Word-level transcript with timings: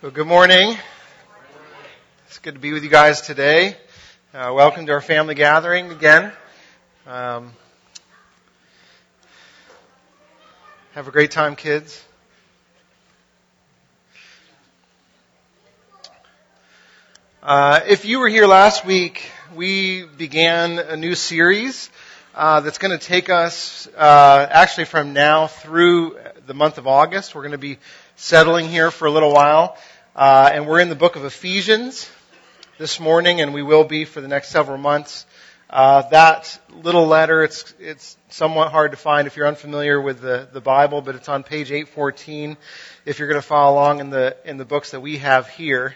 Well, 0.00 0.12
good 0.12 0.28
morning. 0.28 0.78
It's 2.28 2.38
good 2.38 2.54
to 2.54 2.60
be 2.60 2.72
with 2.72 2.84
you 2.84 2.88
guys 2.88 3.20
today. 3.20 3.76
Uh, 4.32 4.52
welcome 4.54 4.86
to 4.86 4.92
our 4.92 5.00
family 5.00 5.34
gathering 5.34 5.90
again. 5.90 6.30
Um, 7.04 7.50
have 10.92 11.08
a 11.08 11.10
great 11.10 11.32
time, 11.32 11.56
kids. 11.56 12.00
Uh, 17.42 17.80
if 17.88 18.04
you 18.04 18.20
were 18.20 18.28
here 18.28 18.46
last 18.46 18.84
week, 18.84 19.28
we 19.56 20.04
began 20.04 20.78
a 20.78 20.96
new 20.96 21.16
series 21.16 21.90
uh, 22.36 22.60
that's 22.60 22.78
going 22.78 22.96
to 22.96 23.04
take 23.04 23.30
us 23.30 23.88
uh, 23.96 24.46
actually 24.48 24.84
from 24.84 25.12
now 25.12 25.48
through 25.48 26.16
the 26.46 26.54
month 26.54 26.78
of 26.78 26.86
August. 26.86 27.34
We're 27.34 27.42
going 27.42 27.50
to 27.50 27.58
be 27.58 27.78
settling 28.20 28.68
here 28.68 28.90
for 28.90 29.06
a 29.06 29.10
little 29.12 29.32
while. 29.32 29.76
Uh, 30.16 30.50
and 30.52 30.66
we're 30.66 30.80
in 30.80 30.88
the 30.88 30.96
book 30.96 31.14
of 31.14 31.24
Ephesians 31.24 32.10
this 32.76 32.98
morning, 32.98 33.40
and 33.40 33.54
we 33.54 33.62
will 33.62 33.84
be 33.84 34.04
for 34.04 34.20
the 34.20 34.26
next 34.26 34.48
several 34.48 34.76
months. 34.76 35.24
Uh, 35.70 36.02
that 36.08 36.58
little 36.82 37.06
letter, 37.06 37.44
it's, 37.44 37.72
it's 37.78 38.16
somewhat 38.28 38.72
hard 38.72 38.90
to 38.90 38.96
find 38.96 39.28
if 39.28 39.36
you're 39.36 39.46
unfamiliar 39.46 40.00
with 40.00 40.20
the, 40.20 40.48
the 40.52 40.60
Bible, 40.60 41.00
but 41.00 41.14
it's 41.14 41.28
on 41.28 41.44
page 41.44 41.70
814. 41.70 42.56
If 43.04 43.20
you're 43.20 43.28
going 43.28 43.40
to 43.40 43.46
follow 43.46 43.74
along 43.74 44.00
in 44.00 44.10
the, 44.10 44.36
in 44.44 44.56
the 44.56 44.64
books 44.64 44.90
that 44.90 45.00
we 45.00 45.18
have 45.18 45.48
here, 45.48 45.94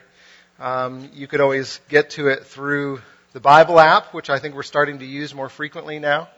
um, 0.61 1.11
you 1.13 1.27
could 1.27 1.41
always 1.41 1.81
get 1.89 2.11
to 2.11 2.29
it 2.29 2.47
through 2.47 3.01
the 3.33 3.41
Bible 3.41 3.81
app, 3.81 4.15
which 4.15 4.31
I 4.31 4.39
think 4.39 4.55
we're 4.55 4.63
starting 4.63 5.01
to 5.01 5.07
use 5.07 5.35
more 5.35 5.49
frequently 5.49 5.99
now. 5.99 6.29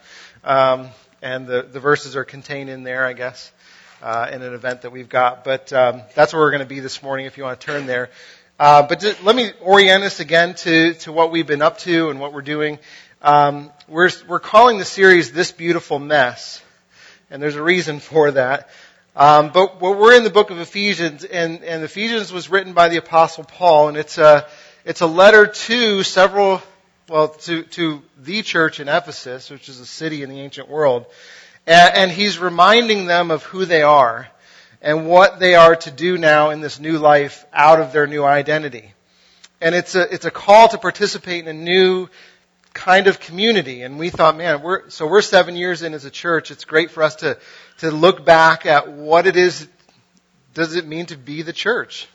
Um, 0.45 0.89
and 1.21 1.47
the, 1.47 1.61
the 1.61 1.81
verses 1.81 2.17
are 2.17 2.25
contained 2.25 2.71
in 2.71 2.85
there, 2.85 3.05
I 3.05 3.13
guess 3.13 3.53
uh, 4.05 4.29
in 4.31 4.43
an 4.43 4.53
event 4.53 4.83
that 4.83 4.91
we've 4.91 5.09
got. 5.09 5.45
But 5.45 5.73
um, 5.73 6.03
that's 6.15 6.35
where 6.35 6.43
we're 6.43 6.51
going 6.51 6.63
to 6.63 6.67
be 6.69 6.81
this 6.81 7.03
morning 7.03 7.25
if 7.25 7.39
you 7.39 7.45
want 7.45 7.59
to 7.59 7.67
turn 7.67 7.87
there. 7.87 8.11
Uh, 8.61 8.83
but 8.83 9.03
let 9.25 9.35
me 9.35 9.51
orient 9.63 10.05
us 10.05 10.21
again 10.21 10.55
to, 10.57 10.93
to 10.95 11.11
what 11.11 11.33
we've 11.33 11.47
been 11.47 11.63
up 11.63 11.79
to 11.79 12.11
and 12.11 12.21
what 12.21 12.35
we're 12.35 12.43
doing. 12.43 12.79
Um, 13.23 13.73
we're, 13.89 14.11
we're 14.29 14.41
calling 14.41 14.77
the 14.77 14.85
series 14.85 15.33
This 15.33 15.53
Beautiful 15.53 15.99
Mess. 15.99 16.63
And 17.31 17.43
there's 17.43 17.57
a 17.57 17.63
reason 17.63 17.99
for 17.99 18.31
that. 18.33 18.69
Um, 19.17 19.51
but 19.53 19.81
we're 19.81 20.15
in 20.15 20.25
the 20.25 20.31
book 20.31 20.51
of 20.51 20.59
Ephesians, 20.59 21.25
and, 21.25 21.65
and 21.65 21.83
Ephesians 21.83 22.31
was 22.31 22.51
written 22.51 22.75
by 22.75 22.91
the 22.91 22.99
Apostle 22.99 23.45
Paul, 23.45 23.89
and 23.89 23.97
it's 23.97 24.19
a, 24.19 24.47
it's 24.85 25.01
a 25.01 25.07
letter 25.07 25.47
to 25.47 26.03
several, 26.03 26.61
well, 27.09 27.29
to, 27.29 27.63
to 27.63 28.03
the 28.19 28.43
church 28.43 28.81
in 28.81 28.89
Ephesus, 28.89 29.49
which 29.51 29.69
is 29.71 29.81
a 29.81 29.87
city 29.87 30.23
in 30.23 30.29
the 30.29 30.41
ancient 30.41 30.69
world. 30.69 31.07
And 31.67 32.11
he's 32.11 32.39
reminding 32.39 33.07
them 33.07 33.31
of 33.31 33.43
who 33.45 33.65
they 33.65 33.83
are 33.83 34.29
and 34.83 35.09
what 35.09 35.41
they 35.41 35.55
are 35.55 35.75
to 35.75 35.91
do 35.91 36.19
now 36.19 36.51
in 36.51 36.61
this 36.61 36.79
new 36.79 36.99
life 36.99 37.47
out 37.53 37.81
of 37.81 37.93
their 37.93 38.07
new 38.07 38.23
identity. 38.23 38.93
And 39.61 39.75
it's 39.75 39.95
a, 39.95 40.13
it's 40.13 40.27
a 40.27 40.31
call 40.31 40.69
to 40.69 40.79
participate 40.79 41.47
in 41.47 41.49
a 41.49 41.59
new 41.59 42.09
kind 42.75 43.07
of 43.07 43.19
community. 43.19 43.83
And 43.83 43.99
we 43.99 44.11
thought, 44.11 44.37
man, 44.37 44.61
we're, 44.61 44.91
so 44.91 45.07
we're 45.07 45.23
seven 45.23 45.57
years 45.57 45.83
in 45.83 45.95
as 45.95 46.05
a 46.05 46.11
church. 46.11 46.51
It's 46.51 46.67
great 46.67 46.91
for 46.91 47.03
us 47.03 47.17
to, 47.17 47.39
to 47.79 47.91
look 47.91 48.27
back 48.27 48.67
at 48.67 48.93
what 48.93 49.27
it 49.27 49.37
is, 49.37 49.67
does 50.53 50.75
it 50.75 50.87
mean 50.87 51.07
to 51.07 51.17
be 51.17 51.41
the 51.41 51.53
church? 51.55 52.09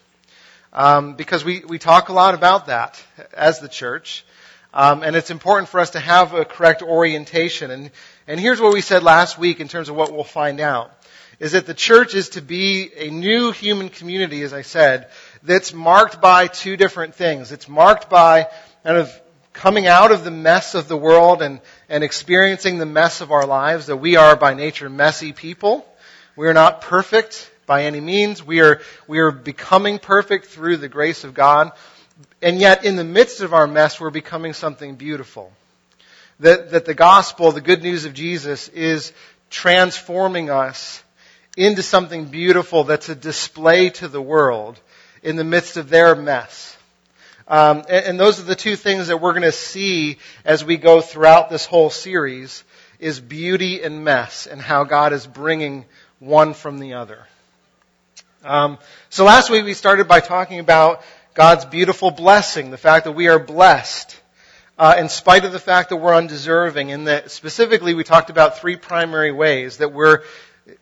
Um, 0.72 1.16
because 1.16 1.44
we, 1.44 1.64
we 1.68 1.80
talk 1.80 2.10
a 2.10 2.14
lot 2.14 2.36
about 2.36 2.68
that 2.68 3.04
as 3.34 3.60
the 3.60 3.68
church. 3.68 4.26
Um, 4.72 5.02
and 5.02 5.16
it's 5.16 5.32
important 5.32 5.70
for 5.70 5.80
us 5.80 5.92
to 5.92 6.00
have 6.00 6.36
a 6.36 6.46
correct 6.46 6.84
orientation. 6.84 7.72
And, 7.72 7.90
and 8.30 8.40
here's 8.40 8.62
what 8.62 8.74
we 8.74 8.82
said 8.82 9.02
last 9.02 9.40
week 9.40 9.60
in 9.60 9.68
terms 9.68 9.90
of 9.90 9.96
what 9.96 10.12
we'll 10.12 10.24
find 10.24 10.60
out. 10.60 10.92
Is 11.40 11.54
that 11.54 11.66
the 11.66 11.74
church 11.74 12.14
is 12.14 12.30
to 12.30 12.44
be 12.44 12.92
a 12.96 13.10
new 13.10 13.52
human 13.52 13.90
community, 13.90 14.44
as 14.44 14.54
I 14.54 14.62
said, 14.62 15.08
that's 15.42 15.74
marked 15.74 16.22
by 16.22 16.46
two 16.46 16.78
different 16.78 17.16
things. 17.16 17.52
It's 17.52 17.68
marked 17.68 18.08
by 18.08 18.50
kind 18.84 18.98
of 18.98 19.12
coming 19.52 19.88
out 19.88 20.12
of 20.12 20.24
the 20.24 20.30
mess 20.30 20.76
of 20.76 20.88
the 20.88 20.96
world 20.96 21.42
and, 21.42 21.60
and 21.90 22.04
experiencing 22.04 22.78
the 22.78 22.86
mess 22.86 23.22
of 23.22 23.32
our 23.32 23.48
lives, 23.48 23.88
that 23.88 23.98
we 23.98 24.16
are 24.16 24.36
by 24.36 24.54
nature 24.54 24.92
messy 24.92 25.34
people. 25.34 25.84
We 26.36 26.48
are 26.48 26.54
not 26.54 26.82
perfect 26.82 27.50
by 27.66 27.86
any 27.86 28.00
means. 28.00 28.44
We 28.44 28.62
are, 28.62 28.80
we 29.08 29.18
are 29.18 29.32
becoming 29.32 29.98
perfect 29.98 30.46
through 30.46 30.78
the 30.78 30.88
grace 30.88 31.24
of 31.24 31.34
God. 31.34 31.72
And 32.44 32.60
yet, 32.60 32.86
in 32.86 32.96
the 32.96 33.04
midst 33.04 33.42
of 33.42 33.56
our 33.56 33.66
mess, 33.66 34.00
we're 34.00 34.12
becoming 34.12 34.54
something 34.54 34.98
beautiful. 34.98 35.52
That, 36.40 36.72
that 36.72 36.86
the 36.86 36.94
gospel, 36.94 37.52
the 37.52 37.62
good 37.62 37.84
news 37.84 38.06
of 38.06 38.14
Jesus, 38.14 38.70
is 38.70 39.12
transforming 39.50 40.50
us 40.50 41.04
into 41.58 41.84
something 41.84 42.26
beautiful 42.26 42.86
that's 42.86 43.10
a 43.10 43.16
display 43.16 43.90
to 43.90 44.08
the 44.08 44.22
world 44.22 44.80
in 45.22 45.36
the 45.36 45.44
midst 45.44 45.78
of 45.78 45.90
their 45.90 46.16
mess. 46.16 46.78
Um, 47.48 47.80
and, 47.90 48.06
and 48.06 48.20
those 48.20 48.40
are 48.40 48.44
the 48.44 48.56
two 48.56 48.76
things 48.76 49.08
that 49.08 49.20
we're 49.20 49.34
going 49.34 49.42
to 49.42 49.52
see 49.52 50.18
as 50.46 50.64
we 50.64 50.78
go 50.78 51.02
throughout 51.02 51.50
this 51.50 51.66
whole 51.66 51.90
series 51.90 52.64
is 53.00 53.20
beauty 53.20 53.82
and 53.82 54.04
mess 54.04 54.46
and 54.46 54.62
how 54.62 54.84
God 54.84 55.14
is 55.14 55.26
bringing 55.26 55.86
one 56.20 56.54
from 56.54 56.80
the 56.80 56.94
other. 56.94 57.26
Um, 58.44 58.78
so 59.10 59.26
last 59.26 59.50
week 59.50 59.66
we 59.66 59.74
started 59.74 60.08
by 60.08 60.20
talking 60.20 60.60
about 60.60 61.02
God's 61.34 61.66
beautiful 61.66 62.12
blessing, 62.12 62.72
the 62.72 62.78
fact 62.78 63.06
that 63.06 63.14
we 63.14 63.28
are 63.28 63.40
blessed. 63.40 64.20
Uh, 64.80 64.96
in 64.98 65.10
spite 65.10 65.44
of 65.44 65.52
the 65.52 65.60
fact 65.60 65.90
that 65.90 65.98
we're 65.98 66.16
undeserving, 66.16 66.94
and 66.94 67.08
that 67.08 67.32
specifically 67.32 67.94
we 67.94 68.06
talked 68.06 68.30
about 68.30 68.60
three 68.60 68.78
primary 68.78 69.30
ways 69.30 69.76
that 69.80 69.92
we're 69.92 70.24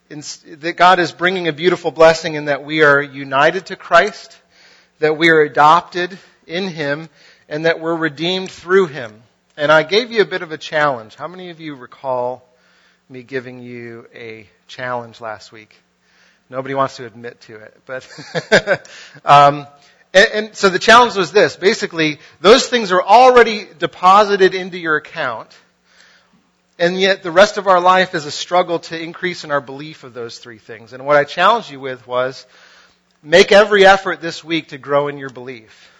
in, 0.08 0.22
that 0.60 0.76
God 0.76 1.00
is 1.00 1.10
bringing 1.10 1.48
a 1.48 1.52
beautiful 1.52 1.90
blessing 1.90 2.34
in 2.34 2.44
that 2.44 2.62
we 2.62 2.84
are 2.84 3.02
united 3.02 3.66
to 3.66 3.76
Christ, 3.76 4.40
that 5.00 5.18
we 5.18 5.30
are 5.30 5.40
adopted 5.40 6.16
in 6.46 6.68
Him, 6.68 7.08
and 7.48 7.64
that 7.64 7.80
we're 7.80 7.96
redeemed 7.96 8.52
through 8.52 8.86
Him. 8.86 9.20
And 9.56 9.72
I 9.72 9.82
gave 9.82 10.12
you 10.12 10.22
a 10.22 10.26
bit 10.26 10.42
of 10.42 10.52
a 10.52 10.58
challenge. 10.58 11.16
How 11.16 11.26
many 11.26 11.50
of 11.50 11.58
you 11.58 11.74
recall 11.74 12.48
me 13.08 13.24
giving 13.24 13.58
you 13.58 14.06
a 14.14 14.48
challenge 14.68 15.20
last 15.20 15.50
week? 15.50 15.74
Nobody 16.48 16.76
wants 16.76 16.98
to 16.98 17.04
admit 17.04 17.40
to 17.42 17.56
it, 17.56 17.80
but 17.84 18.88
um, 19.24 19.66
and, 20.14 20.28
and, 20.32 20.56
so 20.56 20.68
the 20.68 20.78
challenge 20.78 21.16
was 21.16 21.32
this. 21.32 21.56
Basically, 21.56 22.18
those 22.40 22.66
things 22.66 22.92
are 22.92 23.02
already 23.02 23.66
deposited 23.78 24.54
into 24.54 24.78
your 24.78 24.96
account, 24.96 25.56
and 26.78 26.98
yet 26.98 27.22
the 27.22 27.30
rest 27.30 27.58
of 27.58 27.66
our 27.66 27.80
life 27.80 28.14
is 28.14 28.24
a 28.24 28.30
struggle 28.30 28.78
to 28.80 29.00
increase 29.00 29.44
in 29.44 29.50
our 29.50 29.60
belief 29.60 30.04
of 30.04 30.14
those 30.14 30.38
three 30.38 30.58
things. 30.58 30.92
And 30.92 31.04
what 31.04 31.16
I 31.16 31.24
challenged 31.24 31.70
you 31.70 31.80
with 31.80 32.06
was 32.06 32.46
make 33.22 33.52
every 33.52 33.84
effort 33.84 34.20
this 34.20 34.42
week 34.42 34.68
to 34.68 34.78
grow 34.78 35.08
in 35.08 35.18
your 35.18 35.30
belief, 35.30 35.90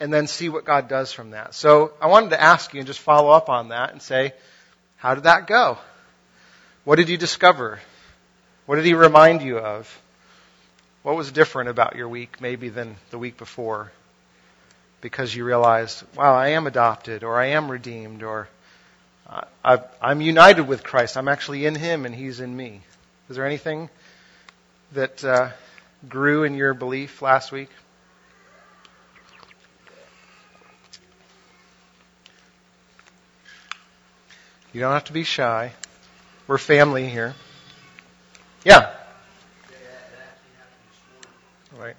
and 0.00 0.12
then 0.12 0.26
see 0.26 0.48
what 0.48 0.64
God 0.64 0.88
does 0.88 1.12
from 1.12 1.30
that. 1.30 1.54
So 1.54 1.92
I 2.00 2.08
wanted 2.08 2.30
to 2.30 2.42
ask 2.42 2.74
you 2.74 2.80
and 2.80 2.86
just 2.86 3.00
follow 3.00 3.30
up 3.30 3.48
on 3.48 3.68
that 3.68 3.92
and 3.92 4.02
say, 4.02 4.32
how 4.96 5.14
did 5.14 5.24
that 5.24 5.46
go? 5.46 5.78
What 6.84 6.96
did 6.96 7.08
you 7.08 7.16
discover? 7.16 7.80
What 8.66 8.76
did 8.76 8.84
he 8.84 8.94
remind 8.94 9.42
you 9.42 9.58
of? 9.58 10.02
What 11.06 11.14
was 11.14 11.30
different 11.30 11.70
about 11.70 11.94
your 11.94 12.08
week 12.08 12.40
maybe 12.40 12.68
than 12.68 12.96
the 13.10 13.18
week 13.18 13.36
before? 13.36 13.92
Because 15.00 15.32
you 15.32 15.44
realized, 15.44 16.02
wow, 16.16 16.34
I 16.34 16.48
am 16.48 16.66
adopted, 16.66 17.22
or 17.22 17.40
I 17.40 17.50
am 17.50 17.70
redeemed, 17.70 18.24
or 18.24 18.48
i 19.64 19.78
am 20.02 20.20
united 20.20 20.66
with 20.66 20.82
Christ. 20.82 21.16
I'm 21.16 21.28
actually 21.28 21.64
in 21.64 21.76
Him 21.76 22.06
and 22.06 22.12
He's 22.12 22.40
in 22.40 22.56
me. 22.56 22.80
Is 23.30 23.36
there 23.36 23.46
anything 23.46 23.88
that 24.94 25.22
uh, 25.22 25.50
grew 26.08 26.42
in 26.42 26.56
your 26.56 26.74
belief 26.74 27.22
last 27.22 27.52
week? 27.52 27.70
You 34.72 34.80
don't 34.80 34.92
have 34.92 35.04
to 35.04 35.12
be 35.12 35.22
shy. 35.22 35.70
We're 36.48 36.58
family 36.58 37.08
here. 37.08 37.36
Yeah. 38.64 38.92
Right. 41.78 41.96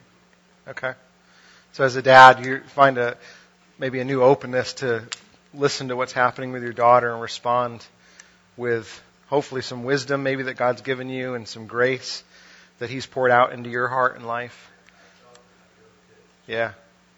Okay. 0.67 0.94
So 1.73 1.85
as 1.85 1.96
a 1.96 2.02
dad, 2.02 2.46
you 2.46 2.59
find 2.59 2.97
a 2.97 3.16
maybe 3.79 3.99
a 3.99 4.05
new 4.05 4.22
openness 4.22 4.73
to 4.73 5.03
listen 5.53 5.87
to 5.90 5.96
what's 5.96 6.11
happening 6.11 6.52
with 6.52 6.61
your 6.61 6.73
daughter 6.73 7.11
and 7.11 7.22
respond 7.22 7.85
with 8.58 9.02
hopefully 9.28 9.61
some 9.61 9.84
wisdom 9.84 10.23
maybe 10.23 10.43
that 10.43 10.55
God's 10.55 10.81
given 10.81 11.09
you 11.09 11.35
and 11.35 11.47
some 11.47 11.67
grace 11.67 12.23
that 12.79 12.90
he's 12.90 13.05
poured 13.05 13.31
out 13.31 13.53
into 13.53 13.69
your 13.69 13.87
heart 13.87 14.16
and 14.17 14.28
life. 14.28 14.72
Yeah. 16.47 16.73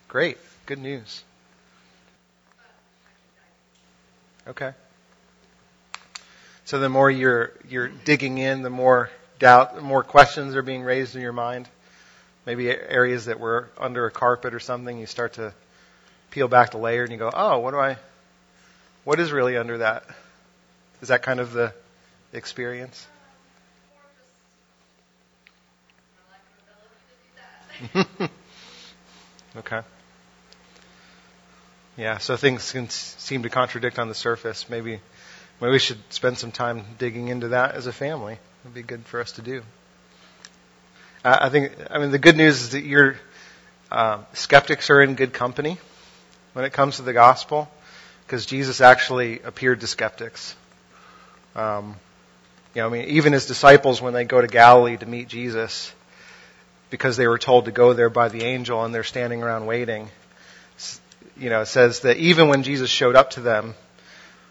Great. 0.07 0.37
Good 0.67 0.79
news. 0.79 1.23
Okay. 4.47 4.73
So 6.65 6.79
the 6.79 6.89
more 6.89 7.09
you're 7.09 7.51
you're 7.67 7.87
digging 7.87 8.37
in, 8.37 8.61
the 8.61 8.69
more 8.69 9.09
doubt, 9.39 9.75
the 9.75 9.81
more 9.81 10.03
questions 10.03 10.55
are 10.55 10.61
being 10.61 10.83
raised 10.83 11.15
in 11.15 11.23
your 11.23 11.33
mind 11.33 11.67
maybe 12.49 12.67
areas 12.67 13.25
that 13.25 13.39
were 13.39 13.69
under 13.77 14.07
a 14.07 14.11
carpet 14.11 14.55
or 14.55 14.59
something, 14.59 14.97
you 14.97 15.05
start 15.05 15.33
to 15.33 15.53
peel 16.31 16.47
back 16.47 16.71
the 16.71 16.79
layer 16.79 17.03
and 17.03 17.11
you 17.11 17.17
go, 17.19 17.29
oh, 17.31 17.59
what 17.59 17.69
do 17.69 17.77
I, 17.77 17.95
what 19.03 19.19
is 19.19 19.31
really 19.31 19.55
under 19.55 19.77
that? 19.77 20.03
Is 21.03 21.09
that 21.09 21.21
kind 21.21 21.39
of 21.39 21.53
the 21.53 21.75
experience? 22.33 23.07
Okay. 29.57 29.81
Yeah, 31.97 32.19
so 32.19 32.37
things 32.37 32.71
can 32.71 32.87
seem 32.89 33.43
to 33.43 33.49
contradict 33.49 33.97
on 33.97 34.07
the 34.09 34.15
surface. 34.15 34.69
Maybe, 34.69 34.99
maybe 35.59 35.71
we 35.71 35.79
should 35.79 35.97
spend 36.09 36.37
some 36.37 36.51
time 36.51 36.85
digging 36.99 37.29
into 37.29 37.47
that 37.49 37.73
as 37.75 37.87
a 37.87 37.91
family. 37.91 38.37
It'd 38.63 38.75
be 38.75 38.83
good 38.83 39.05
for 39.05 39.19
us 39.21 39.33
to 39.33 39.41
do. 39.41 39.63
Uh, 41.23 41.37
I 41.41 41.49
think, 41.49 41.73
I 41.91 41.99
mean, 41.99 42.11
the 42.11 42.19
good 42.19 42.37
news 42.37 42.61
is 42.61 42.69
that 42.71 42.83
your 42.83 43.17
uh, 43.91 44.19
skeptics 44.33 44.89
are 44.89 45.01
in 45.01 45.15
good 45.15 45.33
company 45.33 45.77
when 46.53 46.63
it 46.63 46.71
comes 46.71 46.95
to 46.95 47.01
the 47.01 47.11
gospel, 47.11 47.69
because 48.25 48.45
Jesus 48.45 48.79
actually 48.79 49.41
appeared 49.41 49.81
to 49.81 49.87
skeptics. 49.87 50.55
Um, 51.55 51.95
you 52.73 52.81
know, 52.81 52.87
I 52.87 52.91
mean, 52.91 53.05
even 53.09 53.33
his 53.33 53.47
disciples, 53.47 54.01
when 54.01 54.13
they 54.13 54.23
go 54.23 54.39
to 54.39 54.47
Galilee 54.47 54.95
to 54.95 55.05
meet 55.05 55.27
Jesus, 55.27 55.93
because 56.89 57.17
they 57.17 57.27
were 57.27 57.37
told 57.37 57.65
to 57.65 57.71
go 57.71 57.93
there 57.93 58.09
by 58.09 58.29
the 58.29 58.43
angel 58.43 58.85
and 58.85 58.95
they're 58.95 59.03
standing 59.03 59.43
around 59.43 59.65
waiting, 59.65 60.07
you 61.37 61.49
know, 61.49 61.61
it 61.61 61.67
says 61.67 62.01
that 62.01 62.17
even 62.17 62.47
when 62.47 62.63
Jesus 62.63 62.89
showed 62.89 63.15
up 63.15 63.31
to 63.31 63.41
them 63.41 63.75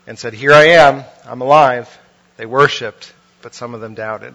and 0.06 0.18
said, 0.18 0.34
Here 0.34 0.52
I 0.52 0.64
am, 0.64 1.04
I'm 1.24 1.40
alive, 1.40 1.98
they 2.36 2.46
worshiped, 2.46 3.12
but 3.40 3.54
some 3.54 3.74
of 3.74 3.80
them 3.80 3.94
doubted. 3.94 4.34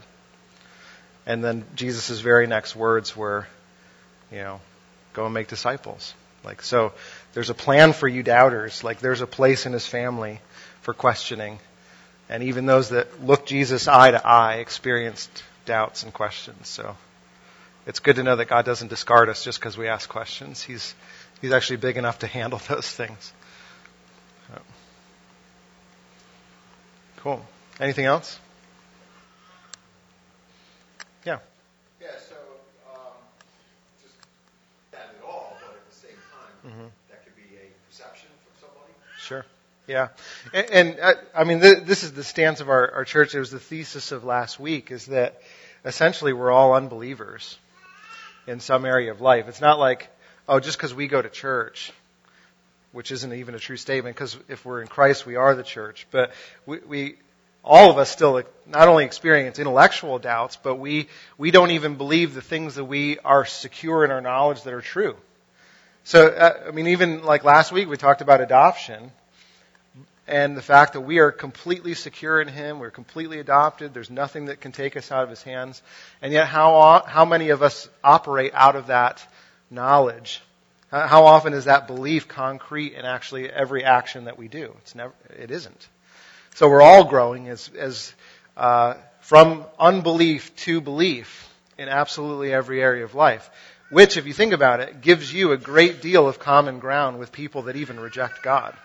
And 1.26 1.44
then 1.44 1.66
Jesus' 1.76 2.20
very 2.20 2.48
next 2.48 2.76
words 2.76 3.16
were, 3.16 3.48
you 4.32 4.40
know, 4.40 4.60
go 5.14 5.26
and 5.26 5.34
make 5.34 5.48
disciples. 5.48 6.14
Like, 6.44 6.62
so 6.62 6.94
there's 7.34 7.50
a 7.50 7.54
plan 7.54 7.94
for 7.94 8.08
you 8.08 8.24
doubters. 8.24 8.84
Like, 8.84 9.00
there's 9.00 9.22
a 9.22 9.28
place 9.28 9.66
in 9.66 9.74
his 9.74 9.88
family 9.88 10.42
for 10.82 10.94
questioning. 10.94 11.60
And 12.30 12.44
even 12.44 12.66
those 12.66 12.90
that 12.90 13.24
look 13.24 13.46
Jesus 13.46 13.88
eye 13.88 14.12
to 14.12 14.26
eye 14.26 14.56
experienced 14.56 15.44
doubts 15.66 16.04
and 16.04 16.14
questions. 16.14 16.68
So 16.68 16.98
it's 17.86 18.00
good 18.00 18.18
to 18.18 18.24
know 18.24 18.36
that 18.36 18.46
God 18.46 18.66
doesn't 18.66 18.90
discard 18.90 19.30
us 19.30 19.44
just 19.44 19.60
because 19.60 19.78
we 19.78 19.88
ask 19.88 20.10
questions. 20.10 20.62
He's, 20.62 20.94
he's 21.42 21.52
actually 21.52 21.78
big 21.78 21.98
enough 21.98 22.20
to 22.20 22.28
handle 22.28 22.60
those 22.68 22.90
things. 22.90 23.34
Cool. 27.24 27.42
Anything 27.80 28.04
else? 28.04 28.38
Yeah. 31.26 31.40
Yeah, 32.02 32.10
so 32.28 32.36
um, 32.94 33.14
just 34.02 34.16
that 34.92 35.16
at 35.18 35.26
all, 35.26 35.56
but 35.62 35.74
at 35.74 35.90
the 35.90 35.96
same 35.96 36.18
time, 36.34 36.52
mm-hmm. 36.66 36.86
that 37.10 37.24
could 37.24 37.36
be 37.36 37.56
a 37.56 37.90
perception 37.90 38.30
from 38.44 38.68
somebody. 38.68 38.94
Sure. 39.20 39.46
Yeah, 39.86 40.10
and, 40.54 40.70
and 40.72 41.00
uh, 41.00 41.14
I 41.36 41.44
mean, 41.44 41.60
th- 41.60 41.84
this 41.84 42.04
is 42.04 42.14
the 42.14 42.24
stance 42.24 42.62
of 42.62 42.70
our, 42.70 42.90
our 42.92 43.06
church. 43.06 43.36
It 43.36 43.40
was 43.40 43.52
the 43.52 43.60
thesis 43.60 44.12
of 44.14 44.24
last 44.24 44.60
week: 44.60 44.92
is 44.92 45.08
that 45.08 45.42
essentially 45.84 46.32
we're 46.32 46.52
all 46.52 46.74
unbelievers 46.74 47.58
in 48.48 48.60
some 48.60 48.86
area 48.86 49.12
of 49.12 49.22
life. 49.22 49.48
It's 49.48 49.62
not 49.62 49.80
like, 49.80 50.10
oh, 50.48 50.60
just 50.60 50.78
because 50.78 50.94
we 50.94 51.08
go 51.08 51.22
to 51.22 51.30
church, 51.30 51.92
which 52.92 53.12
isn't 53.12 53.34
even 53.34 53.56
a 53.56 53.60
true 53.60 53.78
statement, 53.78 54.16
because 54.16 54.38
if 54.48 54.66
we're 54.66 54.82
in 54.82 54.88
Christ, 54.88 55.26
we 55.26 55.36
are 55.36 55.56
the 55.56 55.64
church. 55.64 56.08
But 56.12 56.32
we, 56.66 56.80
we 56.80 57.16
all 57.64 57.90
of 57.90 57.98
us 57.98 58.10
still 58.10 58.42
not 58.68 58.88
only 58.88 59.06
experience 59.06 59.58
intellectual 59.58 60.20
doubts, 60.20 60.58
but 60.62 60.76
we, 60.76 61.08
we 61.38 61.52
don't 61.52 61.72
even 61.72 61.96
believe 61.96 62.34
the 62.34 62.42
things 62.42 62.76
that 62.76 62.86
we 62.86 63.20
are 63.20 63.46
secure 63.46 64.04
in 64.04 64.12
our 64.12 64.22
knowledge 64.22 64.64
that 64.64 64.74
are 64.74 64.82
true. 64.82 65.16
So, 66.06 66.28
uh, 66.28 66.64
I 66.68 66.72
mean, 66.72 66.88
even 66.88 67.24
like 67.24 67.44
last 67.44 67.72
week, 67.72 67.88
we 67.88 67.98
talked 67.98 68.22
about 68.22 68.42
adoption 68.42 69.12
and 70.28 70.56
the 70.56 70.62
fact 70.62 70.94
that 70.94 71.02
we 71.02 71.20
are 71.20 71.32
completely 71.32 71.94
secure 71.96 72.42
in 72.42 72.48
Him, 72.48 72.80
we're 72.80 72.92
completely 72.92 73.40
adopted, 73.40 73.94
there's 73.94 74.10
nothing 74.10 74.46
that 74.46 74.62
can 74.62 74.72
take 74.72 74.96
us 74.96 75.12
out 75.12 75.24
of 75.24 75.30
His 75.30 75.44
hands. 75.44 75.82
And 76.22 76.32
yet, 76.32 76.48
how, 76.48 77.04
how 77.06 77.26
many 77.26 77.50
of 77.50 77.62
us 77.62 77.90
operate 78.04 78.54
out 78.54 78.76
of 78.76 78.88
that 78.88 79.26
knowledge? 79.70 80.42
How 80.92 81.26
often 81.26 81.54
is 81.54 81.66
that 81.66 81.88
belief 81.88 82.28
concrete 82.28 82.94
in 82.94 83.04
actually 83.04 83.50
every 83.50 83.84
action 83.84 84.26
that 84.26 84.38
we 84.38 84.48
do? 84.48 84.76
It's 84.80 84.96
never, 84.96 85.14
it 85.38 85.52
isn't. 85.52 85.88
So 86.56 86.70
we're 86.70 86.84
all 86.84 87.06
growing 87.06 87.50
as, 87.50 87.70
as 87.78 88.14
uh, 88.56 88.94
from 89.22 89.66
unbelief 89.80 90.56
to 90.58 90.80
belief 90.82 91.50
in 91.78 91.90
absolutely 91.90 92.54
every 92.54 92.82
area 92.82 93.04
of 93.04 93.16
life. 93.16 93.50
Which, 93.94 94.18
if 94.18 94.26
you 94.26 94.34
think 94.34 94.54
about 94.54 94.82
it, 94.82 95.02
gives 95.02 95.34
you 95.34 95.52
a 95.52 95.58
great 95.58 96.02
deal 96.02 96.28
of 96.28 96.40
common 96.40 96.80
ground 96.80 97.20
with 97.20 97.32
people 97.32 97.64
that 97.64 97.76
even 97.76 98.00
reject 98.00 98.44
God 98.44 98.76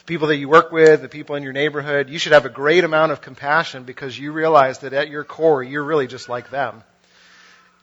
the 0.00 0.04
people 0.04 0.28
that 0.28 0.36
you 0.36 0.48
work 0.48 0.72
with, 0.72 1.02
the 1.02 1.08
people 1.08 1.36
in 1.36 1.42
your 1.42 1.52
neighborhood, 1.52 2.08
you 2.08 2.18
should 2.18 2.32
have 2.32 2.46
a 2.46 2.50
great 2.50 2.84
amount 2.84 3.12
of 3.12 3.20
compassion 3.20 3.84
because 3.84 4.18
you 4.18 4.32
realize 4.32 4.78
that 4.78 4.94
at 4.94 5.10
your 5.10 5.24
core, 5.24 5.62
you're 5.62 5.84
really 5.84 6.06
just 6.06 6.28
like 6.28 6.48
them. 6.48 6.82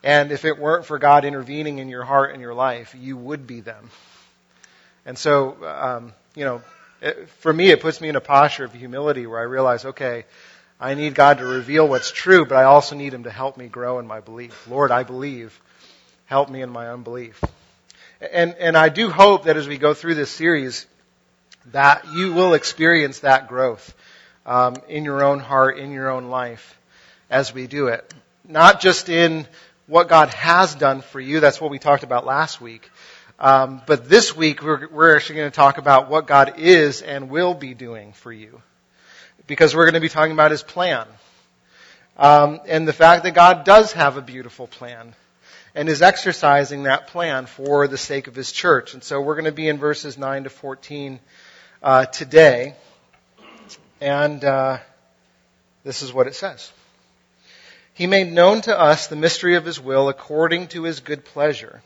And 0.03 0.31
if 0.31 0.43
it 0.43 0.57
weren't 0.57 0.85
for 0.85 0.97
God 0.97 1.25
intervening 1.25 1.77
in 1.77 1.89
your 1.89 2.03
heart 2.03 2.33
and 2.33 2.41
your 2.41 2.55
life, 2.55 2.95
you 2.99 3.15
would 3.17 3.45
be 3.45 3.61
them. 3.61 3.91
And 5.05 5.15
so, 5.15 5.57
um, 5.63 6.13
you 6.35 6.43
know, 6.43 6.61
it, 7.01 7.29
for 7.39 7.53
me, 7.53 7.69
it 7.69 7.81
puts 7.81 8.01
me 8.01 8.09
in 8.09 8.15
a 8.15 8.21
posture 8.21 8.65
of 8.65 8.73
humility 8.73 9.27
where 9.27 9.39
I 9.39 9.43
realize, 9.43 9.85
okay, 9.85 10.25
I 10.79 10.95
need 10.95 11.13
God 11.13 11.37
to 11.37 11.45
reveal 11.45 11.87
what's 11.87 12.11
true, 12.11 12.45
but 12.45 12.57
I 12.57 12.63
also 12.63 12.95
need 12.95 13.13
Him 13.13 13.23
to 13.23 13.31
help 13.31 13.57
me 13.57 13.67
grow 13.67 13.99
in 13.99 14.07
my 14.07 14.21
belief. 14.21 14.67
Lord, 14.67 14.89
I 14.89 15.03
believe. 15.03 15.59
Help 16.27 16.49
me 16.49 16.61
in 16.61 16.69
my 16.69 16.89
unbelief. 16.89 17.41
And, 18.19 18.53
and 18.55 18.77
I 18.77 18.89
do 18.89 19.09
hope 19.09 19.45
that 19.45 19.55
as 19.55 19.65
we 19.65 19.77
go 19.77 19.93
through 19.93 20.15
this 20.15 20.29
series, 20.29 20.85
that 21.71 22.05
you 22.13 22.33
will 22.33 22.53
experience 22.53 23.19
that 23.19 23.47
growth 23.47 23.93
um, 24.45 24.75
in 24.89 25.05
your 25.05 25.23
own 25.23 25.39
heart, 25.39 25.77
in 25.77 25.91
your 25.91 26.09
own 26.09 26.29
life, 26.29 26.77
as 27.29 27.53
we 27.53 27.65
do 27.65 27.87
it. 27.87 28.13
Not 28.45 28.81
just 28.81 29.07
in 29.07 29.47
what 29.87 30.09
God 30.09 30.27
has 30.33 30.75
done 30.75 30.99
for 30.99 31.21
you. 31.21 31.39
That's 31.39 31.61
what 31.61 31.71
we 31.71 31.79
talked 31.79 32.03
about 32.03 32.25
last 32.25 32.59
week. 32.59 32.89
Um, 33.39 33.81
but 33.85 34.09
this 34.09 34.35
week 34.35 34.61
we're, 34.61 34.87
we're 34.89 35.15
actually 35.15 35.37
going 35.37 35.51
to 35.51 35.55
talk 35.55 35.77
about 35.77 36.09
what 36.09 36.27
God 36.27 36.55
is 36.57 37.01
and 37.01 37.29
will 37.29 37.53
be 37.53 37.73
doing 37.73 38.11
for 38.11 38.33
you, 38.33 38.61
because 39.45 39.73
we're 39.73 39.85
going 39.85 39.93
to 39.93 40.01
be 40.01 40.09
talking 40.09 40.33
about 40.33 40.51
His 40.51 40.63
plan. 40.63 41.07
Um, 42.17 42.59
and 42.67 42.85
the 42.85 42.93
fact 42.93 43.23
that 43.23 43.33
God 43.33 43.63
does 43.63 43.93
have 43.93 44.17
a 44.17 44.21
beautiful 44.21 44.67
plan 44.67 45.13
and 45.77 45.89
is 45.89 46.01
exercising 46.01 46.83
that 46.83 47.05
plan 47.05 47.45
for 47.45 47.87
the 47.87 47.99
sake 47.99 48.25
of 48.25 48.33
his 48.33 48.51
church. 48.51 48.95
And 48.95 49.03
so 49.03 49.21
we're 49.21 49.35
going 49.35 49.45
to 49.45 49.51
be 49.51 49.67
in 49.67 49.77
verses 49.77 50.17
9 50.17 50.45
to 50.45 50.49
14 50.49 51.19
uh, 51.83 52.05
today. 52.05 52.73
And 54.01 54.43
uh, 54.43 54.79
this 55.83 56.01
is 56.01 56.11
what 56.11 56.25
it 56.25 56.33
says. 56.33 56.71
He 57.93 58.07
made 58.07 58.31
known 58.31 58.61
to 58.61 58.77
us 58.77 59.05
the 59.05 59.15
mystery 59.15 59.53
of 59.53 59.65
his 59.65 59.79
will 59.79 60.09
according 60.09 60.69
to 60.69 60.81
his 60.81 60.99
good 60.99 61.23
pleasure, 61.23 61.83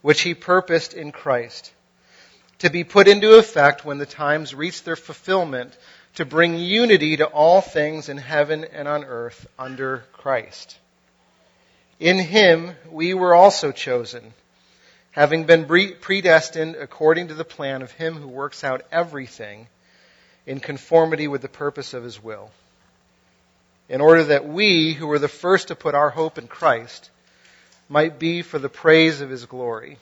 which 0.00 0.20
he 0.20 0.34
purposed 0.34 0.94
in 0.94 1.10
Christ, 1.10 1.72
to 2.60 2.70
be 2.70 2.84
put 2.84 3.08
into 3.08 3.38
effect 3.38 3.84
when 3.84 3.98
the 3.98 4.06
times 4.06 4.54
reach 4.54 4.84
their 4.84 4.94
fulfillment, 4.94 5.76
to 6.14 6.24
bring 6.24 6.56
unity 6.60 7.16
to 7.16 7.26
all 7.26 7.60
things 7.60 8.08
in 8.08 8.18
heaven 8.18 8.64
and 8.64 8.86
on 8.86 9.02
earth 9.02 9.48
under 9.58 10.04
Christ. 10.12 10.78
In 12.00 12.18
him 12.18 12.76
we 12.90 13.14
were 13.14 13.34
also 13.34 13.72
chosen 13.72 14.34
having 15.12 15.44
been 15.44 15.64
predestined 16.00 16.74
according 16.74 17.28
to 17.28 17.34
the 17.34 17.44
plan 17.44 17.82
of 17.82 17.92
him 17.92 18.14
who 18.14 18.26
works 18.26 18.64
out 18.64 18.82
everything 18.90 19.68
in 20.44 20.58
conformity 20.58 21.28
with 21.28 21.40
the 21.40 21.48
purpose 21.48 21.94
of 21.94 22.02
his 22.02 22.20
will, 22.22 22.50
in 23.88 24.00
order 24.00 24.24
that 24.24 24.46
we, 24.46 24.92
who 24.92 25.06
were 25.06 25.20
the 25.20 25.28
first 25.28 25.68
to 25.68 25.76
put 25.76 25.94
our 25.94 26.10
hope 26.10 26.36
in 26.36 26.48
Christ, 26.48 27.10
might 27.88 28.18
be 28.18 28.42
for 28.42 28.58
the 28.58 28.68
praise 28.68 29.20
of 29.20 29.30
his 29.30 29.46
glory. 29.46 29.98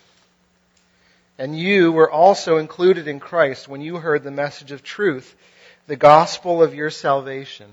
And 1.38 1.58
you 1.58 1.92
were 1.92 2.10
also 2.10 2.56
included 2.56 3.06
in 3.06 3.20
Christ 3.20 3.68
when 3.68 3.82
you 3.82 3.96
heard 3.96 4.22
the 4.22 4.30
message 4.30 4.72
of 4.72 4.82
truth, 4.82 5.34
the 5.88 5.96
gospel 5.96 6.62
of 6.62 6.74
your 6.74 6.90
salvation. 6.90 7.68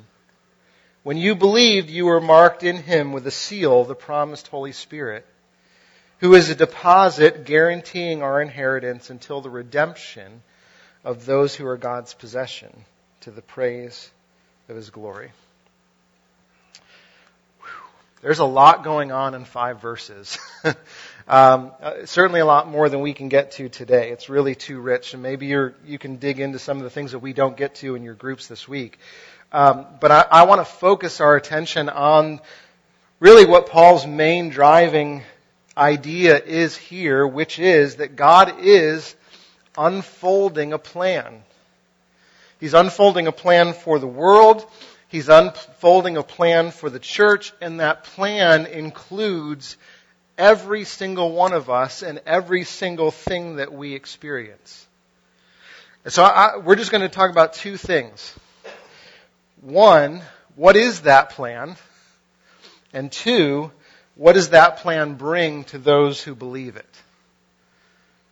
When 1.09 1.17
you 1.17 1.33
believed, 1.33 1.89
you 1.89 2.05
were 2.05 2.21
marked 2.21 2.61
in 2.61 2.77
him 2.83 3.13
with 3.13 3.25
a 3.25 3.31
seal, 3.31 3.83
the 3.83 3.95
promised 3.95 4.47
Holy 4.49 4.73
Spirit 4.73 5.25
who 6.19 6.35
is 6.35 6.51
a 6.51 6.55
deposit 6.55 7.45
guaranteeing 7.45 8.21
our 8.21 8.39
inheritance 8.39 9.09
until 9.09 9.41
the 9.41 9.49
redemption 9.49 10.43
of 11.03 11.25
those 11.25 11.55
who 11.55 11.65
are 11.65 11.77
God's 11.77 12.13
possession 12.13 12.85
to 13.21 13.31
the 13.31 13.41
praise 13.41 14.11
of 14.67 14.75
his 14.75 14.91
glory. 14.91 15.31
There's 18.21 18.39
a 18.39 18.45
lot 18.45 18.83
going 18.83 19.11
on 19.11 19.33
in 19.33 19.45
five 19.45 19.81
verses. 19.81 20.37
um, 21.27 21.71
uh, 21.81 22.05
certainly 22.05 22.41
a 22.41 22.45
lot 22.45 22.67
more 22.67 22.89
than 22.89 22.99
we 22.99 23.13
can 23.13 23.29
get 23.29 23.53
to 23.53 23.69
today. 23.69 24.11
It's 24.11 24.27
really 24.29 24.55
too 24.55 24.79
rich, 24.79 25.13
and 25.13 25.23
maybe 25.23 25.47
you 25.47 25.73
you 25.87 25.97
can 25.97 26.17
dig 26.17 26.41
into 26.41 26.59
some 26.59 26.77
of 26.77 26.83
the 26.83 26.89
things 26.89 27.13
that 27.13 27.19
we 27.19 27.31
don't 27.31 27.55
get 27.55 27.75
to 27.75 27.95
in 27.95 28.03
your 28.03 28.15
groups 28.15 28.47
this 28.47 28.67
week. 28.67 28.99
Um, 29.51 29.85
but 29.99 30.11
I, 30.11 30.25
I 30.31 30.43
want 30.43 30.61
to 30.61 30.65
focus 30.65 31.21
our 31.21 31.35
attention 31.35 31.89
on 31.89 32.39
really 33.19 33.45
what 33.45 33.67
Paul's 33.67 34.05
main 34.05 34.49
driving 34.49 35.23
idea 35.75 36.39
is 36.39 36.75
here, 36.75 37.25
which 37.25 37.57
is 37.57 37.95
that 37.97 38.15
God 38.15 38.59
is 38.59 39.15
unfolding 39.77 40.73
a 40.73 40.77
plan. 40.77 41.43
He's 42.59 42.73
unfolding 42.73 43.27
a 43.27 43.31
plan 43.31 43.73
for 43.73 43.99
the 43.99 44.07
world. 44.07 44.65
He's 45.07 45.29
unfolding 45.29 46.17
a 46.17 46.23
plan 46.23 46.71
for 46.71 46.89
the 46.89 46.99
church, 46.99 47.53
and 47.61 47.79
that 47.79 48.03
plan 48.03 48.67
includes 48.67 49.77
every 50.37 50.83
single 50.83 51.31
one 51.31 51.53
of 51.53 51.69
us 51.69 52.03
and 52.03 52.21
every 52.25 52.63
single 52.65 53.09
thing 53.09 53.55
that 53.55 53.73
we 53.73 53.93
experience. 53.93 54.85
So 56.07 56.23
I, 56.23 56.57
we're 56.57 56.75
just 56.75 56.91
going 56.91 57.01
to 57.01 57.09
talk 57.09 57.31
about 57.31 57.53
two 57.53 57.75
things. 57.75 58.35
One, 59.61 60.21
what 60.55 60.75
is 60.75 61.01
that 61.01 61.31
plan? 61.31 61.75
And 62.93 63.11
two, 63.11 63.71
what 64.15 64.33
does 64.33 64.49
that 64.49 64.77
plan 64.77 65.15
bring 65.15 65.65
to 65.65 65.77
those 65.77 66.21
who 66.21 66.33
believe 66.33 66.75
it? 66.75 67.01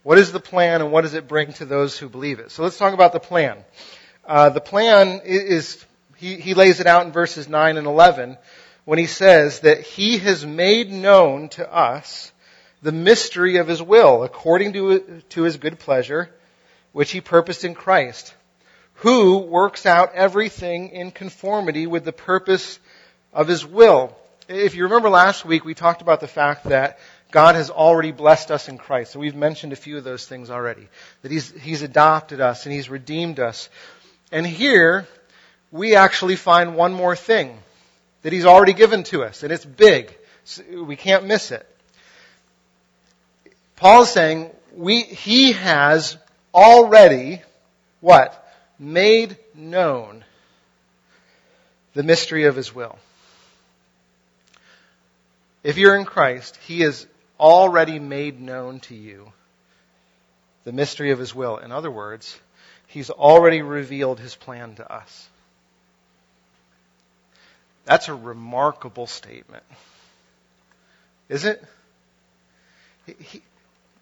What 0.03 0.17
is 0.17 0.31
the 0.31 0.39
plan 0.39 0.81
and 0.81 0.91
what 0.91 1.01
does 1.01 1.15
it 1.15 1.27
bring 1.27 1.51
to 1.53 1.65
those 1.65 1.97
who 1.97 2.07
believe 2.07 2.39
it? 2.39 2.51
So 2.51 2.63
let's 2.63 2.77
talk 2.77 2.93
about 2.93 3.11
the 3.11 3.19
plan. 3.19 3.57
Uh, 4.25 4.49
the 4.49 4.61
plan 4.61 5.21
is, 5.25 5.85
he, 6.15 6.35
he 6.35 6.53
lays 6.53 6.79
it 6.79 6.87
out 6.87 7.05
in 7.05 7.11
verses 7.11 7.49
9 7.49 7.77
and 7.77 7.87
11 7.87 8.37
when 8.85 8.99
he 8.99 9.05
says 9.05 9.61
that 9.61 9.81
he 9.81 10.17
has 10.19 10.45
made 10.45 10.89
known 10.91 11.49
to 11.49 11.73
us 11.73 12.31
the 12.81 12.93
mystery 12.93 13.57
of 13.57 13.67
his 13.67 13.81
will 13.81 14.23
according 14.23 14.71
to, 14.73 15.21
to 15.29 15.43
his 15.43 15.57
good 15.57 15.77
pleasure, 15.77 16.29
which 16.93 17.11
he 17.11 17.19
purposed 17.19 17.65
in 17.65 17.75
Christ, 17.75 18.33
who 18.97 19.37
works 19.37 19.85
out 19.85 20.15
everything 20.15 20.89
in 20.89 21.11
conformity 21.11 21.87
with 21.87 22.03
the 22.03 22.13
purpose 22.13 22.79
of 23.33 23.47
his 23.47 23.65
will. 23.65 24.15
If 24.47 24.75
you 24.75 24.83
remember 24.83 25.09
last 25.09 25.45
week, 25.45 25.65
we 25.65 25.73
talked 25.73 26.01
about 26.01 26.19
the 26.19 26.27
fact 26.27 26.65
that 26.65 26.99
God 27.31 27.55
has 27.55 27.69
already 27.69 28.11
blessed 28.11 28.49
us 28.51 28.69
in 28.69 28.77
Christ. 28.77 29.11
So 29.11 29.19
we've 29.19 29.35
mentioned 29.35 29.73
a 29.73 29.75
few 29.75 29.97
of 29.97 30.03
those 30.03 30.25
things 30.25 30.49
already. 30.49 30.87
That 31.21 31.31
He's, 31.31 31.51
He's 31.51 31.81
adopted 31.81 32.41
us 32.41 32.65
and 32.65 32.73
He's 32.73 32.89
redeemed 32.89 33.39
us. 33.39 33.69
And 34.31 34.45
here, 34.47 35.07
we 35.71 35.95
actually 35.95 36.35
find 36.35 36.75
one 36.75 36.93
more 36.93 37.15
thing 37.15 37.57
that 38.21 38.33
He's 38.33 38.45
already 38.45 38.73
given 38.73 39.03
to 39.03 39.23
us, 39.23 39.43
and 39.43 39.51
it's 39.51 39.65
big. 39.65 40.17
we 40.73 40.95
can't 40.95 41.25
miss 41.25 41.51
it. 41.51 41.67
Paul 43.75 44.03
is 44.03 44.09
saying 44.09 44.49
we, 44.73 45.01
He 45.01 45.51
has 45.51 46.17
already, 46.53 47.41
what? 47.99 48.46
Made 48.79 49.37
known 49.55 50.23
the 51.93 52.03
mystery 52.03 52.45
of 52.45 52.55
His 52.55 52.73
will. 52.73 52.97
If 55.63 55.77
you're 55.77 55.95
in 55.95 56.05
Christ, 56.05 56.57
He 56.67 56.81
has 56.81 57.07
already 57.39 57.99
made 57.99 58.39
known 58.39 58.79
to 58.81 58.95
you 58.95 59.31
the 60.63 60.71
mystery 60.71 61.11
of 61.11 61.19
His 61.19 61.33
will. 61.33 61.57
In 61.57 61.71
other 61.71 61.91
words, 61.91 62.37
He's 62.87 63.09
already 63.09 63.61
revealed 63.61 64.19
His 64.19 64.35
plan 64.35 64.75
to 64.75 64.91
us. 64.91 65.27
That's 67.85 68.09
a 68.09 68.13
remarkable 68.13 69.07
statement. 69.07 69.63
Is 71.29 71.45
it? 71.45 71.63
He, 73.05 73.41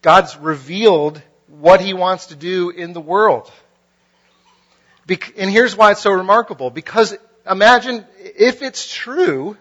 God's 0.01 0.36
revealed 0.38 1.22
what 1.48 1.82
He 1.82 1.94
wants 1.94 2.27
to 2.27 2.36
do 2.36 2.72
in 2.72 2.94
the 2.94 3.01
world. 3.01 3.51
And 5.08 5.52
here's 5.52 5.76
why 5.76 5.92
it's 5.92 6.02
so 6.02 6.12
remarkable. 6.12 6.70
Because 6.70 7.16
imagine 7.50 8.06
if 8.20 8.62
it's 8.62 8.92
true, 8.92 9.58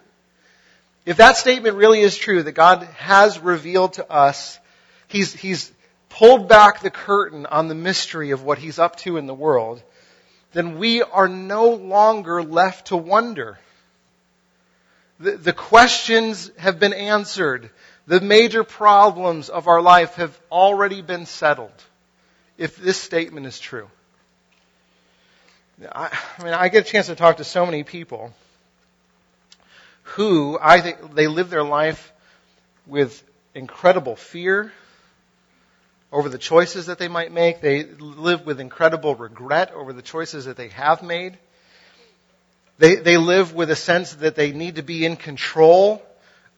if 1.04 1.18
that 1.18 1.36
statement 1.36 1.76
really 1.76 2.00
is 2.00 2.16
true, 2.16 2.42
that 2.42 2.52
God 2.52 2.82
has 2.96 3.38
revealed 3.38 3.94
to 3.94 4.10
us, 4.10 4.58
He's, 5.06 5.34
He's 5.34 5.70
pulled 6.08 6.48
back 6.48 6.80
the 6.80 6.90
curtain 6.90 7.46
on 7.46 7.68
the 7.68 7.74
mystery 7.74 8.30
of 8.30 8.42
what 8.42 8.58
He's 8.58 8.78
up 8.78 8.96
to 8.98 9.16
in 9.16 9.26
the 9.26 9.34
world, 9.34 9.82
then 10.52 10.78
we 10.78 11.02
are 11.02 11.28
no 11.28 11.70
longer 11.70 12.42
left 12.42 12.86
to 12.86 12.96
wonder. 12.96 13.58
The, 15.20 15.32
the 15.32 15.52
questions 15.52 16.50
have 16.56 16.78
been 16.78 16.92
answered. 16.92 17.70
The 18.06 18.20
major 18.20 18.64
problems 18.64 19.48
of 19.48 19.68
our 19.68 19.82
life 19.82 20.14
have 20.14 20.38
already 20.50 21.02
been 21.02 21.26
settled. 21.26 21.72
If 22.56 22.76
this 22.76 23.00
statement 23.00 23.46
is 23.46 23.58
true. 23.58 23.88
I, 25.92 26.18
I 26.38 26.44
mean, 26.44 26.54
I 26.54 26.68
get 26.68 26.86
a 26.86 26.90
chance 26.90 27.06
to 27.06 27.16
talk 27.16 27.38
to 27.38 27.44
so 27.44 27.64
many 27.66 27.82
people 27.82 28.32
who 30.02 30.58
I 30.60 30.80
think 30.80 31.14
they 31.14 31.26
live 31.26 31.50
their 31.50 31.64
life 31.64 32.12
with 32.86 33.22
incredible 33.54 34.16
fear 34.16 34.72
over 36.12 36.28
the 36.28 36.38
choices 36.38 36.86
that 36.86 36.98
they 36.98 37.08
might 37.08 37.32
make. 37.32 37.60
They 37.60 37.84
live 37.84 38.46
with 38.46 38.60
incredible 38.60 39.14
regret 39.14 39.72
over 39.74 39.92
the 39.92 40.02
choices 40.02 40.44
that 40.44 40.56
they 40.56 40.68
have 40.68 41.02
made. 41.02 41.38
They, 42.78 42.96
they 42.96 43.16
live 43.16 43.54
with 43.54 43.70
a 43.70 43.76
sense 43.76 44.14
that 44.14 44.36
they 44.36 44.52
need 44.52 44.76
to 44.76 44.82
be 44.82 45.04
in 45.04 45.16
control 45.16 46.02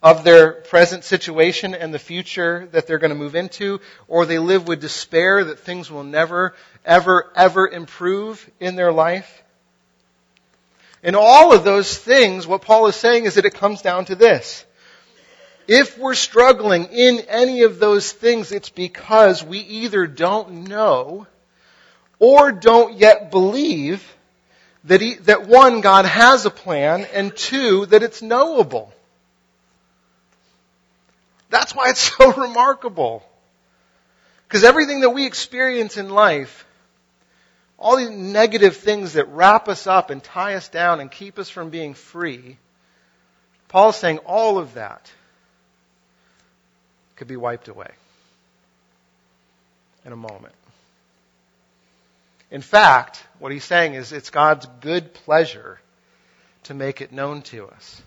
of 0.07 0.23
their 0.23 0.53
present 0.53 1.03
situation 1.03 1.75
and 1.75 1.93
the 1.93 1.99
future 1.99 2.69
that 2.71 2.87
they're 2.87 3.01
going 3.01 3.11
to 3.11 3.17
move 3.17 3.35
into, 3.35 3.81
or 4.07 4.25
they 4.25 4.39
live 4.39 4.69
with 4.69 4.81
despair 4.81 5.43
that 5.43 5.59
things 5.59 5.91
will 5.91 6.05
never, 6.05 6.55
ever, 6.85 7.33
ever 7.35 7.67
improve 7.67 8.49
in 8.61 8.77
their 8.77 8.93
life. 8.93 9.43
In 11.03 11.17
all 11.17 11.53
of 11.53 11.65
those 11.65 11.99
things, 11.99 12.47
what 12.47 12.63
Paul 12.63 12.87
is 12.87 12.95
saying 12.95 13.25
is 13.25 13.35
that 13.35 13.47
it 13.47 13.55
comes 13.55 13.83
down 13.83 14.05
to 14.05 14.15
this. 14.15 14.65
If 15.67 15.99
we're 15.99 16.15
struggling 16.15 16.85
in 16.85 17.25
any 17.29 17.63
of 17.63 17.81
those 17.81 18.13
things, 18.13 18.53
it's 18.53 18.71
because 18.71 19.43
we 19.43 19.59
either 19.59 20.07
don't 20.07 20.69
know 20.69 21.27
or 22.21 22.53
don't 22.53 22.97
yet 22.97 23.33
believe 23.33 24.07
that, 24.85 25.01
he, 25.01 25.15
that 25.15 25.49
one, 25.49 25.81
God 25.81 26.05
has 26.05 26.47
a 26.47 26.51
plan, 26.51 27.09
and 27.13 27.35
two, 27.35 27.87
that 27.87 28.05
it's 28.05 28.23
knowable. 28.23 28.93
That's 31.57 31.75
why 31.75 31.89
it's 31.89 32.01
so 32.17 32.35
remarkable. 32.35 33.27
Because 34.47 34.63
everything 34.63 35.01
that 35.01 35.11
we 35.11 35.25
experience 35.25 35.97
in 35.97 36.11
life, 36.11 36.67
all 37.79 37.97
these 37.97 38.11
negative 38.11 38.77
things 38.77 39.15
that 39.15 39.29
wrap 39.29 39.67
us 39.67 39.87
up 39.87 40.11
and 40.11 40.23
tie 40.23 40.55
us 40.55 40.69
down 40.69 41.01
and 41.01 41.11
keep 41.11 41.39
us 41.39 41.49
from 41.49 41.71
being 41.71 41.95
free, 41.95 42.59
Paul's 43.69 43.97
saying 43.97 44.19
all 44.19 44.59
of 44.59 44.75
that 44.75 45.11
could 47.17 47.27
be 47.27 47.37
wiped 47.37 47.69
away 47.69 47.91
in 50.05 50.13
a 50.13 50.17
moment. 50.17 50.55
In 52.51 52.61
fact, 52.61 53.25
what 53.39 53.51
he's 53.51 53.65
saying 53.65 53.95
is 53.95 54.13
it's 54.13 54.29
God's 54.29 54.67
good 54.83 55.15
pleasure 55.15 55.81
to 56.65 56.75
make 56.75 57.01
it 57.01 57.13
known 57.13 57.41
to 57.43 57.67
us. 57.67 58.03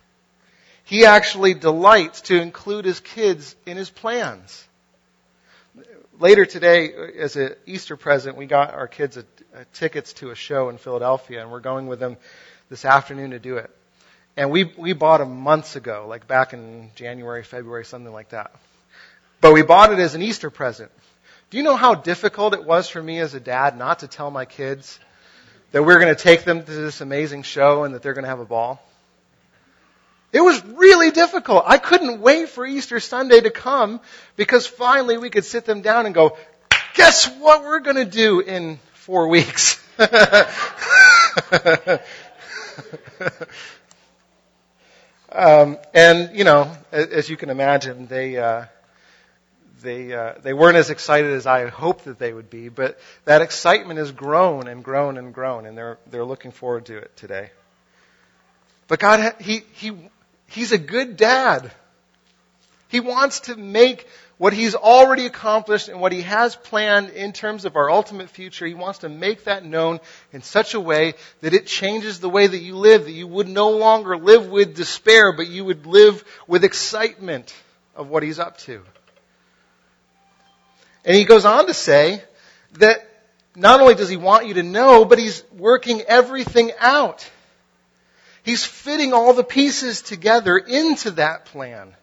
He 0.90 1.06
actually 1.06 1.54
delights 1.54 2.22
to 2.22 2.42
include 2.42 2.84
his 2.84 3.00
kids 3.00 3.56
in 3.68 3.78
his 3.78 3.92
plans. 3.92 4.68
Later 6.20 6.48
today, 6.48 6.92
as 7.16 7.36
an 7.36 7.54
Easter 7.68 7.96
present, 7.96 8.36
we 8.36 8.48
got 8.48 8.74
our 8.74 8.88
kids 8.88 9.16
a, 9.16 9.24
a 9.54 9.66
tickets 9.66 10.14
to 10.14 10.32
a 10.32 10.36
show 10.36 10.70
in 10.70 10.80
Philadelphia, 10.80 11.44
and 11.44 11.52
we're 11.52 11.60
going 11.60 11.86
with 11.86 12.00
them 12.00 12.18
this 12.72 12.86
afternoon 12.86 13.30
to 13.32 13.40
do 13.40 13.58
it. 13.58 13.70
And 14.36 14.50
we 14.50 14.64
we 14.64 14.94
bought 14.94 15.20
them 15.20 15.42
months 15.42 15.76
ago, 15.76 16.08
like 16.10 16.26
back 16.26 16.54
in 16.54 16.90
January, 16.96 17.44
February, 17.44 17.86
something 17.86 18.12
like 18.12 18.30
that. 18.30 18.52
But 19.42 19.54
we 19.54 19.62
bought 19.62 19.94
it 19.94 20.00
as 20.00 20.16
an 20.16 20.24
Easter 20.24 20.50
present. 20.50 20.90
Do 21.52 21.58
you 21.58 21.64
know 21.64 21.76
how 21.76 21.94
difficult 21.94 22.56
it 22.56 22.66
was 22.66 22.90
for 22.90 23.04
me 23.04 23.20
as 23.20 23.36
a 23.36 23.40
dad 23.40 23.78
not 23.78 24.00
to 24.00 24.08
tell 24.08 24.32
my 24.32 24.46
kids 24.46 25.00
that 25.72 25.84
we're 25.84 26.00
going 26.00 26.16
to 26.16 26.20
take 26.20 26.46
them 26.46 26.64
to 26.64 26.72
this 26.72 27.00
amazing 27.00 27.44
show 27.44 27.84
and 27.84 27.94
that 27.94 28.02
they're 28.02 28.16
going 28.16 28.24
to 28.24 28.30
have 28.30 28.40
a 28.40 28.46
ball? 28.46 28.82
It 30.32 30.42
was 30.42 30.64
really 30.66 31.10
difficult. 31.12 31.64
I 31.66 31.78
couldn't 31.80 32.22
wait 32.22 32.50
for 32.50 32.66
Easter 32.66 33.00
Sunday 33.00 33.40
to 33.42 33.50
come 33.50 34.00
because 34.36 34.68
finally 34.68 35.18
we 35.18 35.30
could 35.30 35.46
sit 35.46 35.66
them 35.66 35.82
down 35.82 36.06
and 36.06 36.14
go, 36.14 36.38
guess 36.94 37.28
what 37.40 37.64
we're 37.64 37.80
going 37.80 37.96
to 37.96 38.06
do 38.06 38.40
in 38.40 38.80
four 38.94 39.28
weeks? 39.28 39.84
um, 45.32 45.78
and, 45.94 46.38
you 46.38 46.44
know, 46.44 46.72
as 46.92 47.28
you 47.28 47.36
can 47.36 47.50
imagine, 47.50 48.06
they, 48.06 48.38
uh, 48.38 48.66
they 49.82 50.14
uh, 50.14 50.34
they 50.44 50.54
weren't 50.54 50.76
as 50.76 50.90
excited 50.90 51.32
as 51.32 51.46
I 51.46 51.68
hoped 51.68 52.06
that 52.06 52.20
they 52.20 52.34
would 52.34 52.50
be, 52.50 52.70
but 52.70 53.00
that 53.26 53.42
excitement 53.42 53.98
has 53.98 54.12
grown 54.12 54.68
and 54.68 54.84
grown 54.84 55.18
and 55.18 55.34
grown, 55.34 55.66
and 55.66 55.78
they're 55.78 55.98
they're 56.12 56.26
looking 56.26 56.52
forward 56.52 56.88
to 56.88 56.98
it 56.98 57.16
today. 57.16 57.52
But 58.90 59.00
God, 59.00 59.36
he 59.40 59.64
he 59.74 59.94
he's 60.50 60.72
a 60.72 60.78
good 60.78 61.18
dad. 61.18 61.72
He 62.90 63.00
wants 63.00 63.42
to 63.42 63.56
make 63.56 64.08
what 64.40 64.54
he's 64.54 64.74
already 64.74 65.26
accomplished 65.26 65.90
and 65.90 66.00
what 66.00 66.14
he 66.14 66.22
has 66.22 66.56
planned 66.56 67.10
in 67.10 67.34
terms 67.34 67.66
of 67.66 67.76
our 67.76 67.92
ultimate 67.92 68.30
future. 68.30 68.66
He 68.66 68.74
wants 68.74 69.00
to 69.00 69.10
make 69.10 69.44
that 69.44 69.66
known 69.66 70.00
in 70.32 70.42
such 70.42 70.74
a 70.74 70.80
way 70.80 71.16
that 71.42 71.54
it 71.54 71.68
changes 71.68 72.20
the 72.20 72.30
way 72.30 72.48
that 72.48 72.58
you 72.58 72.78
live, 72.78 73.04
that 73.04 73.12
you 73.12 73.28
would 73.28 73.50
no 73.50 73.72
longer 73.72 74.18
live 74.18 74.48
with 74.48 74.76
despair, 74.76 75.34
but 75.34 75.48
you 75.48 75.66
would 75.66 75.86
live 75.86 76.24
with 76.48 76.64
excitement 76.64 77.54
of 77.96 78.08
what 78.10 78.24
he's 78.24 78.40
up 78.40 78.58
to. 78.60 78.82
And 81.04 81.16
he 81.16 81.26
goes 81.26 81.44
on 81.44 81.68
to 81.68 81.74
say 81.74 82.24
that 82.74 83.06
not 83.56 83.82
only 83.82 83.96
does 83.96 84.10
he 84.10 84.18
want 84.18 84.48
you 84.48 84.54
to 84.56 84.64
know, 84.64 85.04
but 85.04 85.20
he's 85.20 85.44
working 85.52 86.02
everything 86.02 86.72
out. 86.80 87.30
He's 88.50 88.66
fitting 88.66 89.14
all 89.14 89.34
the 89.34 89.44
pieces 89.44 90.02
together 90.02 90.58
into 90.58 91.12
that 91.12 91.46
plan. 91.46 91.94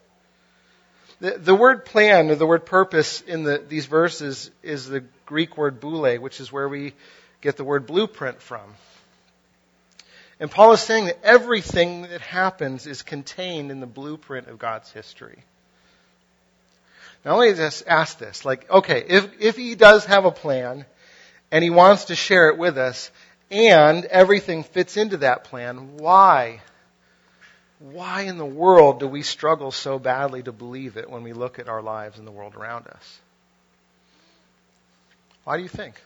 The, 1.18 1.38
the 1.38 1.56
word 1.56 1.84
plan 1.84 2.30
or 2.30 2.36
the 2.36 2.46
word 2.46 2.64
purpose 2.64 3.20
in 3.20 3.42
the, 3.42 3.58
these 3.58 3.86
verses 3.86 4.52
is 4.62 4.86
the 4.86 5.02
Greek 5.24 5.56
word 5.56 5.80
boule, 5.80 6.20
which 6.20 6.38
is 6.38 6.52
where 6.52 6.68
we 6.68 6.94
get 7.40 7.56
the 7.56 7.64
word 7.64 7.84
blueprint 7.84 8.40
from. 8.40 8.62
And 10.38 10.48
Paul 10.48 10.70
is 10.70 10.80
saying 10.80 11.06
that 11.06 11.18
everything 11.24 12.02
that 12.02 12.20
happens 12.20 12.86
is 12.86 13.02
contained 13.02 13.72
in 13.72 13.80
the 13.80 13.86
blueprint 13.88 14.46
of 14.46 14.60
God's 14.60 14.92
history. 14.92 15.42
Now 17.24 17.38
let 17.38 17.50
me 17.50 17.56
just 17.56 17.88
ask 17.88 18.18
this, 18.18 18.44
like, 18.44 18.70
okay, 18.70 19.04
if, 19.08 19.28
if 19.40 19.56
he 19.56 19.74
does 19.74 20.04
have 20.04 20.24
a 20.24 20.30
plan 20.30 20.86
and 21.50 21.64
he 21.64 21.70
wants 21.70 22.04
to 22.04 22.14
share 22.14 22.50
it 22.50 22.56
with 22.56 22.78
us 22.78 23.10
and 23.50 24.04
everything 24.06 24.64
fits 24.64 24.96
into 24.96 25.18
that 25.18 25.44
plan, 25.44 25.96
why? 25.96 26.60
Why 27.78 28.22
in 28.22 28.38
the 28.38 28.46
world 28.46 29.00
do 29.00 29.06
we 29.06 29.22
struggle 29.22 29.70
so 29.70 29.98
badly 29.98 30.42
to 30.42 30.52
believe 30.52 30.96
it 30.96 31.10
when 31.10 31.22
we 31.22 31.32
look 31.32 31.58
at 31.58 31.68
our 31.68 31.82
lives 31.82 32.18
and 32.18 32.26
the 32.26 32.32
world 32.32 32.54
around 32.56 32.86
us? 32.88 33.18
Why 35.44 35.56
do 35.56 35.62
you 35.62 35.68
think? 35.68 36.00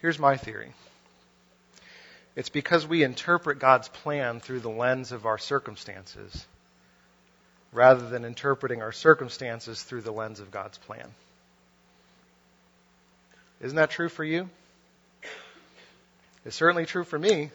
Here's 0.00 0.18
my 0.18 0.36
theory. 0.36 0.72
It's 2.34 2.48
because 2.48 2.86
we 2.86 3.02
interpret 3.02 3.58
God's 3.58 3.88
plan 3.88 4.40
through 4.40 4.60
the 4.60 4.70
lens 4.70 5.12
of 5.12 5.26
our 5.26 5.38
circumstances 5.38 6.46
rather 7.72 8.08
than 8.08 8.24
interpreting 8.24 8.82
our 8.82 8.92
circumstances 8.92 9.82
through 9.82 10.02
the 10.02 10.12
lens 10.12 10.40
of 10.40 10.50
God's 10.50 10.78
plan. 10.78 11.08
Isn't 13.62 13.76
that 13.76 13.90
true 13.90 14.08
for 14.08 14.24
you? 14.24 14.50
It's 16.44 16.56
certainly 16.56 16.84
true 16.84 17.04
for 17.04 17.18
me. 17.18 17.50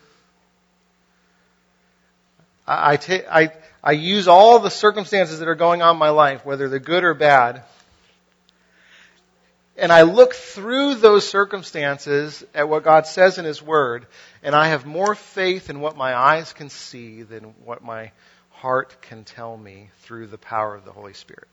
I, 2.66 3.92
use 3.92 4.28
all 4.28 4.60
the 4.60 4.70
circumstances 4.70 5.40
that 5.40 5.48
are 5.48 5.56
going 5.56 5.82
on 5.82 5.96
in 5.96 6.00
my 6.00 6.10
life, 6.10 6.46
whether 6.46 6.68
they're 6.68 6.80
good 6.80 7.04
or 7.04 7.14
bad, 7.14 7.64
and 9.78 9.92
I 9.92 10.02
look 10.02 10.34
through 10.34 10.96
those 10.96 11.28
circumstances 11.28 12.44
at 12.56 12.68
what 12.68 12.84
God 12.84 13.06
says 13.06 13.38
in 13.38 13.46
His 13.46 13.62
Word, 13.62 14.08
and 14.42 14.56
I 14.56 14.70
have 14.70 14.86
more 14.86 15.14
faith 15.14 15.70
in 15.70 15.80
what 15.80 15.96
my 15.96 16.16
eyes 16.16 16.52
can 16.52 16.70
see 16.70 17.22
than 17.22 17.54
what 17.64 17.84
my 17.84 18.12
heart 18.50 19.02
can 19.02 19.24
tell 19.24 19.56
me 19.56 19.90
through 20.02 20.28
the 20.28 20.38
power 20.38 20.74
of 20.74 20.84
the 20.84 20.92
Holy 20.92 21.14
Spirit. 21.14 21.48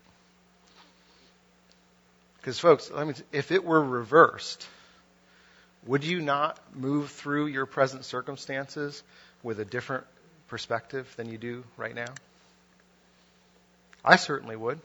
Because, 2.45 2.59
folks, 2.59 2.91
let 2.91 3.07
me, 3.07 3.15
if 3.31 3.51
it 3.51 3.65
were 3.65 3.83
reversed, 3.83 4.67
would 5.87 6.03
you 6.03 6.21
not 6.21 6.59
move 6.75 7.09
through 7.09 7.47
your 7.47 7.65
present 7.65 8.05
circumstances 8.05 9.01
with 9.41 9.59
a 9.59 9.65
different 9.65 10.03
perspective 10.47 11.11
than 11.17 11.27
you 11.27 11.39
do 11.39 11.63
right 11.75 11.95
now? 11.95 12.13
I 14.05 14.17
certainly 14.17 14.55
would. 14.55 14.79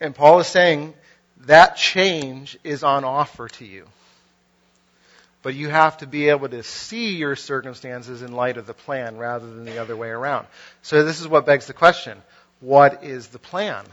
And 0.00 0.14
Paul 0.14 0.40
is 0.40 0.46
saying 0.46 0.94
that 1.40 1.76
change 1.76 2.58
is 2.64 2.82
on 2.82 3.04
offer 3.04 3.48
to 3.48 3.66
you. 3.66 3.84
But 5.42 5.54
you 5.54 5.68
have 5.68 5.98
to 5.98 6.06
be 6.06 6.30
able 6.30 6.48
to 6.48 6.62
see 6.62 7.16
your 7.16 7.36
circumstances 7.36 8.22
in 8.22 8.32
light 8.32 8.56
of 8.56 8.66
the 8.66 8.72
plan 8.72 9.18
rather 9.18 9.46
than 9.46 9.66
the 9.66 9.76
other 9.76 9.94
way 9.94 10.08
around. 10.08 10.46
So 10.80 11.04
this 11.04 11.20
is 11.20 11.28
what 11.28 11.44
begs 11.44 11.66
the 11.66 11.74
question. 11.74 12.16
What 12.60 13.04
is 13.04 13.26
the 13.26 13.38
plan? 13.38 13.84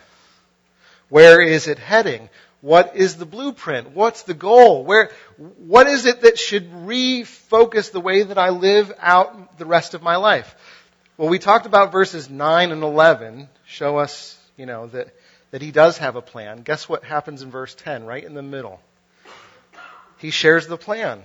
Where 1.09 1.41
is 1.41 1.67
it 1.67 1.79
heading? 1.79 2.29
What 2.61 2.95
is 2.95 3.15
the 3.15 3.25
blueprint? 3.25 3.91
What's 3.91 4.23
the 4.23 4.33
goal? 4.33 4.83
Where, 4.83 5.11
what 5.37 5.87
is 5.87 6.05
it 6.05 6.21
that 6.21 6.39
should 6.39 6.71
refocus 6.71 7.91
the 7.91 8.01
way 8.01 8.23
that 8.23 8.37
I 8.37 8.49
live 8.49 8.91
out 8.99 9.57
the 9.57 9.65
rest 9.65 9.93
of 9.93 10.01
my 10.01 10.15
life? 10.15 10.55
Well, 11.17 11.29
we 11.29 11.39
talked 11.39 11.65
about 11.65 11.91
verses 11.91 12.29
9 12.29 12.71
and 12.71 12.83
11 12.83 13.47
show 13.65 13.97
us, 13.97 14.37
you 14.55 14.65
know, 14.65 14.87
that 14.87 15.13
that 15.51 15.61
he 15.61 15.71
does 15.71 15.97
have 15.97 16.15
a 16.15 16.21
plan. 16.21 16.61
Guess 16.61 16.89
what 16.89 17.03
happens 17.03 17.41
in 17.41 17.51
verse 17.51 17.73
10, 17.75 18.05
right 18.05 18.23
in 18.23 18.33
the 18.33 18.41
middle? 18.41 18.81
He 20.17 20.31
shares 20.31 20.67
the 20.67 20.77
plan. 20.77 21.23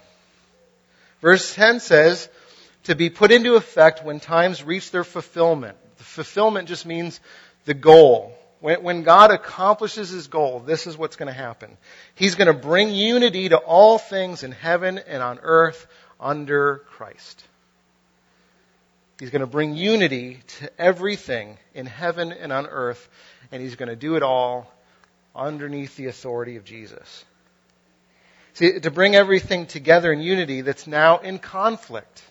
Verse 1.21 1.55
10 1.55 1.81
says, 1.81 2.29
to 2.85 2.95
be 2.95 3.11
put 3.11 3.31
into 3.31 3.55
effect 3.55 4.05
when 4.05 4.21
times 4.21 4.63
reach 4.63 4.91
their 4.91 5.05
fulfillment. 5.05 5.77
The 5.99 6.05
fulfillment 6.05 6.69
just 6.69 6.85
means 6.85 7.21
the 7.65 7.75
goal. 7.75 8.37
When, 8.63 8.83
when 8.83 9.03
God 9.03 9.31
accomplishes 9.31 10.09
his 10.09 10.29
goal, 10.29 10.61
this 10.61 10.87
is 10.87 10.97
what's 10.97 11.17
going 11.17 11.27
to 11.27 11.39
happen. 11.39 11.77
He's 12.15 12.37
going 12.37 12.47
to 12.47 12.55
bring 12.55 12.95
unity 12.95 13.51
to 13.51 13.59
all 13.59 13.99
things 13.99 14.45
in 14.45 14.53
heaven 14.53 14.99
and 14.99 15.23
on 15.23 15.41
earth 15.43 15.87
under 16.19 16.79
Christ. 16.91 17.45
He's 19.19 19.31
going 19.31 19.41
to 19.41 19.47
bring 19.47 19.75
unity 19.75 20.41
to 20.61 20.81
everything 20.81 21.59
in 21.75 21.87
heaven 21.87 22.33
and 22.33 22.53
on 22.53 22.67
earth 22.67 23.09
and 23.53 23.61
he's 23.61 23.77
going 23.77 23.89
to 23.89 23.97
do 23.97 24.17
it 24.17 24.23
all 24.23 24.73
underneath 25.35 25.97
the 25.97 26.07
authority 26.07 26.57
of 26.57 26.65
Jesus. 26.65 27.25
See, 28.55 28.81
to 28.81 28.91
bring 28.91 29.15
everything 29.15 29.67
together 29.67 30.13
in 30.13 30.21
unity 30.21 30.61
that's 30.61 30.87
now 30.87 31.19
in 31.19 31.39
conflict, 31.39 32.23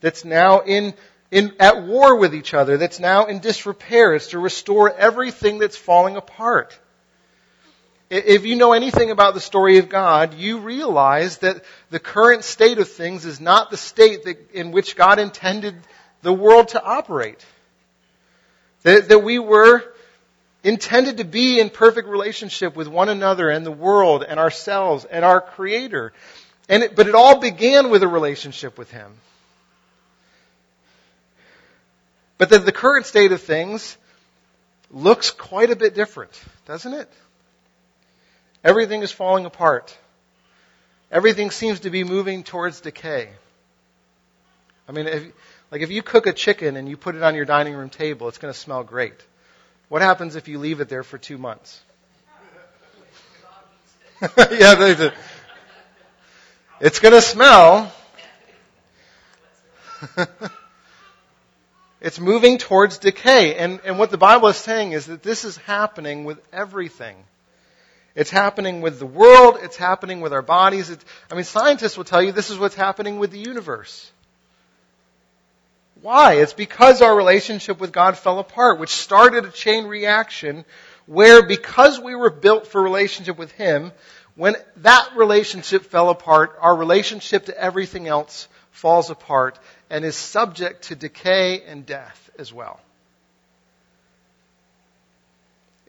that's 0.00 0.24
now 0.24 0.60
in, 0.60 0.94
in, 1.30 1.54
at 1.60 1.84
war 1.84 2.16
with 2.16 2.34
each 2.34 2.54
other, 2.54 2.76
that's 2.76 2.98
now 2.98 3.26
in 3.26 3.38
disrepair, 3.38 4.14
It's 4.14 4.28
to 4.28 4.38
restore 4.38 4.92
everything 4.92 5.58
that's 5.58 5.76
falling 5.76 6.16
apart. 6.16 6.78
If 8.10 8.44
you 8.44 8.56
know 8.56 8.72
anything 8.72 9.12
about 9.12 9.34
the 9.34 9.40
story 9.40 9.78
of 9.78 9.88
God, 9.88 10.34
you 10.34 10.58
realize 10.58 11.38
that 11.38 11.64
the 11.90 12.00
current 12.00 12.42
state 12.42 12.78
of 12.78 12.88
things 12.88 13.24
is 13.24 13.40
not 13.40 13.70
the 13.70 13.76
state 13.76 14.24
that, 14.24 14.50
in 14.52 14.72
which 14.72 14.96
God 14.96 15.20
intended 15.20 15.76
the 16.22 16.32
world 16.32 16.68
to 16.68 16.82
operate. 16.82 17.44
That, 18.82 19.10
that 19.10 19.22
we 19.22 19.38
were 19.38 19.84
intended 20.64 21.18
to 21.18 21.24
be 21.24 21.60
in 21.60 21.70
perfect 21.70 22.08
relationship 22.08 22.74
with 22.74 22.88
one 22.88 23.08
another 23.08 23.48
and 23.48 23.64
the 23.64 23.70
world 23.70 24.24
and 24.28 24.40
ourselves 24.40 25.04
and 25.04 25.24
our 25.24 25.40
Creator. 25.40 26.12
And 26.68 26.82
it, 26.82 26.96
but 26.96 27.06
it 27.06 27.14
all 27.14 27.38
began 27.38 27.90
with 27.90 28.02
a 28.02 28.08
relationship 28.08 28.76
with 28.76 28.90
Him. 28.90 29.12
But 32.40 32.48
the, 32.48 32.58
the 32.58 32.72
current 32.72 33.04
state 33.04 33.32
of 33.32 33.42
things 33.42 33.98
looks 34.90 35.30
quite 35.30 35.68
a 35.68 35.76
bit 35.76 35.94
different, 35.94 36.32
doesn't 36.64 36.94
it? 36.94 37.12
Everything 38.64 39.02
is 39.02 39.12
falling 39.12 39.44
apart. 39.44 39.94
Everything 41.12 41.50
seems 41.50 41.80
to 41.80 41.90
be 41.90 42.02
moving 42.02 42.42
towards 42.42 42.80
decay. 42.80 43.28
I 44.88 44.92
mean, 44.92 45.06
if, 45.06 45.24
like 45.70 45.82
if 45.82 45.90
you 45.90 46.02
cook 46.02 46.26
a 46.26 46.32
chicken 46.32 46.76
and 46.76 46.88
you 46.88 46.96
put 46.96 47.14
it 47.14 47.22
on 47.22 47.34
your 47.34 47.44
dining 47.44 47.74
room 47.74 47.90
table, 47.90 48.26
it's 48.28 48.38
going 48.38 48.54
to 48.54 48.58
smell 48.58 48.84
great. 48.84 49.22
What 49.90 50.00
happens 50.00 50.34
if 50.34 50.48
you 50.48 50.58
leave 50.58 50.80
it 50.80 50.88
there 50.88 51.02
for 51.02 51.18
two 51.18 51.36
months? 51.36 51.78
yeah, 54.50 55.10
it's 56.80 57.00
going 57.00 57.12
to 57.12 57.20
smell. 57.20 57.92
it's 62.00 62.18
moving 62.18 62.58
towards 62.58 62.98
decay. 62.98 63.56
And, 63.56 63.80
and 63.84 63.98
what 63.98 64.10
the 64.10 64.18
Bible 64.18 64.48
is 64.48 64.56
saying 64.56 64.92
is 64.92 65.06
that 65.06 65.22
this 65.22 65.44
is 65.44 65.56
happening 65.58 66.24
with 66.24 66.40
everything. 66.52 67.16
It's 68.14 68.30
happening 68.30 68.80
with 68.80 68.98
the 68.98 69.06
world. 69.06 69.58
It's 69.62 69.76
happening 69.76 70.20
with 70.20 70.32
our 70.32 70.42
bodies. 70.42 70.90
I 71.30 71.34
mean, 71.34 71.44
scientists 71.44 71.96
will 71.96 72.04
tell 72.04 72.22
you 72.22 72.32
this 72.32 72.50
is 72.50 72.58
what's 72.58 72.74
happening 72.74 73.18
with 73.18 73.30
the 73.30 73.38
universe. 73.38 74.10
Why? 76.02 76.34
It's 76.34 76.54
because 76.54 77.02
our 77.02 77.14
relationship 77.14 77.78
with 77.78 77.92
God 77.92 78.16
fell 78.16 78.38
apart, 78.38 78.78
which 78.78 78.90
started 78.90 79.44
a 79.44 79.50
chain 79.50 79.86
reaction 79.86 80.64
where 81.06 81.42
because 81.42 82.00
we 82.00 82.14
were 82.14 82.30
built 82.30 82.66
for 82.66 82.82
relationship 82.82 83.36
with 83.36 83.52
Him, 83.52 83.92
when 84.36 84.54
that 84.78 85.10
relationship 85.16 85.84
fell 85.84 86.08
apart, 86.08 86.56
our 86.60 86.74
relationship 86.74 87.46
to 87.46 87.58
everything 87.58 88.08
else 88.08 88.48
falls 88.70 89.10
apart 89.10 89.58
and 89.90 90.04
is 90.04 90.16
subject 90.16 90.84
to 90.84 90.94
decay 90.94 91.62
and 91.64 91.84
death 91.84 92.30
as 92.38 92.52
well. 92.52 92.80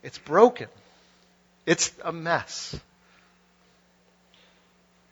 It's 0.04 0.18
broken. 0.18 0.68
It's 1.68 1.92
a 2.04 2.12
mess. 2.12 2.78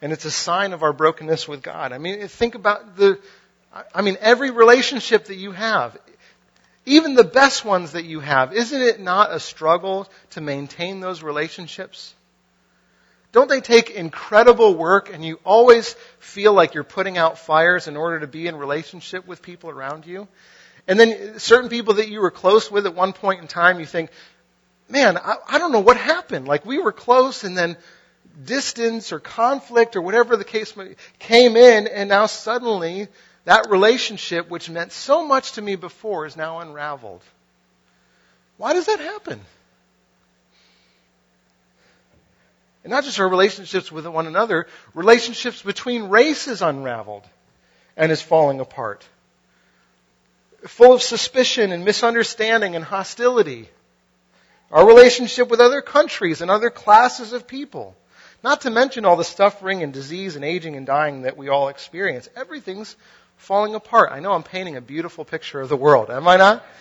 And 0.01 0.11
it's 0.11 0.25
a 0.25 0.31
sign 0.31 0.73
of 0.73 0.81
our 0.81 0.93
brokenness 0.93 1.47
with 1.47 1.61
God. 1.61 1.91
I 1.91 1.99
mean, 1.99 2.27
think 2.27 2.55
about 2.55 2.97
the, 2.97 3.19
I 3.93 4.01
mean, 4.01 4.17
every 4.19 4.49
relationship 4.49 5.25
that 5.25 5.35
you 5.35 5.51
have, 5.51 5.97
even 6.85 7.13
the 7.13 7.23
best 7.23 7.63
ones 7.63 7.91
that 7.91 8.05
you 8.05 8.19
have, 8.21 8.53
isn't 8.53 8.81
it 8.81 8.99
not 8.99 9.31
a 9.31 9.39
struggle 9.39 10.09
to 10.31 10.41
maintain 10.41 11.01
those 11.01 11.21
relationships? 11.21 12.15
Don't 13.31 13.49
they 13.49 13.61
take 13.61 13.91
incredible 13.91 14.75
work 14.75 15.13
and 15.13 15.23
you 15.23 15.39
always 15.43 15.93
feel 16.19 16.53
like 16.53 16.73
you're 16.73 16.83
putting 16.83 17.17
out 17.17 17.37
fires 17.37 17.87
in 17.87 17.95
order 17.95 18.21
to 18.21 18.27
be 18.27 18.47
in 18.47 18.55
relationship 18.55 19.27
with 19.27 19.41
people 19.41 19.69
around 19.69 20.05
you? 20.07 20.27
And 20.87 20.99
then 20.99 21.37
certain 21.37 21.69
people 21.69 21.95
that 21.95 22.09
you 22.09 22.21
were 22.21 22.31
close 22.31 22.71
with 22.71 22.87
at 22.87 22.95
one 22.95 23.13
point 23.13 23.41
in 23.41 23.47
time, 23.47 23.79
you 23.79 23.85
think, 23.85 24.09
man, 24.89 25.17
I, 25.17 25.35
I 25.47 25.57
don't 25.59 25.71
know 25.71 25.79
what 25.79 25.97
happened. 25.97 26.47
Like 26.47 26.65
we 26.65 26.79
were 26.79 26.91
close 26.91 27.43
and 27.43 27.55
then 27.55 27.77
distance 28.43 29.11
or 29.11 29.19
conflict 29.19 29.95
or 29.95 30.01
whatever 30.01 30.35
the 30.35 30.43
case 30.43 30.75
may, 30.75 30.95
came 31.19 31.55
in 31.55 31.87
and 31.87 32.09
now 32.09 32.25
suddenly 32.25 33.07
that 33.45 33.69
relationship 33.69 34.49
which 34.49 34.69
meant 34.69 34.91
so 34.91 35.25
much 35.25 35.53
to 35.53 35.61
me 35.61 35.75
before 35.75 36.25
is 36.25 36.35
now 36.35 36.59
unraveled. 36.59 37.21
Why 38.57 38.73
does 38.73 38.87
that 38.87 38.99
happen? 38.99 39.39
And 42.83 42.91
not 42.91 43.03
just 43.03 43.19
our 43.19 43.27
relationships 43.27 43.91
with 43.91 44.07
one 44.07 44.27
another, 44.27 44.67
relationships 44.93 45.61
between 45.61 46.03
races 46.03 46.61
unraveled 46.61 47.23
and 47.97 48.11
is 48.11 48.21
falling 48.21 48.59
apart. 48.61 49.05
Full 50.65 50.93
of 50.93 51.01
suspicion 51.01 51.71
and 51.71 51.83
misunderstanding 51.83 52.75
and 52.75 52.85
hostility. 52.85 53.69
Our 54.71 54.87
relationship 54.87 55.49
with 55.49 55.59
other 55.59 55.81
countries 55.81 56.41
and 56.41 56.49
other 56.49 56.69
classes 56.69 57.33
of 57.33 57.47
people. 57.47 57.95
Not 58.43 58.61
to 58.61 58.69
mention 58.69 59.03
all 59.03 59.17
the 59.17 59.23
suffering 59.23 59.83
and 59.83 59.91
disease 59.91 60.37
and 60.37 60.45
aging 60.45 60.77
and 60.77 60.85
dying 60.85 61.23
that 61.23 61.35
we 61.35 61.49
all 61.49 61.67
experience. 61.67 62.29
Everything's 62.35 62.95
falling 63.35 63.75
apart. 63.75 64.11
I 64.13 64.19
know 64.19 64.31
I'm 64.31 64.43
painting 64.43 64.77
a 64.77 64.81
beautiful 64.81 65.25
picture 65.25 65.59
of 65.59 65.67
the 65.67 65.75
world, 65.75 66.09
am 66.09 66.27
I 66.27 66.37
not? 66.37 66.65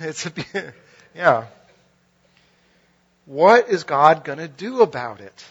It's 0.00 0.26
a, 0.26 0.32
yeah. 1.14 1.44
What 3.32 3.70
is 3.70 3.84
God 3.84 4.24
going 4.24 4.40
to 4.40 4.46
do 4.46 4.82
about 4.82 5.22
it? 5.22 5.44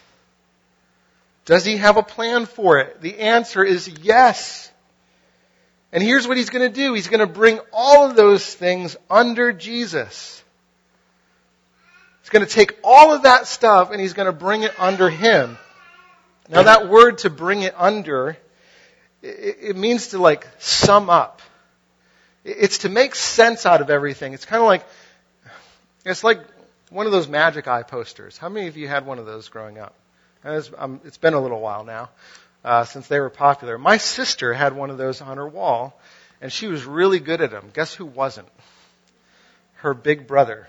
Does 1.46 1.64
he 1.64 1.78
have 1.78 1.96
a 1.96 2.04
plan 2.04 2.46
for 2.46 2.78
it? 2.78 3.00
The 3.00 3.18
answer 3.18 3.64
is 3.64 3.88
yes. 3.88 4.70
And 5.92 6.00
here's 6.00 6.28
what 6.28 6.36
he's 6.36 6.50
going 6.50 6.70
to 6.70 6.72
do. 6.72 6.94
He's 6.94 7.08
going 7.08 7.18
to 7.18 7.26
bring 7.26 7.58
all 7.72 8.08
of 8.08 8.14
those 8.14 8.54
things 8.54 8.96
under 9.10 9.52
Jesus. 9.52 10.44
He's 12.20 12.30
going 12.30 12.46
to 12.46 12.50
take 12.50 12.78
all 12.84 13.14
of 13.14 13.24
that 13.24 13.48
stuff 13.48 13.90
and 13.90 14.00
he's 14.00 14.12
going 14.12 14.26
to 14.26 14.32
bring 14.32 14.62
it 14.62 14.78
under 14.78 15.10
him. 15.10 15.58
Now 16.48 16.62
that 16.62 16.88
word 16.88 17.18
to 17.18 17.30
bring 17.30 17.62
it 17.62 17.74
under, 17.76 18.36
it, 19.22 19.74
means 19.74 20.08
to 20.08 20.18
like 20.20 20.46
sum 20.60 21.10
up. 21.10 21.42
It's 22.44 22.78
to 22.78 22.88
make 22.88 23.16
sense 23.16 23.66
out 23.66 23.80
of 23.80 23.90
everything. 23.90 24.34
It's 24.34 24.44
kind 24.44 24.62
of 24.62 24.68
like, 24.68 24.86
it's 26.04 26.22
like 26.22 26.38
one 26.92 27.06
of 27.06 27.12
those 27.12 27.26
magic 27.28 27.66
eye 27.66 27.82
posters. 27.82 28.36
How 28.36 28.48
many 28.48 28.68
of 28.68 28.76
you 28.76 28.86
had 28.86 29.06
one 29.06 29.18
of 29.18 29.26
those 29.26 29.48
growing 29.48 29.78
up? 29.78 29.94
Um, 30.44 31.00
it's 31.04 31.18
been 31.18 31.34
a 31.34 31.40
little 31.40 31.60
while 31.60 31.84
now 31.84 32.10
uh, 32.64 32.84
since 32.84 33.06
they 33.08 33.20
were 33.20 33.30
popular. 33.30 33.78
My 33.78 33.96
sister 33.96 34.52
had 34.52 34.74
one 34.74 34.90
of 34.90 34.98
those 34.98 35.20
on 35.20 35.36
her 35.36 35.48
wall, 35.48 35.98
and 36.40 36.52
she 36.52 36.66
was 36.66 36.84
really 36.84 37.18
good 37.18 37.40
at 37.40 37.50
them. 37.50 37.70
Guess 37.72 37.94
who 37.94 38.04
wasn't? 38.04 38.48
Her 39.76 39.94
big 39.94 40.26
brother. 40.26 40.68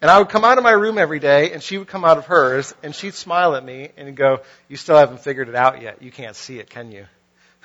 And 0.00 0.10
I 0.10 0.18
would 0.18 0.28
come 0.28 0.44
out 0.44 0.58
of 0.58 0.64
my 0.64 0.70
room 0.70 0.96
every 0.96 1.18
day, 1.18 1.52
and 1.52 1.60
she 1.60 1.76
would 1.76 1.88
come 1.88 2.04
out 2.04 2.18
of 2.18 2.26
hers, 2.26 2.72
and 2.84 2.94
she'd 2.94 3.14
smile 3.14 3.56
at 3.56 3.64
me 3.64 3.90
and 3.96 4.16
go, 4.16 4.42
"You 4.68 4.76
still 4.76 4.96
haven't 4.96 5.22
figured 5.22 5.48
it 5.48 5.56
out 5.56 5.82
yet. 5.82 6.02
You 6.02 6.12
can't 6.12 6.36
see 6.36 6.60
it, 6.60 6.70
can 6.70 6.92
you?" 6.92 7.06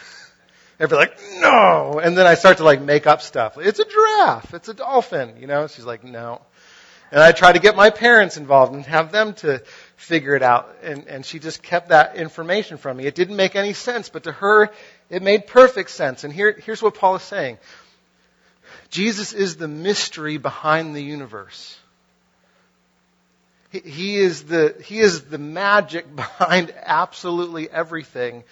I'd 0.80 0.90
be 0.90 0.96
like, 0.96 1.16
"No," 1.36 2.00
and 2.02 2.18
then 2.18 2.26
I 2.26 2.34
start 2.34 2.58
to 2.58 2.64
like 2.64 2.82
make 2.82 3.06
up 3.06 3.22
stuff. 3.22 3.60
It's 3.60 3.80
a 3.80 3.86
giraffe. 3.86 4.56
It's 4.56 4.68
a 4.68 4.74
dolphin. 4.74 5.36
You 5.40 5.46
know? 5.46 5.68
She's 5.68 5.86
like, 5.86 6.04
"No." 6.04 6.42
And 7.12 7.22
I 7.22 7.32
tried 7.32 7.54
to 7.54 7.60
get 7.60 7.76
my 7.76 7.90
parents 7.90 8.38
involved 8.38 8.74
and 8.74 8.86
have 8.86 9.12
them 9.12 9.34
to 9.36 9.60
figure 9.96 10.36
it 10.36 10.42
out. 10.42 10.76
And, 10.82 11.08
and 11.08 11.26
she 11.26 11.40
just 11.40 11.62
kept 11.62 11.90
that 11.90 12.16
information 12.16 12.78
from 12.78 12.98
me. 12.98 13.06
It 13.06 13.16
didn't 13.16 13.36
make 13.36 13.56
any 13.56 13.74
sense, 13.74 14.10
but 14.10 14.24
to 14.24 14.32
her, 14.32 14.72
it 15.10 15.22
made 15.22 15.48
perfect 15.48 15.92
sense. 15.92 16.24
And 16.24 16.34
here, 16.34 16.60
here's 16.64 16.82
what 16.82 16.96
Paul 16.96 17.16
is 17.16 17.22
saying. 17.24 17.60
Jesus 18.90 19.34
is 19.34 19.56
the 19.56 19.68
mystery 19.68 20.38
behind 20.38 20.96
the 20.96 21.04
universe. 21.04 21.78
He, 23.72 23.80
he 23.80 24.18
is 24.18 24.44
the, 24.44 24.76
he 24.84 25.00
is 25.00 25.24
the 25.26 25.38
magic 25.38 26.16
behind 26.16 26.74
absolutely 26.84 27.70
everything. 27.70 28.44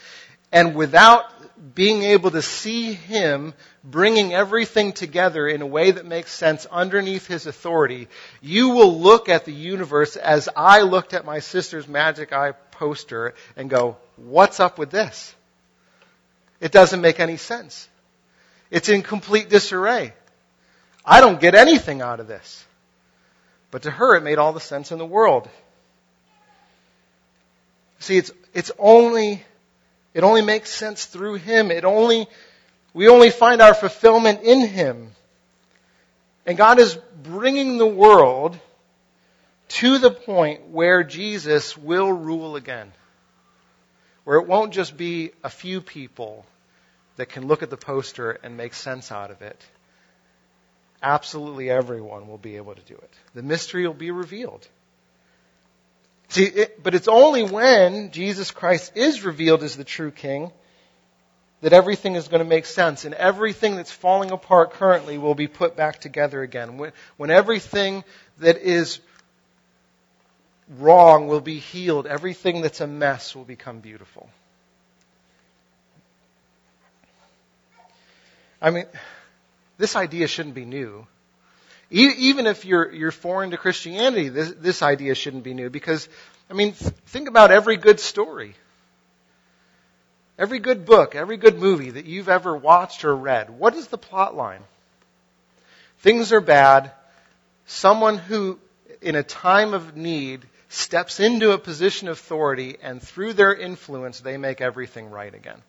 And 0.52 0.76
without 0.76 1.26
being 1.76 2.04
able 2.04 2.32
to 2.32 2.42
see 2.42 2.94
Him 2.94 3.54
bringing 3.84 4.34
everything 4.34 4.94
together 4.94 5.48
in 5.48 5.62
a 5.62 5.68
way 5.68 5.92
that 5.92 6.06
makes 6.06 6.32
sense 6.32 6.66
underneath 6.72 7.28
His 7.28 7.48
authority, 7.48 8.08
you 8.42 8.70
will 8.70 9.00
look 9.00 9.30
at 9.30 9.46
the 9.46 9.54
universe 9.54 10.16
as 10.16 10.50
I 10.56 10.82
looked 10.82 11.14
at 11.14 11.26
my 11.26 11.40
sister's 11.40 11.88
magic 11.88 12.34
eye 12.34 12.52
poster 12.72 13.34
and 13.56 13.70
go, 13.70 13.98
what's 14.18 14.60
up 14.60 14.78
with 14.78 14.92
this? 14.92 15.34
It 16.60 16.72
doesn't 16.72 17.02
make 17.02 17.20
any 17.20 17.38
sense. 17.38 17.88
It's 18.70 18.90
in 18.90 19.02
complete 19.02 19.50
disarray. 19.50 20.14
I 21.04 21.20
don't 21.20 21.42
get 21.42 21.56
anything 21.56 22.02
out 22.02 22.20
of 22.20 22.28
this. 22.28 22.64
But 23.72 23.84
to 23.84 23.92
her, 23.92 24.16
it 24.16 24.22
made 24.22 24.38
all 24.38 24.54
the 24.54 24.60
sense 24.60 24.92
in 24.92 25.00
the 25.00 25.06
world. 25.06 25.50
See, 28.00 28.18
it's, 28.18 28.32
it's 28.54 28.72
only 28.78 29.44
it 30.14 30.24
only 30.24 30.42
makes 30.42 30.70
sense 30.70 31.06
through 31.06 31.36
Him. 31.36 31.72
It 31.72 31.86
only, 31.86 32.28
we 32.94 33.08
only 33.08 33.30
find 33.30 33.62
our 33.62 33.74
fulfillment 33.74 34.42
in 34.44 34.68
Him. 34.68 35.12
And 36.46 36.58
God 36.58 36.80
is 36.80 36.98
bringing 37.24 37.78
the 37.78 37.88
world 37.88 38.58
to 39.70 39.98
the 40.00 40.12
point 40.12 40.68
where 40.68 41.04
Jesus 41.04 41.78
will 41.78 42.12
rule 42.12 42.56
again. 42.56 42.92
Where 44.24 44.38
it 44.38 44.48
won't 44.48 44.74
just 44.74 44.98
be 44.98 45.32
a 45.44 45.50
few 45.50 45.82
people 45.82 46.46
that 47.16 47.30
can 47.30 47.48
look 47.48 47.64
at 47.64 47.70
the 47.70 47.78
poster 47.78 48.32
and 48.32 48.58
make 48.58 48.74
sense 48.74 49.12
out 49.12 49.32
of 49.32 49.42
it. 49.42 49.62
Absolutely 51.02 51.70
everyone 51.70 52.28
will 52.28 52.38
be 52.38 52.58
able 52.58 52.76
to 52.76 52.82
do 52.82 52.96
it. 52.96 53.14
The 53.34 53.44
mystery 53.44 53.88
will 53.88 53.94
be 53.94 54.12
revealed. 54.12 54.68
See, 56.30 56.46
it, 56.46 56.82
but 56.84 56.96
it's 56.96 57.08
only 57.08 57.44
when 57.44 58.12
Jesus 58.12 58.52
Christ 58.52 58.94
is 58.96 59.24
revealed 59.24 59.64
as 59.64 59.76
the 59.76 59.84
true 59.84 60.12
King 60.12 60.52
that 61.62 61.74
everything 61.74 62.16
is 62.16 62.28
going 62.28 62.44
to 62.44 62.50
make 62.50 62.66
sense 62.66 63.06
and 63.06 63.14
everything 63.14 63.76
that's 63.76 63.92
falling 63.92 64.32
apart 64.32 64.74
currently 64.74 65.18
will 65.18 65.36
be 65.36 65.48
put 65.48 65.76
back 65.76 66.02
together 66.02 66.42
again. 66.42 66.78
When, 66.78 66.92
when 67.18 67.30
everything 67.30 68.04
that 68.40 68.58
is 68.58 69.00
wrong 70.78 71.28
will 71.28 71.42
be 71.42 71.60
healed, 71.60 72.08
everything 72.08 72.62
that's 72.62 72.82
a 72.82 72.88
mess 72.88 73.36
will 73.36 73.44
become 73.44 73.80
beautiful. 73.80 74.30
I 78.62 78.70
mean, 78.70 78.86
this 79.78 79.96
idea 79.96 80.28
shouldn't 80.28 80.56
be 80.56 80.66
new. 80.66 81.08
Even 81.90 82.48
if 82.48 82.64
you're, 82.64 82.90
you're 82.94 83.12
foreign 83.12 83.52
to 83.52 83.58
Christianity, 83.58 84.30
this, 84.30 84.54
this 84.58 84.82
idea 84.82 85.14
shouldn't 85.14 85.44
be 85.44 85.54
new 85.54 85.70
because, 85.70 86.08
I 86.50 86.54
mean, 86.54 86.72
think 86.72 87.28
about 87.28 87.52
every 87.52 87.76
good 87.76 88.00
story. 88.00 88.56
Every 90.42 90.60
good 90.60 90.86
book, 90.86 91.16
every 91.16 91.38
good 91.38 91.60
movie 91.60 91.92
that 91.92 92.06
you've 92.06 92.28
ever 92.28 92.58
watched 92.58 93.06
or 93.06 93.16
read. 93.16 93.50
What 93.52 93.76
is 93.76 93.88
the 93.88 93.98
plot 93.98 94.36
line? 94.36 94.62
Things 96.00 96.34
are 96.34 96.42
bad. 96.42 96.92
Someone 97.68 98.18
who, 98.18 98.58
in 99.02 99.16
a 99.16 99.24
time 99.24 99.74
of 99.74 99.96
need, 99.96 100.42
steps 100.68 101.20
into 101.20 101.52
a 101.52 101.58
position 101.58 102.08
of 102.08 102.18
authority 102.18 102.78
and 102.82 103.02
through 103.02 103.34
their 103.34 103.54
influence, 103.54 104.20
they 104.20 104.38
make 104.38 104.62
everything 104.62 105.12
right 105.12 105.34
again 105.34 105.62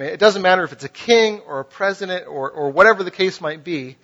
it 0.00 0.18
doesn't 0.18 0.42
matter 0.42 0.64
if 0.64 0.72
it's 0.72 0.84
a 0.84 0.88
king 0.88 1.40
or 1.40 1.60
a 1.60 1.64
president 1.64 2.26
or, 2.26 2.50
or 2.50 2.70
whatever 2.70 3.02
the 3.02 3.10
case 3.10 3.40
might 3.40 3.64
be. 3.64 3.96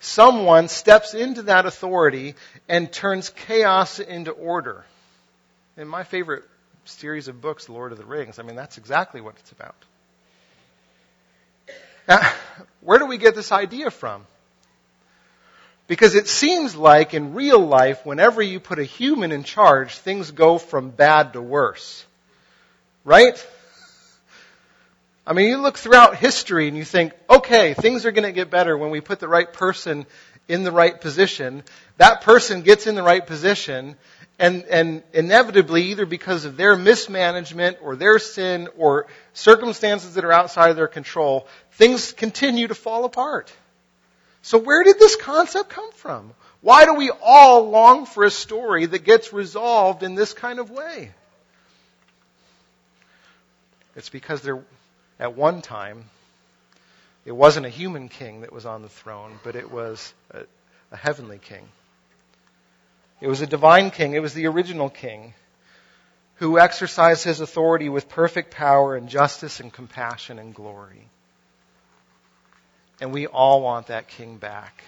Someone 0.00 0.68
steps 0.68 1.14
into 1.14 1.42
that 1.42 1.66
authority 1.66 2.34
and 2.68 2.92
turns 2.92 3.30
chaos 3.30 3.98
into 3.98 4.30
order. 4.30 4.84
In 5.76 5.88
my 5.88 6.04
favorite 6.04 6.44
series 6.88 7.28
of 7.28 7.40
books, 7.40 7.68
Lord 7.68 7.92
of 7.92 7.98
the 7.98 8.04
Rings, 8.04 8.38
I 8.38 8.42
mean, 8.42 8.56
that's 8.56 8.78
exactly 8.78 9.20
what 9.20 9.36
it's 9.38 9.52
about. 9.52 9.76
Now, 12.08 12.20
where 12.80 12.98
do 12.98 13.06
we 13.06 13.18
get 13.18 13.34
this 13.34 13.52
idea 13.52 13.90
from? 13.90 14.24
Because 15.88 16.14
it 16.14 16.26
seems 16.26 16.74
like 16.74 17.14
in 17.14 17.34
real 17.34 17.60
life, 17.60 18.04
whenever 18.04 18.42
you 18.42 18.58
put 18.58 18.78
a 18.78 18.84
human 18.84 19.30
in 19.30 19.44
charge, 19.44 19.96
things 19.98 20.30
go 20.32 20.58
from 20.58 20.90
bad 20.90 21.34
to 21.34 21.42
worse. 21.42 22.04
Right? 23.04 23.44
I 25.26 25.32
mean, 25.32 25.48
you 25.48 25.58
look 25.58 25.76
throughout 25.76 26.16
history 26.16 26.68
and 26.68 26.76
you 26.76 26.84
think, 26.84 27.12
okay, 27.28 27.74
things 27.74 28.04
are 28.04 28.12
going 28.12 28.24
to 28.24 28.32
get 28.32 28.50
better 28.50 28.76
when 28.76 28.90
we 28.90 29.00
put 29.00 29.18
the 29.20 29.28
right 29.28 29.52
person 29.52 30.06
in 30.48 30.62
the 30.62 30.72
right 30.72 31.00
position. 31.00 31.62
That 31.98 32.20
person 32.20 32.62
gets 32.62 32.86
in 32.86 32.94
the 32.94 33.02
right 33.02 33.24
position 33.24 33.96
and, 34.38 34.64
and 34.64 35.02
inevitably, 35.12 35.84
either 35.84 36.04
because 36.04 36.44
of 36.44 36.56
their 36.56 36.76
mismanagement 36.76 37.78
or 37.82 37.96
their 37.96 38.18
sin 38.18 38.68
or 38.76 39.06
circumstances 39.32 40.14
that 40.14 40.24
are 40.24 40.32
outside 40.32 40.70
of 40.70 40.76
their 40.76 40.88
control, 40.88 41.46
things 41.72 42.12
continue 42.12 42.68
to 42.68 42.74
fall 42.74 43.04
apart. 43.04 43.52
So 44.42 44.58
where 44.58 44.84
did 44.84 44.98
this 44.98 45.16
concept 45.16 45.70
come 45.70 45.90
from? 45.92 46.32
Why 46.60 46.84
do 46.84 46.94
we 46.94 47.10
all 47.22 47.70
long 47.70 48.06
for 48.06 48.24
a 48.24 48.30
story 48.30 48.86
that 48.86 49.04
gets 49.04 49.32
resolved 49.32 50.02
in 50.02 50.14
this 50.14 50.34
kind 50.34 50.58
of 50.58 50.70
way? 50.70 51.10
It's 53.94 54.10
because 54.10 54.42
there 54.42 54.62
at 55.18 55.34
one 55.34 55.62
time, 55.62 56.04
it 57.24 57.32
wasn't 57.32 57.66
a 57.66 57.70
human 57.70 58.08
king 58.08 58.42
that 58.42 58.52
was 58.52 58.66
on 58.66 58.82
the 58.82 58.88
throne, 58.88 59.38
but 59.42 59.56
it 59.56 59.70
was 59.70 60.12
a, 60.30 60.42
a 60.92 60.96
heavenly 60.96 61.38
king. 61.38 61.66
It 63.20 63.28
was 63.28 63.40
a 63.40 63.46
divine 63.46 63.90
king. 63.90 64.12
It 64.12 64.22
was 64.22 64.34
the 64.34 64.46
original 64.46 64.90
king 64.90 65.34
who 66.36 66.58
exercised 66.58 67.24
his 67.24 67.40
authority 67.40 67.88
with 67.88 68.08
perfect 68.08 68.50
power 68.50 68.94
and 68.94 69.08
justice 69.08 69.60
and 69.60 69.72
compassion 69.72 70.38
and 70.38 70.54
glory. 70.54 71.08
And 73.00 73.12
we 73.12 73.26
all 73.26 73.62
want 73.62 73.86
that 73.86 74.08
king 74.08 74.36
back. 74.36 74.84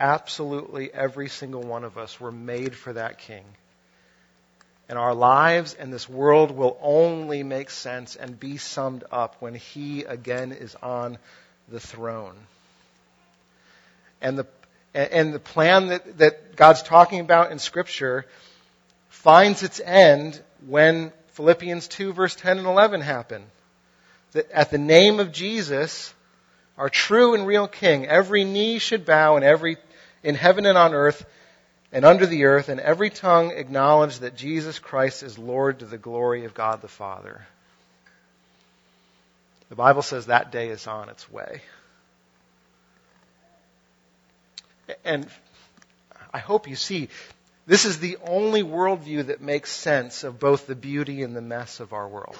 Absolutely 0.00 0.92
every 0.92 1.28
single 1.28 1.62
one 1.62 1.84
of 1.84 1.98
us 1.98 2.18
were 2.18 2.32
made 2.32 2.74
for 2.74 2.92
that 2.94 3.18
king. 3.18 3.44
And 4.88 4.98
our 4.98 5.14
lives 5.14 5.74
and 5.74 5.92
this 5.92 6.08
world 6.08 6.50
will 6.50 6.78
only 6.82 7.42
make 7.42 7.70
sense 7.70 8.16
and 8.16 8.38
be 8.38 8.56
summed 8.56 9.04
up 9.10 9.36
when 9.40 9.54
he 9.54 10.04
again 10.04 10.52
is 10.52 10.74
on 10.82 11.18
the 11.68 11.80
throne. 11.80 12.36
And 14.20 14.38
the, 14.38 14.46
and 14.94 15.32
the 15.32 15.38
plan 15.38 15.88
that, 15.88 16.18
that 16.18 16.56
God's 16.56 16.82
talking 16.82 17.20
about 17.20 17.50
in 17.50 17.58
Scripture 17.58 18.26
finds 19.08 19.62
its 19.62 19.80
end 19.80 20.40
when 20.66 21.12
Philippians 21.28 21.88
2, 21.88 22.12
verse 22.12 22.34
10 22.34 22.58
and 22.58 22.66
11 22.66 23.00
happen. 23.00 23.42
That 24.32 24.50
at 24.50 24.70
the 24.70 24.78
name 24.78 25.20
of 25.20 25.32
Jesus, 25.32 26.12
our 26.76 26.88
true 26.88 27.34
and 27.34 27.46
real 27.46 27.68
King, 27.68 28.06
every 28.06 28.44
knee 28.44 28.78
should 28.78 29.06
bow 29.06 29.36
and 29.36 29.44
every 29.44 29.76
in 30.22 30.34
heaven 30.34 30.66
and 30.66 30.78
on 30.78 30.94
earth 30.94 31.24
and 31.92 32.06
under 32.06 32.24
the 32.24 32.44
earth, 32.44 32.70
and 32.70 32.80
every 32.80 33.10
tongue 33.10 33.50
acknowledge 33.50 34.20
that 34.20 34.34
Jesus 34.34 34.78
Christ 34.78 35.22
is 35.22 35.38
Lord 35.38 35.80
to 35.80 35.84
the 35.84 35.98
glory 35.98 36.46
of 36.46 36.54
God 36.54 36.80
the 36.80 36.88
Father. 36.88 37.46
The 39.68 39.76
Bible 39.76 40.00
says 40.00 40.26
that 40.26 40.50
day 40.50 40.68
is 40.68 40.86
on 40.86 41.10
its 41.10 41.30
way. 41.30 41.60
And 45.04 45.28
I 46.32 46.38
hope 46.38 46.68
you 46.68 46.76
see, 46.76 47.08
this 47.66 47.84
is 47.84 47.98
the 47.98 48.18
only 48.24 48.62
worldview 48.62 49.26
that 49.26 49.40
makes 49.40 49.70
sense 49.70 50.24
of 50.24 50.40
both 50.40 50.66
the 50.66 50.74
beauty 50.74 51.22
and 51.22 51.36
the 51.36 51.42
mess 51.42 51.80
of 51.80 51.92
our 51.92 52.08
world 52.08 52.36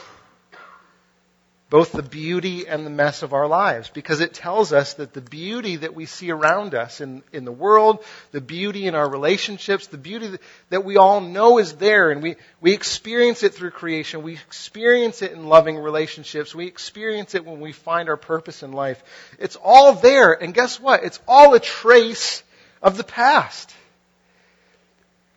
both 1.72 1.92
the 1.92 2.02
beauty 2.02 2.68
and 2.68 2.84
the 2.84 2.90
mess 2.90 3.22
of 3.22 3.32
our 3.32 3.46
lives 3.46 3.88
because 3.88 4.20
it 4.20 4.34
tells 4.34 4.74
us 4.74 4.92
that 4.92 5.14
the 5.14 5.22
beauty 5.22 5.76
that 5.76 5.94
we 5.94 6.04
see 6.04 6.30
around 6.30 6.74
us 6.74 7.00
in, 7.00 7.22
in 7.32 7.46
the 7.46 7.50
world, 7.50 8.04
the 8.30 8.42
beauty 8.42 8.86
in 8.86 8.94
our 8.94 9.08
relationships, 9.08 9.86
the 9.86 9.96
beauty 9.96 10.36
that 10.68 10.84
we 10.84 10.98
all 10.98 11.22
know 11.22 11.58
is 11.58 11.72
there 11.76 12.10
and 12.10 12.22
we, 12.22 12.36
we 12.60 12.74
experience 12.74 13.42
it 13.42 13.54
through 13.54 13.70
creation. 13.70 14.22
We 14.22 14.34
experience 14.34 15.22
it 15.22 15.32
in 15.32 15.46
loving 15.46 15.78
relationships. 15.78 16.54
We 16.54 16.66
experience 16.66 17.34
it 17.34 17.46
when 17.46 17.58
we 17.58 17.72
find 17.72 18.10
our 18.10 18.18
purpose 18.18 18.62
in 18.62 18.72
life. 18.72 19.02
It's 19.38 19.56
all 19.56 19.94
there. 19.94 20.34
And 20.34 20.52
guess 20.52 20.78
what? 20.78 21.04
It's 21.04 21.20
all 21.26 21.54
a 21.54 21.58
trace 21.58 22.42
of 22.82 22.98
the 22.98 23.04
past. 23.04 23.74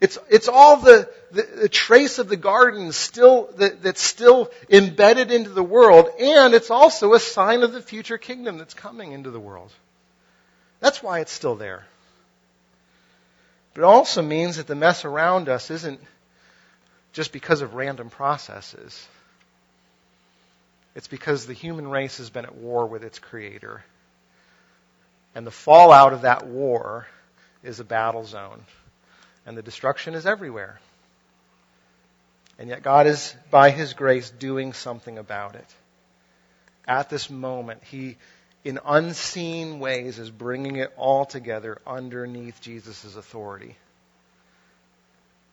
It's, 0.06 0.20
it's 0.30 0.48
all 0.48 0.78
the, 0.78 1.10
the, 1.32 1.42
the, 1.42 1.70
trace 1.70 2.20
of 2.20 2.30
the 2.30 2.38
garden 2.38 2.92
still, 2.92 3.50
that, 3.58 3.82
that's 3.82 4.04
still 4.04 4.52
embedded 4.70 5.32
into 5.32 5.50
the 5.50 5.64
world, 5.64 6.10
and 6.20 6.54
it's 6.54 6.70
also 6.70 7.16
a 7.16 7.20
sign 7.20 7.64
of 7.64 7.74
the 7.74 7.82
future 7.82 8.20
kingdom 8.20 8.60
that's 8.60 8.76
coming 8.76 9.14
into 9.14 9.32
the 9.32 9.40
world. 9.40 9.74
That's 10.80 11.02
why 11.02 11.22
it's 11.22 11.32
still 11.32 11.56
there. 11.56 11.88
But 13.74 13.82
it 13.82 13.86
also 13.86 14.22
means 14.22 14.58
that 14.58 14.68
the 14.68 14.76
mess 14.76 15.06
around 15.06 15.50
us 15.50 15.72
isn't 15.72 16.00
just 17.12 17.32
because 17.32 17.64
of 17.64 17.74
random 17.74 18.12
processes. 18.12 19.08
It's 20.94 21.08
because 21.08 21.48
the 21.48 21.54
human 21.54 21.90
race 21.90 22.20
has 22.20 22.30
been 22.30 22.46
at 22.46 22.54
war 22.54 22.86
with 22.86 23.04
its 23.04 23.18
creator. 23.18 23.84
And 25.34 25.48
the 25.48 25.52
fallout 25.52 26.14
of 26.14 26.22
that 26.22 26.46
war 26.46 27.08
is 27.64 27.80
a 27.80 27.84
battle 27.84 28.24
zone 28.24 28.62
and 29.46 29.58
the 29.58 29.62
destruction 29.62 30.14
is 30.14 30.26
everywhere. 30.26 30.80
And 32.58 32.70
yet 32.70 32.84
God 32.84 33.08
is, 33.08 33.36
by 33.52 33.70
His 33.70 33.94
grace, 33.94 34.30
doing 34.30 34.74
something 34.74 35.18
about 35.18 35.56
it. 35.56 35.68
At 36.88 37.10
this 37.10 37.30
moment, 37.30 37.84
He, 37.84 38.18
in 38.64 38.80
unseen 38.86 39.80
ways, 39.80 40.20
is 40.20 40.32
bringing 40.32 40.78
it 40.78 40.94
all 40.98 41.26
together 41.26 41.80
underneath 41.86 42.62
Jesus' 42.62 43.16
authority. 43.16 43.76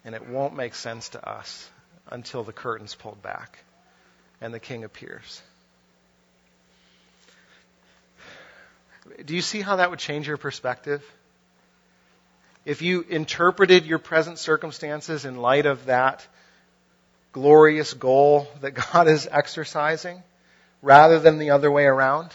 And 0.04 0.14
it 0.14 0.28
won't 0.28 0.56
make 0.56 0.74
sense 0.74 1.10
to 1.10 1.28
us 1.28 1.68
until 2.10 2.44
the 2.44 2.52
curtain's 2.52 2.94
pulled 2.94 3.22
back 3.22 3.64
and 4.40 4.52
the 4.52 4.60
King 4.60 4.84
appears. 4.84 5.40
Do 9.24 9.34
you 9.34 9.42
see 9.42 9.60
how 9.60 9.76
that 9.76 9.90
would 9.90 9.98
change 9.98 10.28
your 10.28 10.36
perspective? 10.36 11.04
If 12.64 12.82
you 12.82 13.04
interpreted 13.08 13.86
your 13.86 13.98
present 13.98 14.38
circumstances 14.38 15.24
in 15.24 15.36
light 15.36 15.66
of 15.66 15.86
that 15.86 16.26
glorious 17.32 17.94
goal 17.94 18.48
that 18.60 18.70
God 18.92 19.08
is 19.08 19.28
exercising 19.30 20.22
rather 20.80 21.18
than 21.18 21.38
the 21.38 21.50
other 21.50 21.70
way 21.70 21.84
around? 21.84 22.30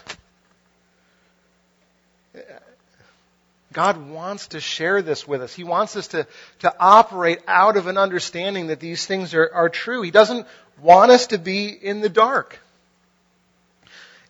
God 3.72 4.08
wants 4.08 4.48
to 4.48 4.60
share 4.60 5.02
this 5.02 5.28
with 5.28 5.42
us. 5.42 5.54
He 5.54 5.62
wants 5.62 5.94
us 5.94 6.08
to, 6.08 6.26
to 6.60 6.74
operate 6.80 7.40
out 7.46 7.76
of 7.76 7.86
an 7.86 7.98
understanding 7.98 8.68
that 8.68 8.80
these 8.80 9.06
things 9.06 9.34
are, 9.34 9.50
are 9.52 9.68
true. 9.68 10.02
He 10.02 10.10
doesn't 10.10 10.46
want 10.80 11.10
us 11.10 11.28
to 11.28 11.38
be 11.38 11.68
in 11.68 12.00
the 12.00 12.08
dark. 12.08 12.58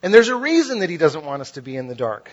And 0.03 0.13
there's 0.13 0.29
a 0.29 0.37
reason 0.37 0.81
that 0.81 0.91
He 0.91 0.97
doesn't 0.97 1.25
want 1.25 1.41
us 1.41 1.53
to 1.53 1.63
be 1.63 1.77
in 1.77 1.87
the 1.87 1.95
dark. 1.95 2.31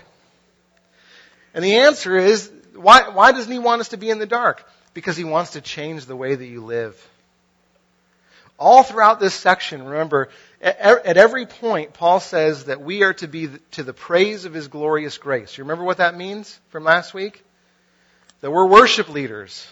And 1.54 1.63
the 1.63 1.78
answer 1.78 2.17
is 2.17 2.51
why, 2.76 3.10
why 3.10 3.32
doesn't 3.32 3.52
he 3.52 3.60
want 3.60 3.82
us 3.82 3.90
to 3.90 3.98
be 3.98 4.10
in 4.10 4.20
the 4.20 4.26
dark? 4.26 4.68
Because 4.94 5.18
he 5.18 5.24
wants 5.24 5.52
to 5.52 5.62
change 5.62 6.06
the 6.06 6.16
way 6.16 6.36
that 6.36 6.46
you 6.46 6.64
live. 6.64 7.10
All 8.58 8.84
throughout 8.84 9.20
this 9.20 9.34
section, 9.34 9.84
remember, 9.84 10.30
at 10.62 11.18
every 11.18 11.46
point, 11.46 11.94
Paul 11.94 12.22
says 12.22 12.66
that 12.66 12.82
we 12.82 13.04
are 13.04 13.14
to 13.16 13.28
be 13.28 13.50
to 13.72 13.84
the 13.84 13.94
praise 13.94 14.46
of 14.46 14.54
his 14.54 14.70
glorious 14.70 15.18
grace. 15.18 15.58
You 15.58 15.66
remember 15.66 15.84
what 15.84 15.98
that 15.98 16.16
means 16.16 16.58
from 16.70 16.86
last 16.86 17.14
week? 17.14 17.44
That 18.40 18.52
we're 18.52 18.66
worship 18.66 19.10
leaders. 19.10 19.68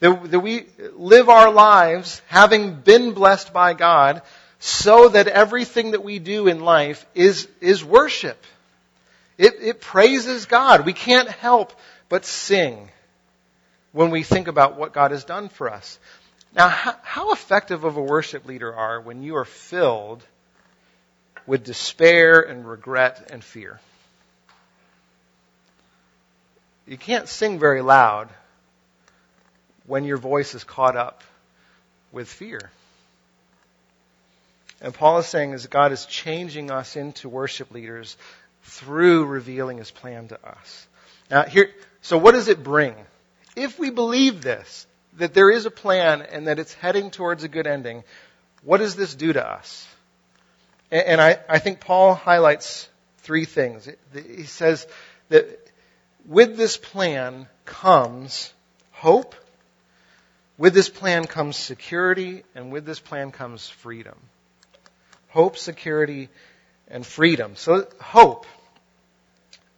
That, 0.00 0.30
that 0.30 0.40
we 0.40 0.66
live 0.94 1.28
our 1.28 1.52
lives 1.52 2.22
having 2.28 2.80
been 2.80 3.12
blessed 3.12 3.52
by 3.52 3.74
God 3.74 4.22
so 4.58 5.08
that 5.10 5.28
everything 5.28 5.90
that 5.90 6.02
we 6.02 6.18
do 6.18 6.48
in 6.48 6.60
life 6.60 7.04
is, 7.14 7.48
is 7.60 7.84
worship. 7.84 8.42
It, 9.38 9.54
it 9.60 9.80
praises 9.80 10.46
God. 10.46 10.86
We 10.86 10.92
can't 10.92 11.28
help 11.28 11.72
but 12.08 12.24
sing 12.24 12.90
when 13.92 14.10
we 14.10 14.22
think 14.22 14.48
about 14.48 14.78
what 14.78 14.92
God 14.92 15.10
has 15.10 15.24
done 15.24 15.48
for 15.48 15.70
us. 15.70 15.98
Now, 16.54 16.68
how, 16.68 16.96
how 17.02 17.32
effective 17.32 17.84
of 17.84 17.96
a 17.96 18.02
worship 18.02 18.46
leader 18.46 18.74
are 18.74 19.00
when 19.00 19.22
you 19.22 19.36
are 19.36 19.44
filled 19.44 20.24
with 21.46 21.64
despair 21.64 22.40
and 22.40 22.68
regret 22.68 23.28
and 23.30 23.44
fear? 23.44 23.78
You 26.86 26.96
can't 26.96 27.28
sing 27.28 27.58
very 27.58 27.82
loud 27.82 28.28
when 29.86 30.04
your 30.04 30.16
voice 30.16 30.54
is 30.54 30.64
caught 30.64 30.96
up 30.96 31.22
with 32.12 32.28
fear. 32.28 32.70
And 34.80 34.94
Paul 34.94 35.18
is 35.18 35.26
saying 35.26 35.52
is 35.52 35.66
God 35.66 35.92
is 35.92 36.06
changing 36.06 36.70
us 36.70 36.96
into 36.96 37.28
worship 37.28 37.70
leaders 37.70 38.16
through 38.66 39.24
revealing 39.26 39.78
his 39.78 39.90
plan 39.90 40.28
to 40.28 40.46
us. 40.46 40.86
Now, 41.30 41.44
here, 41.44 41.70
so 42.02 42.18
what 42.18 42.32
does 42.32 42.48
it 42.48 42.62
bring? 42.62 42.94
If 43.54 43.78
we 43.78 43.90
believe 43.90 44.42
this, 44.42 44.86
that 45.14 45.34
there 45.34 45.50
is 45.50 45.66
a 45.66 45.70
plan 45.70 46.22
and 46.22 46.46
that 46.46 46.58
it's 46.58 46.74
heading 46.74 47.10
towards 47.10 47.42
a 47.42 47.48
good 47.48 47.66
ending, 47.66 48.04
what 48.62 48.78
does 48.78 48.96
this 48.96 49.14
do 49.14 49.32
to 49.32 49.48
us? 49.48 49.88
And, 50.90 51.20
I, 51.20 51.38
I 51.48 51.58
think 51.58 51.80
Paul 51.80 52.14
highlights 52.14 52.88
three 53.18 53.44
things. 53.44 53.88
He 54.14 54.44
says 54.44 54.86
that 55.30 55.46
with 56.24 56.56
this 56.56 56.76
plan 56.76 57.48
comes 57.64 58.52
hope, 58.92 59.34
with 60.58 60.74
this 60.74 60.88
plan 60.88 61.26
comes 61.26 61.56
security, 61.56 62.44
and 62.54 62.70
with 62.70 62.86
this 62.86 63.00
plan 63.00 63.32
comes 63.32 63.68
freedom. 63.68 64.16
Hope, 65.28 65.56
security, 65.56 66.28
and 66.88 67.04
freedom. 67.04 67.56
So, 67.56 67.86
hope. 68.00 68.46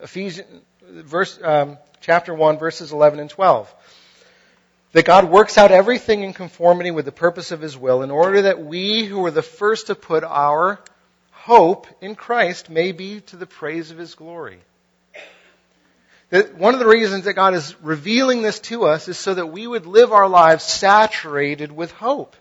Ephesians, 0.00 0.46
verse, 0.82 1.38
um, 1.42 1.78
chapter 2.00 2.34
1, 2.34 2.58
verses 2.58 2.92
11 2.92 3.20
and 3.20 3.30
12. 3.30 3.72
That 4.92 5.04
God 5.04 5.30
works 5.30 5.58
out 5.58 5.70
everything 5.70 6.22
in 6.22 6.32
conformity 6.32 6.90
with 6.90 7.04
the 7.04 7.12
purpose 7.12 7.52
of 7.52 7.60
His 7.60 7.76
will 7.76 8.02
in 8.02 8.10
order 8.10 8.42
that 8.42 8.64
we 8.64 9.04
who 9.04 9.20
were 9.20 9.30
the 9.30 9.42
first 9.42 9.88
to 9.88 9.94
put 9.94 10.24
our 10.24 10.80
hope 11.30 11.86
in 12.00 12.14
Christ 12.14 12.70
may 12.70 12.92
be 12.92 13.20
to 13.22 13.36
the 13.36 13.46
praise 13.46 13.90
of 13.90 13.98
His 13.98 14.14
glory. 14.14 14.58
That 16.30 16.54
one 16.56 16.74
of 16.74 16.80
the 16.80 16.86
reasons 16.86 17.24
that 17.24 17.34
God 17.34 17.54
is 17.54 17.74
revealing 17.82 18.42
this 18.42 18.60
to 18.60 18.84
us 18.84 19.08
is 19.08 19.16
so 19.16 19.34
that 19.34 19.46
we 19.46 19.66
would 19.66 19.86
live 19.86 20.12
our 20.12 20.28
lives 20.28 20.64
saturated 20.64 21.72
with 21.72 21.90
hope. 21.92 22.36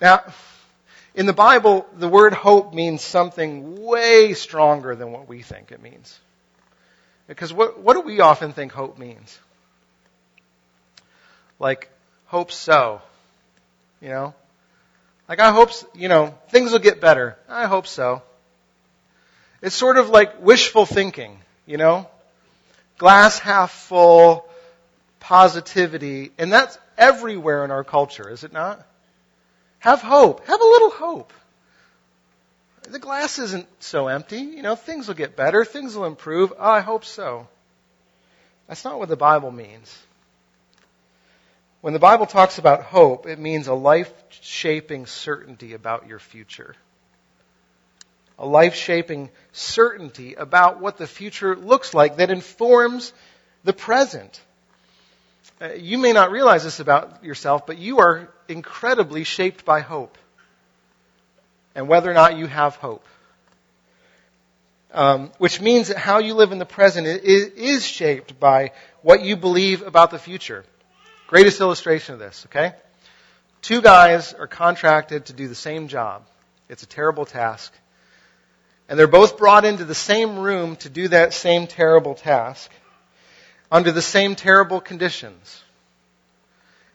Now, 0.00 0.22
in 1.14 1.26
the 1.26 1.32
Bible, 1.32 1.86
the 1.96 2.08
word 2.08 2.32
hope 2.32 2.72
means 2.72 3.02
something 3.02 3.82
way 3.82 4.32
stronger 4.34 4.94
than 4.94 5.12
what 5.12 5.28
we 5.28 5.42
think 5.42 5.70
it 5.70 5.82
means. 5.82 6.18
Because 7.26 7.52
what, 7.52 7.78
what 7.80 7.94
do 7.94 8.00
we 8.00 8.20
often 8.20 8.52
think 8.52 8.72
hope 8.72 8.98
means? 8.98 9.38
Like, 11.58 11.90
hope 12.26 12.50
so. 12.50 13.02
You 14.00 14.08
know? 14.08 14.34
Like, 15.28 15.38
I 15.40 15.52
hope, 15.52 15.70
you 15.94 16.08
know, 16.08 16.34
things 16.48 16.72
will 16.72 16.78
get 16.78 17.00
better. 17.00 17.36
I 17.48 17.66
hope 17.66 17.86
so. 17.86 18.22
It's 19.60 19.76
sort 19.76 19.96
of 19.96 20.08
like 20.08 20.42
wishful 20.42 20.86
thinking, 20.86 21.38
you 21.66 21.76
know? 21.76 22.08
Glass 22.98 23.38
half 23.38 23.70
full, 23.70 24.46
positivity, 25.20 26.32
and 26.38 26.52
that's 26.52 26.76
everywhere 26.98 27.64
in 27.64 27.70
our 27.70 27.84
culture, 27.84 28.28
is 28.28 28.44
it 28.44 28.52
not? 28.52 28.84
Have 29.82 30.00
hope. 30.00 30.46
Have 30.46 30.60
a 30.60 30.64
little 30.64 30.90
hope. 30.90 31.32
The 32.88 33.00
glass 33.00 33.40
isn't 33.40 33.66
so 33.82 34.06
empty. 34.06 34.38
You 34.38 34.62
know, 34.62 34.76
things 34.76 35.08
will 35.08 35.16
get 35.16 35.34
better. 35.34 35.64
Things 35.64 35.96
will 35.96 36.04
improve. 36.04 36.52
Oh, 36.56 36.70
I 36.70 36.80
hope 36.80 37.04
so. 37.04 37.48
That's 38.68 38.84
not 38.84 39.00
what 39.00 39.08
the 39.08 39.16
Bible 39.16 39.50
means. 39.50 39.98
When 41.80 41.94
the 41.94 41.98
Bible 41.98 42.26
talks 42.26 42.58
about 42.58 42.84
hope, 42.84 43.26
it 43.26 43.40
means 43.40 43.66
a 43.66 43.74
life 43.74 44.12
shaping 44.30 45.06
certainty 45.06 45.74
about 45.74 46.06
your 46.06 46.20
future. 46.20 46.76
A 48.38 48.46
life 48.46 48.76
shaping 48.76 49.30
certainty 49.50 50.34
about 50.34 50.80
what 50.80 50.96
the 50.96 51.08
future 51.08 51.56
looks 51.56 51.92
like 51.92 52.18
that 52.18 52.30
informs 52.30 53.12
the 53.64 53.72
present. 53.72 54.40
Uh, 55.60 55.72
you 55.74 55.98
may 55.98 56.12
not 56.12 56.30
realize 56.30 56.64
this 56.64 56.80
about 56.80 57.24
yourself, 57.24 57.66
but 57.66 57.78
you 57.78 58.00
are 58.00 58.28
incredibly 58.48 59.24
shaped 59.24 59.64
by 59.64 59.80
hope 59.80 60.18
and 61.74 61.88
whether 61.88 62.10
or 62.10 62.14
not 62.14 62.36
you 62.36 62.46
have 62.46 62.76
hope. 62.76 63.04
Um, 64.92 65.32
which 65.38 65.60
means 65.60 65.88
that 65.88 65.96
how 65.96 66.18
you 66.18 66.34
live 66.34 66.52
in 66.52 66.58
the 66.58 66.66
present 66.66 67.06
is, 67.06 67.46
is 67.46 67.86
shaped 67.86 68.38
by 68.38 68.72
what 69.00 69.22
you 69.22 69.36
believe 69.36 69.80
about 69.82 70.10
the 70.10 70.18
future. 70.18 70.64
Greatest 71.28 71.60
illustration 71.60 72.12
of 72.12 72.18
this, 72.18 72.44
okay? 72.46 72.74
Two 73.62 73.80
guys 73.80 74.34
are 74.34 74.46
contracted 74.46 75.26
to 75.26 75.32
do 75.32 75.48
the 75.48 75.54
same 75.54 75.88
job. 75.88 76.26
It's 76.68 76.82
a 76.82 76.86
terrible 76.86 77.24
task. 77.24 77.72
And 78.88 78.98
they're 78.98 79.06
both 79.06 79.38
brought 79.38 79.64
into 79.64 79.86
the 79.86 79.94
same 79.94 80.38
room 80.38 80.76
to 80.76 80.90
do 80.90 81.08
that 81.08 81.32
same 81.32 81.66
terrible 81.66 82.14
task 82.14 82.70
under 83.72 83.90
the 83.90 84.02
same 84.02 84.36
terrible 84.36 84.80
conditions 84.80 85.62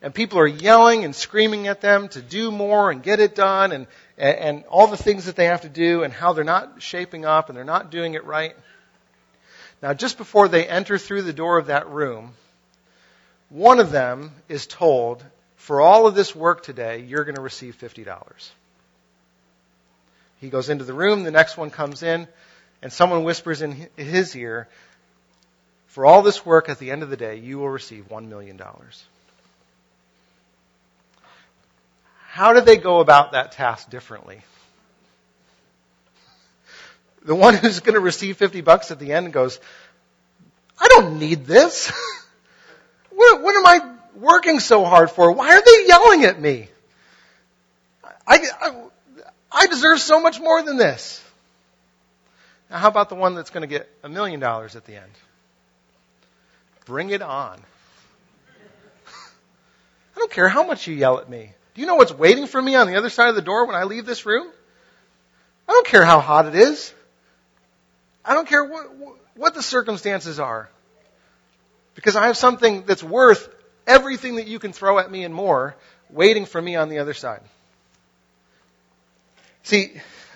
and 0.00 0.14
people 0.14 0.38
are 0.38 0.46
yelling 0.46 1.04
and 1.04 1.14
screaming 1.14 1.66
at 1.66 1.80
them 1.80 2.08
to 2.08 2.22
do 2.22 2.50
more 2.50 2.90
and 2.90 3.02
get 3.02 3.20
it 3.20 3.34
done 3.34 3.72
and, 3.72 3.86
and, 4.16 4.64
all 4.66 4.86
the 4.86 4.96
things 4.96 5.24
that 5.24 5.36
they 5.36 5.46
have 5.46 5.62
to 5.62 5.68
do 5.68 6.04
and 6.04 6.12
how 6.12 6.32
they're 6.32 6.44
not 6.44 6.80
shaping 6.80 7.24
up 7.24 7.48
and 7.48 7.56
they're 7.56 7.64
not 7.64 7.90
doing 7.90 8.14
it 8.14 8.24
right. 8.24 8.54
Now, 9.82 9.94
just 9.94 10.18
before 10.18 10.48
they 10.48 10.66
enter 10.66 10.98
through 10.98 11.22
the 11.22 11.32
door 11.32 11.58
of 11.58 11.66
that 11.66 11.88
room, 11.88 12.32
one 13.48 13.80
of 13.80 13.90
them 13.90 14.32
is 14.48 14.66
told, 14.66 15.24
for 15.56 15.80
all 15.80 16.06
of 16.06 16.14
this 16.14 16.34
work 16.34 16.62
today, 16.62 17.00
you're 17.00 17.24
going 17.24 17.36
to 17.36 17.42
receive 17.42 17.76
$50. 17.78 18.50
He 20.40 20.48
goes 20.48 20.68
into 20.68 20.84
the 20.84 20.94
room, 20.94 21.24
the 21.24 21.30
next 21.30 21.56
one 21.56 21.70
comes 21.70 22.02
in, 22.02 22.28
and 22.82 22.92
someone 22.92 23.24
whispers 23.24 23.62
in 23.62 23.88
his 23.96 24.36
ear, 24.36 24.68
for 25.88 26.06
all 26.06 26.22
this 26.22 26.44
work 26.46 26.68
at 26.68 26.78
the 26.78 26.90
end 26.90 27.02
of 27.02 27.10
the 27.10 27.16
day, 27.16 27.36
you 27.36 27.58
will 27.58 27.70
receive 27.70 28.08
$1 28.08 28.28
million. 28.28 28.60
How 32.28 32.52
did 32.52 32.66
they 32.66 32.76
go 32.76 33.00
about 33.00 33.32
that 33.32 33.52
task 33.52 33.90
differently? 33.90 34.42
The 37.24 37.34
one 37.34 37.54
who's 37.54 37.80
going 37.80 37.94
to 37.94 38.00
receive 38.00 38.36
50 38.36 38.60
bucks 38.60 38.90
at 38.90 38.98
the 38.98 39.12
end 39.12 39.32
goes, 39.32 39.58
I 40.78 40.88
don't 40.88 41.18
need 41.18 41.46
this. 41.46 41.90
what, 43.10 43.42
what, 43.42 43.56
am 43.56 43.66
I 43.66 43.94
working 44.14 44.60
so 44.60 44.84
hard 44.84 45.10
for? 45.10 45.32
Why 45.32 45.56
are 45.56 45.62
they 45.62 45.86
yelling 45.88 46.24
at 46.24 46.40
me? 46.40 46.68
I, 48.26 48.46
I, 48.60 48.82
I 49.50 49.66
deserve 49.66 50.00
so 50.00 50.20
much 50.20 50.38
more 50.38 50.62
than 50.62 50.76
this. 50.76 51.24
Now, 52.70 52.78
how 52.78 52.88
about 52.88 53.08
the 53.08 53.14
one 53.14 53.34
that's 53.34 53.50
going 53.50 53.62
to 53.62 53.66
get 53.66 53.88
a 54.04 54.08
million 54.08 54.38
dollars 54.38 54.76
at 54.76 54.84
the 54.84 54.96
end? 54.96 55.12
Bring 56.88 57.10
it 57.10 57.20
on. 57.20 57.60
I 59.06 60.18
don't 60.18 60.30
care 60.30 60.48
how 60.48 60.66
much 60.66 60.86
you 60.86 60.94
yell 60.94 61.18
at 61.18 61.28
me. 61.28 61.52
Do 61.74 61.82
you 61.82 61.86
know 61.86 61.96
what's 61.96 62.14
waiting 62.14 62.46
for 62.46 62.60
me 62.60 62.76
on 62.76 62.86
the 62.86 62.96
other 62.96 63.10
side 63.10 63.28
of 63.28 63.34
the 63.34 63.42
door 63.42 63.66
when 63.66 63.76
I 63.76 63.84
leave 63.84 64.06
this 64.06 64.24
room? 64.24 64.50
I 65.68 65.72
don't 65.72 65.86
care 65.86 66.02
how 66.02 66.20
hot 66.20 66.46
it 66.46 66.54
is. 66.54 66.94
I 68.24 68.32
don't 68.32 68.48
care 68.48 68.64
what, 68.64 68.86
what 69.36 69.54
the 69.54 69.62
circumstances 69.62 70.40
are. 70.40 70.70
Because 71.94 72.16
I 72.16 72.28
have 72.28 72.38
something 72.38 72.84
that's 72.86 73.04
worth 73.04 73.54
everything 73.86 74.36
that 74.36 74.46
you 74.46 74.58
can 74.58 74.72
throw 74.72 74.98
at 74.98 75.10
me 75.10 75.24
and 75.24 75.34
more 75.34 75.76
waiting 76.08 76.46
for 76.46 76.60
me 76.60 76.76
on 76.76 76.88
the 76.88 77.00
other 77.00 77.12
side. 77.12 77.42
See, 79.62 79.92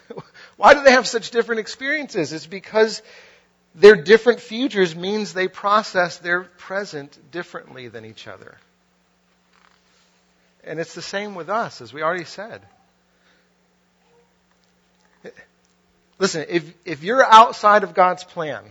why 0.58 0.74
do 0.74 0.82
they 0.82 0.92
have 0.92 1.06
such 1.06 1.30
different 1.30 1.60
experiences? 1.60 2.34
It's 2.34 2.46
because 2.46 3.00
their 3.74 3.96
different 3.96 4.40
futures 4.40 4.94
means 4.94 5.32
they 5.32 5.48
process 5.48 6.18
their 6.18 6.42
present 6.42 7.18
differently 7.30 7.88
than 7.88 8.04
each 8.04 8.28
other. 8.28 8.58
And 10.64 10.78
it's 10.78 10.94
the 10.94 11.02
same 11.02 11.34
with 11.34 11.48
us, 11.48 11.80
as 11.80 11.92
we 11.92 12.02
already 12.02 12.24
said. 12.24 12.60
Listen, 16.18 16.46
if, 16.48 16.72
if 16.84 17.02
you're 17.02 17.24
outside 17.24 17.82
of 17.82 17.94
God's 17.94 18.22
plan, 18.22 18.62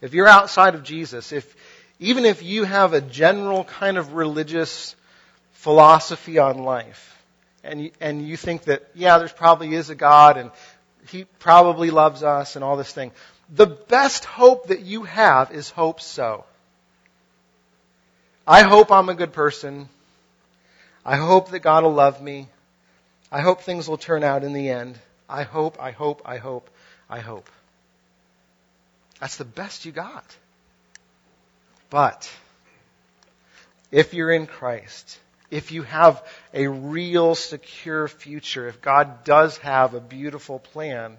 if 0.00 0.14
you're 0.14 0.28
outside 0.28 0.74
of 0.74 0.82
Jesus, 0.82 1.32
if, 1.32 1.54
even 1.98 2.24
if 2.24 2.42
you 2.42 2.64
have 2.64 2.94
a 2.94 3.00
general 3.00 3.64
kind 3.64 3.98
of 3.98 4.14
religious 4.14 4.96
philosophy 5.52 6.38
on 6.38 6.58
life, 6.58 7.08
and 7.64 7.84
you, 7.84 7.90
and 8.00 8.26
you 8.26 8.36
think 8.36 8.64
that, 8.64 8.88
yeah, 8.94 9.18
there's 9.18 9.32
probably 9.32 9.74
is 9.74 9.90
a 9.90 9.94
God 9.94 10.36
and 10.36 10.50
He 11.08 11.24
probably 11.24 11.90
loves 11.90 12.22
us 12.22 12.56
and 12.56 12.64
all 12.64 12.76
this 12.76 12.92
thing, 12.92 13.12
the 13.54 13.66
best 13.66 14.24
hope 14.24 14.68
that 14.68 14.80
you 14.80 15.02
have 15.04 15.52
is 15.52 15.68
hope 15.70 16.00
so. 16.00 16.44
I 18.46 18.62
hope 18.62 18.90
I'm 18.90 19.08
a 19.08 19.14
good 19.14 19.32
person. 19.32 19.88
I 21.04 21.16
hope 21.16 21.50
that 21.50 21.60
God 21.60 21.84
will 21.84 21.92
love 21.92 22.22
me. 22.22 22.48
I 23.30 23.40
hope 23.40 23.62
things 23.62 23.88
will 23.88 23.98
turn 23.98 24.24
out 24.24 24.44
in 24.44 24.52
the 24.52 24.68
end. 24.68 24.98
I 25.28 25.42
hope, 25.42 25.80
I 25.80 25.90
hope, 25.90 26.22
I 26.24 26.36
hope, 26.36 26.68
I 27.08 27.20
hope. 27.20 27.48
That's 29.20 29.36
the 29.36 29.44
best 29.44 29.84
you 29.84 29.92
got. 29.92 30.24
But 31.90 32.30
if 33.90 34.14
you're 34.14 34.30
in 34.30 34.46
Christ, 34.46 35.18
if 35.52 35.70
you 35.70 35.82
have 35.82 36.26
a 36.54 36.66
real 36.66 37.34
secure 37.34 38.08
future, 38.08 38.68
if 38.68 38.80
God 38.80 39.22
does 39.22 39.58
have 39.58 39.92
a 39.92 40.00
beautiful 40.00 40.58
plan, 40.58 41.18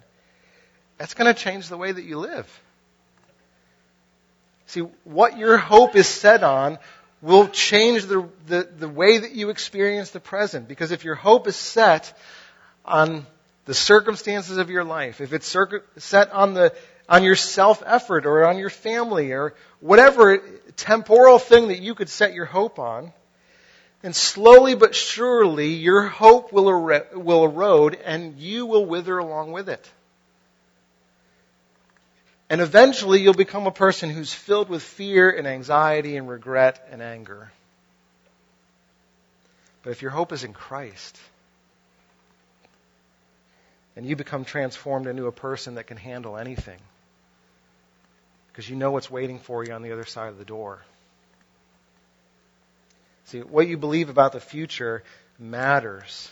that's 0.98 1.14
going 1.14 1.32
to 1.32 1.40
change 1.40 1.68
the 1.68 1.76
way 1.76 1.92
that 1.92 2.02
you 2.02 2.18
live. 2.18 2.60
See, 4.66 4.80
what 5.04 5.38
your 5.38 5.56
hope 5.56 5.94
is 5.94 6.08
set 6.08 6.42
on 6.42 6.80
will 7.22 7.46
change 7.46 8.06
the, 8.06 8.28
the, 8.48 8.68
the 8.76 8.88
way 8.88 9.18
that 9.18 9.36
you 9.36 9.50
experience 9.50 10.10
the 10.10 10.18
present. 10.18 10.66
Because 10.66 10.90
if 10.90 11.04
your 11.04 11.14
hope 11.14 11.46
is 11.46 11.54
set 11.54 12.12
on 12.84 13.26
the 13.66 13.74
circumstances 13.74 14.56
of 14.58 14.68
your 14.68 14.82
life, 14.82 15.20
if 15.20 15.32
it's 15.32 15.56
set 15.98 16.32
on 16.32 16.54
the 16.54 16.74
on 17.08 17.22
your 17.22 17.36
self 17.36 17.82
effort 17.86 18.26
or 18.26 18.46
on 18.46 18.58
your 18.58 18.70
family 18.70 19.30
or 19.30 19.54
whatever 19.78 20.38
temporal 20.76 21.38
thing 21.38 21.68
that 21.68 21.80
you 21.80 21.94
could 21.94 22.08
set 22.08 22.34
your 22.34 22.46
hope 22.46 22.78
on, 22.78 23.12
and 24.04 24.14
slowly 24.14 24.74
but 24.74 24.94
surely 24.94 25.70
your 25.70 26.02
hope 26.02 26.52
will, 26.52 26.68
er- 26.68 27.08
will 27.14 27.44
erode 27.44 27.98
and 28.04 28.38
you 28.38 28.66
will 28.66 28.84
wither 28.84 29.18
along 29.18 29.50
with 29.50 29.70
it. 29.70 29.90
And 32.50 32.60
eventually 32.60 33.22
you'll 33.22 33.32
become 33.32 33.66
a 33.66 33.72
person 33.72 34.10
who's 34.10 34.32
filled 34.32 34.68
with 34.68 34.82
fear 34.82 35.30
and 35.30 35.46
anxiety 35.46 36.18
and 36.18 36.28
regret 36.28 36.86
and 36.92 37.00
anger. 37.00 37.50
But 39.82 39.90
if 39.90 40.02
your 40.02 40.10
hope 40.10 40.32
is 40.32 40.44
in 40.44 40.52
Christ, 40.52 41.18
and 43.96 44.04
you 44.04 44.16
become 44.16 44.44
transformed 44.44 45.06
into 45.06 45.26
a 45.26 45.32
person 45.32 45.76
that 45.76 45.86
can 45.86 45.96
handle 45.96 46.36
anything, 46.36 46.78
because 48.48 48.68
you 48.68 48.76
know 48.76 48.90
what's 48.90 49.10
waiting 49.10 49.38
for 49.38 49.64
you 49.64 49.72
on 49.72 49.82
the 49.82 49.92
other 49.92 50.04
side 50.04 50.28
of 50.28 50.38
the 50.38 50.44
door. 50.44 50.82
See, 53.26 53.40
what 53.40 53.68
you 53.68 53.76
believe 53.76 54.10
about 54.10 54.32
the 54.32 54.40
future 54.40 55.02
matters. 55.38 56.30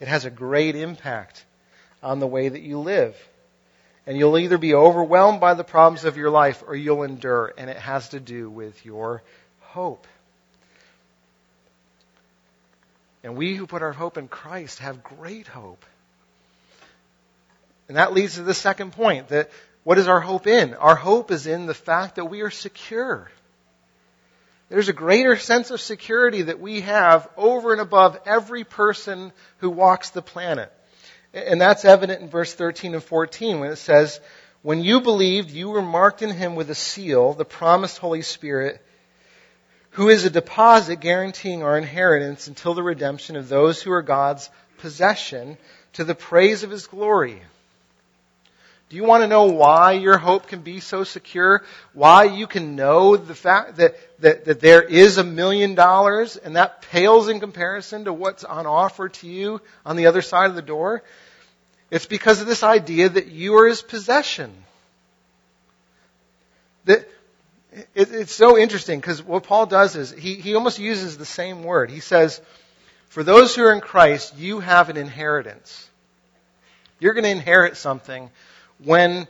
It 0.00 0.08
has 0.08 0.24
a 0.24 0.30
great 0.30 0.76
impact 0.76 1.44
on 2.02 2.20
the 2.20 2.26
way 2.26 2.48
that 2.48 2.62
you 2.62 2.78
live. 2.78 3.16
And 4.06 4.18
you'll 4.18 4.38
either 4.38 4.58
be 4.58 4.74
overwhelmed 4.74 5.40
by 5.40 5.54
the 5.54 5.64
problems 5.64 6.04
of 6.04 6.16
your 6.16 6.30
life 6.30 6.62
or 6.66 6.76
you'll 6.76 7.04
endure. 7.04 7.52
And 7.56 7.70
it 7.70 7.78
has 7.78 8.10
to 8.10 8.20
do 8.20 8.50
with 8.50 8.84
your 8.84 9.22
hope. 9.60 10.06
And 13.22 13.36
we 13.36 13.54
who 13.54 13.66
put 13.66 13.82
our 13.82 13.92
hope 13.92 14.18
in 14.18 14.28
Christ 14.28 14.80
have 14.80 15.02
great 15.02 15.46
hope. 15.46 15.84
And 17.88 17.96
that 17.96 18.12
leads 18.12 18.34
to 18.34 18.42
the 18.42 18.54
second 18.54 18.92
point 18.92 19.28
that 19.28 19.50
what 19.82 19.98
is 19.98 20.08
our 20.08 20.20
hope 20.20 20.46
in? 20.46 20.74
Our 20.74 20.94
hope 20.94 21.30
is 21.30 21.46
in 21.46 21.66
the 21.66 21.74
fact 21.74 22.16
that 22.16 22.26
we 22.26 22.42
are 22.42 22.50
secure. 22.50 23.30
There's 24.74 24.88
a 24.88 24.92
greater 24.92 25.36
sense 25.36 25.70
of 25.70 25.80
security 25.80 26.42
that 26.42 26.58
we 26.58 26.80
have 26.80 27.28
over 27.36 27.70
and 27.70 27.80
above 27.80 28.18
every 28.26 28.64
person 28.64 29.30
who 29.58 29.70
walks 29.70 30.10
the 30.10 30.20
planet. 30.20 30.72
And 31.32 31.60
that's 31.60 31.84
evident 31.84 32.22
in 32.22 32.28
verse 32.28 32.52
13 32.52 32.94
and 32.94 33.02
14 33.02 33.60
when 33.60 33.70
it 33.70 33.76
says, 33.76 34.18
When 34.62 34.82
you 34.82 35.00
believed, 35.00 35.52
you 35.52 35.68
were 35.68 35.80
marked 35.80 36.22
in 36.22 36.30
him 36.30 36.56
with 36.56 36.70
a 36.70 36.74
seal, 36.74 37.34
the 37.34 37.44
promised 37.44 37.98
Holy 37.98 38.22
Spirit, 38.22 38.84
who 39.90 40.08
is 40.08 40.24
a 40.24 40.30
deposit 40.30 40.98
guaranteeing 40.98 41.62
our 41.62 41.78
inheritance 41.78 42.48
until 42.48 42.74
the 42.74 42.82
redemption 42.82 43.36
of 43.36 43.48
those 43.48 43.80
who 43.80 43.92
are 43.92 44.02
God's 44.02 44.50
possession 44.78 45.56
to 45.92 46.02
the 46.02 46.16
praise 46.16 46.64
of 46.64 46.72
his 46.72 46.88
glory. 46.88 47.40
Do 48.90 48.96
you 48.96 49.04
want 49.04 49.22
to 49.22 49.28
know 49.28 49.46
why 49.46 49.92
your 49.92 50.18
hope 50.18 50.46
can 50.46 50.60
be 50.60 50.80
so 50.80 51.04
secure? 51.04 51.64
Why 51.94 52.24
you 52.24 52.46
can 52.46 52.76
know 52.76 53.16
the 53.16 53.34
fact 53.34 53.76
that, 53.76 53.96
that, 54.20 54.44
that 54.44 54.60
there 54.60 54.82
is 54.82 55.18
a 55.18 55.24
million 55.24 55.74
dollars 55.74 56.36
and 56.36 56.56
that 56.56 56.82
pales 56.82 57.28
in 57.28 57.40
comparison 57.40 58.04
to 58.04 58.12
what's 58.12 58.44
on 58.44 58.66
offer 58.66 59.08
to 59.08 59.26
you 59.26 59.60
on 59.86 59.96
the 59.96 60.06
other 60.06 60.22
side 60.22 60.50
of 60.50 60.56
the 60.56 60.62
door? 60.62 61.02
It's 61.90 62.06
because 62.06 62.40
of 62.40 62.46
this 62.46 62.62
idea 62.62 63.08
that 63.08 63.28
you 63.28 63.56
are 63.56 63.66
his 63.66 63.82
possession. 63.82 64.52
That, 66.84 67.08
it, 67.94 68.12
it's 68.12 68.34
so 68.34 68.58
interesting 68.58 69.00
because 69.00 69.22
what 69.22 69.44
Paul 69.44 69.66
does 69.66 69.96
is 69.96 70.10
he, 70.12 70.34
he 70.34 70.54
almost 70.54 70.78
uses 70.78 71.16
the 71.16 71.24
same 71.24 71.64
word. 71.64 71.90
He 71.90 72.00
says, 72.00 72.40
for 73.08 73.22
those 73.22 73.54
who 73.54 73.64
are 73.64 73.72
in 73.72 73.80
Christ, 73.80 74.36
you 74.36 74.60
have 74.60 74.90
an 74.90 74.96
inheritance. 74.96 75.88
You're 77.00 77.14
going 77.14 77.24
to 77.24 77.30
inherit 77.30 77.76
something 77.76 78.30
when 78.82 79.26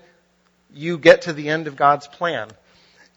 you 0.73 0.99
get 0.99 1.23
to 1.23 1.33
the 1.33 1.49
end 1.49 1.67
of 1.67 1.77
God's 1.77 2.07
plan. 2.07 2.49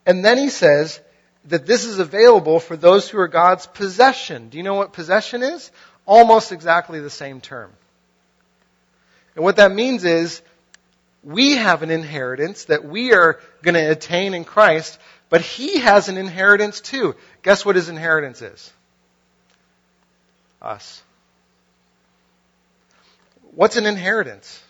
And 0.05 0.23
then 0.23 0.37
he 0.37 0.49
says 0.49 0.99
that 1.45 1.65
this 1.65 1.85
is 1.85 1.99
available 1.99 2.59
for 2.59 2.77
those 2.77 3.09
who 3.09 3.19
are 3.19 3.27
God's 3.27 3.67
possession. 3.67 4.49
Do 4.49 4.57
you 4.57 4.63
know 4.63 4.75
what 4.75 4.93
possession 4.93 5.43
is? 5.43 5.71
Almost 6.05 6.51
exactly 6.51 6.99
the 6.99 7.09
same 7.09 7.41
term. 7.41 7.71
And 9.35 9.43
what 9.43 9.57
that 9.57 9.71
means 9.71 10.03
is 10.03 10.41
we 11.23 11.57
have 11.57 11.83
an 11.83 11.91
inheritance 11.91 12.65
that 12.65 12.85
we 12.85 13.13
are 13.13 13.39
going 13.61 13.75
to 13.75 13.91
attain 13.91 14.33
in 14.33 14.45
Christ, 14.45 14.97
but 15.29 15.41
he 15.41 15.79
has 15.79 16.09
an 16.09 16.17
inheritance 16.17 16.81
too. 16.81 17.15
Guess 17.43 17.65
what 17.65 17.75
his 17.75 17.89
inheritance 17.89 18.41
is? 18.41 18.71
Us. 20.61 21.03
What's 23.53 23.75
an 23.75 23.85
inheritance? 23.85 24.61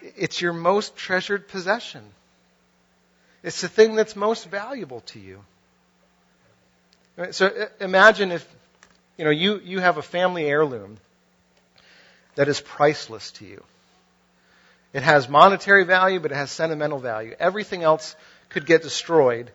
It's 0.00 0.40
your 0.40 0.52
most 0.52 0.96
treasured 0.96 1.48
possession. 1.48 2.02
It's 3.42 3.60
the 3.60 3.68
thing 3.68 3.94
that's 3.94 4.16
most 4.16 4.48
valuable 4.48 5.00
to 5.12 5.18
you. 5.18 5.40
So 7.32 7.50
imagine 7.80 8.30
if, 8.30 8.46
you 9.16 9.24
know, 9.24 9.30
you, 9.30 9.60
you 9.64 9.80
have 9.80 9.96
a 9.96 10.02
family 10.02 10.46
heirloom 10.46 10.98
that 12.36 12.48
is 12.48 12.60
priceless 12.60 13.32
to 13.32 13.44
you. 13.44 13.62
It 14.92 15.02
has 15.02 15.28
monetary 15.28 15.84
value, 15.84 16.20
but 16.20 16.30
it 16.32 16.36
has 16.36 16.50
sentimental 16.50 16.98
value. 16.98 17.34
Everything 17.38 17.82
else 17.82 18.14
could 18.48 18.64
get 18.64 18.82
destroyed, 18.82 19.50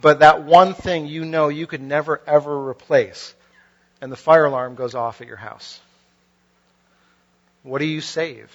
but 0.00 0.20
that 0.20 0.42
one 0.42 0.74
thing 0.74 1.06
you 1.06 1.24
know 1.24 1.48
you 1.48 1.66
could 1.66 1.82
never 1.82 2.20
ever 2.26 2.68
replace, 2.68 3.34
and 4.00 4.10
the 4.10 4.16
fire 4.16 4.46
alarm 4.46 4.74
goes 4.74 4.94
off 4.94 5.20
at 5.20 5.28
your 5.28 5.36
house. 5.36 5.80
What 7.62 7.78
do 7.78 7.86
you 7.86 8.00
save? 8.00 8.50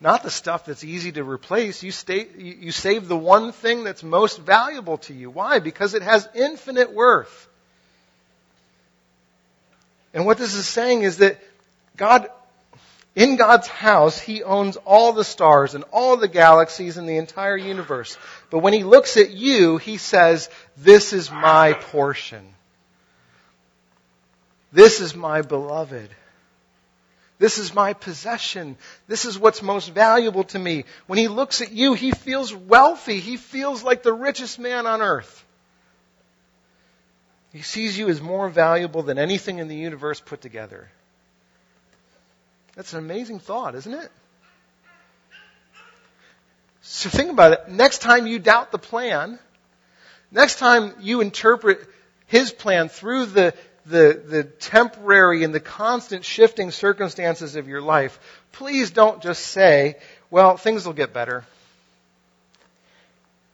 Not 0.00 0.22
the 0.22 0.30
stuff 0.30 0.64
that's 0.64 0.84
easy 0.84 1.12
to 1.12 1.24
replace. 1.24 1.82
You, 1.82 1.90
stay, 1.90 2.28
you 2.36 2.70
save 2.70 3.08
the 3.08 3.16
one 3.16 3.50
thing 3.52 3.82
that's 3.82 4.04
most 4.04 4.38
valuable 4.38 4.98
to 4.98 5.14
you. 5.14 5.28
Why? 5.28 5.58
Because 5.58 5.94
it 5.94 6.02
has 6.02 6.28
infinite 6.34 6.92
worth. 6.92 7.48
And 10.14 10.24
what 10.24 10.38
this 10.38 10.54
is 10.54 10.66
saying 10.66 11.02
is 11.02 11.18
that 11.18 11.38
God, 11.96 12.28
in 13.16 13.36
God's 13.36 13.66
house, 13.66 14.20
He 14.20 14.44
owns 14.44 14.76
all 14.76 15.12
the 15.12 15.24
stars 15.24 15.74
and 15.74 15.84
all 15.92 16.16
the 16.16 16.28
galaxies 16.28 16.96
and 16.96 17.08
the 17.08 17.16
entire 17.16 17.56
universe. 17.56 18.16
But 18.50 18.60
when 18.60 18.72
He 18.72 18.84
looks 18.84 19.16
at 19.16 19.30
you, 19.30 19.78
He 19.78 19.96
says, 19.96 20.48
This 20.76 21.12
is 21.12 21.30
my 21.30 21.72
portion. 21.72 22.54
This 24.70 25.00
is 25.00 25.14
my 25.14 25.42
beloved. 25.42 26.10
This 27.38 27.58
is 27.58 27.72
my 27.72 27.92
possession. 27.92 28.76
This 29.06 29.24
is 29.24 29.38
what's 29.38 29.62
most 29.62 29.90
valuable 29.90 30.44
to 30.44 30.58
me. 30.58 30.84
When 31.06 31.18
he 31.18 31.28
looks 31.28 31.60
at 31.60 31.70
you, 31.70 31.94
he 31.94 32.10
feels 32.10 32.52
wealthy. 32.52 33.20
He 33.20 33.36
feels 33.36 33.82
like 33.82 34.02
the 34.02 34.12
richest 34.12 34.58
man 34.58 34.86
on 34.86 35.02
earth. 35.02 35.44
He 37.52 37.62
sees 37.62 37.96
you 37.96 38.08
as 38.08 38.20
more 38.20 38.48
valuable 38.48 39.02
than 39.02 39.18
anything 39.18 39.58
in 39.58 39.68
the 39.68 39.76
universe 39.76 40.20
put 40.20 40.40
together. 40.40 40.90
That's 42.74 42.92
an 42.92 42.98
amazing 42.98 43.38
thought, 43.38 43.74
isn't 43.74 43.94
it? 43.94 44.10
So 46.82 47.08
think 47.08 47.30
about 47.30 47.52
it. 47.52 47.68
Next 47.68 47.98
time 47.98 48.26
you 48.26 48.38
doubt 48.38 48.72
the 48.72 48.78
plan, 48.78 49.38
next 50.30 50.58
time 50.58 50.94
you 51.00 51.20
interpret 51.20 51.80
his 52.26 52.52
plan 52.52 52.88
through 52.88 53.26
the 53.26 53.54
the, 53.88 54.22
the 54.26 54.44
temporary 54.44 55.44
and 55.44 55.54
the 55.54 55.60
constant 55.60 56.24
shifting 56.24 56.70
circumstances 56.70 57.56
of 57.56 57.68
your 57.68 57.80
life, 57.80 58.18
please 58.52 58.90
don't 58.90 59.22
just 59.22 59.46
say, 59.46 59.96
well, 60.30 60.56
things 60.56 60.84
will 60.86 60.92
get 60.92 61.12
better. 61.12 61.44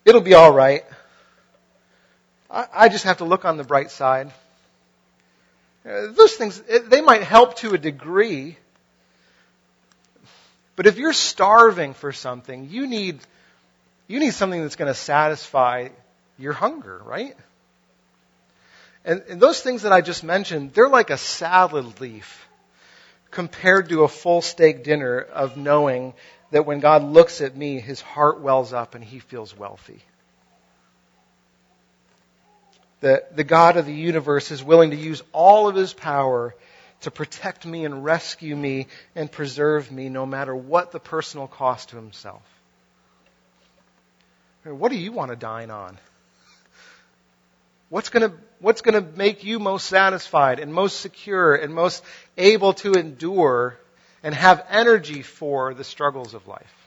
It'll 0.04 0.20
be 0.20 0.34
all 0.34 0.52
right. 0.52 0.84
I, 2.50 2.66
I 2.74 2.88
just 2.88 3.04
have 3.04 3.18
to 3.18 3.24
look 3.24 3.44
on 3.44 3.56
the 3.56 3.64
bright 3.64 3.90
side. 3.90 4.32
Uh, 5.86 6.08
those 6.12 6.34
things, 6.34 6.60
they 6.60 7.00
might 7.00 7.22
help 7.22 7.56
to 7.56 7.74
a 7.74 7.78
degree. 7.78 8.56
But 10.76 10.86
if 10.86 10.98
you're 10.98 11.12
starving 11.12 11.94
for 11.94 12.12
something, 12.12 12.68
you 12.70 12.86
need, 12.86 13.20
you 14.08 14.18
need 14.18 14.32
something 14.34 14.60
that's 14.60 14.76
going 14.76 14.92
to 14.92 14.98
satisfy 14.98 15.88
your 16.38 16.52
hunger, 16.52 17.00
right? 17.04 17.36
And, 19.04 19.22
and 19.28 19.40
those 19.40 19.60
things 19.60 19.82
that 19.82 19.92
I 19.92 20.00
just 20.00 20.24
mentioned, 20.24 20.72
they're 20.72 20.88
like 20.88 21.10
a 21.10 21.18
salad 21.18 22.00
leaf 22.00 22.48
compared 23.30 23.88
to 23.90 24.04
a 24.04 24.08
full 24.08 24.40
steak 24.40 24.84
dinner 24.84 25.18
of 25.18 25.56
knowing 25.56 26.14
that 26.52 26.66
when 26.66 26.80
God 26.80 27.02
looks 27.02 27.40
at 27.40 27.56
me, 27.56 27.80
his 27.80 28.00
heart 28.00 28.40
wells 28.40 28.72
up 28.72 28.94
and 28.94 29.04
he 29.04 29.18
feels 29.18 29.56
wealthy. 29.56 30.00
The, 33.00 33.24
the 33.34 33.44
God 33.44 33.76
of 33.76 33.86
the 33.86 33.92
universe 33.92 34.50
is 34.50 34.62
willing 34.62 34.92
to 34.92 34.96
use 34.96 35.22
all 35.32 35.68
of 35.68 35.74
his 35.74 35.92
power 35.92 36.54
to 37.02 37.10
protect 37.10 37.66
me 37.66 37.84
and 37.84 38.02
rescue 38.04 38.56
me 38.56 38.86
and 39.14 39.30
preserve 39.30 39.92
me 39.92 40.08
no 40.08 40.24
matter 40.24 40.56
what 40.56 40.90
the 40.90 41.00
personal 41.00 41.46
cost 41.46 41.90
to 41.90 41.96
himself. 41.96 42.42
What 44.64 44.90
do 44.90 44.96
you 44.96 45.12
want 45.12 45.30
to 45.30 45.36
dine 45.36 45.70
on? 45.70 45.98
What's 47.88 48.08
going 48.08 48.30
to, 48.30 48.36
what's 48.60 48.80
going 48.80 48.94
to 48.94 49.16
make 49.16 49.44
you 49.44 49.58
most 49.58 49.86
satisfied 49.86 50.58
and 50.58 50.72
most 50.72 51.00
secure 51.00 51.54
and 51.54 51.74
most 51.74 52.02
able 52.36 52.72
to 52.74 52.94
endure 52.94 53.78
and 54.22 54.34
have 54.34 54.64
energy 54.70 55.22
for 55.22 55.74
the 55.74 55.84
struggles 55.84 56.34
of 56.34 56.46
life? 56.48 56.84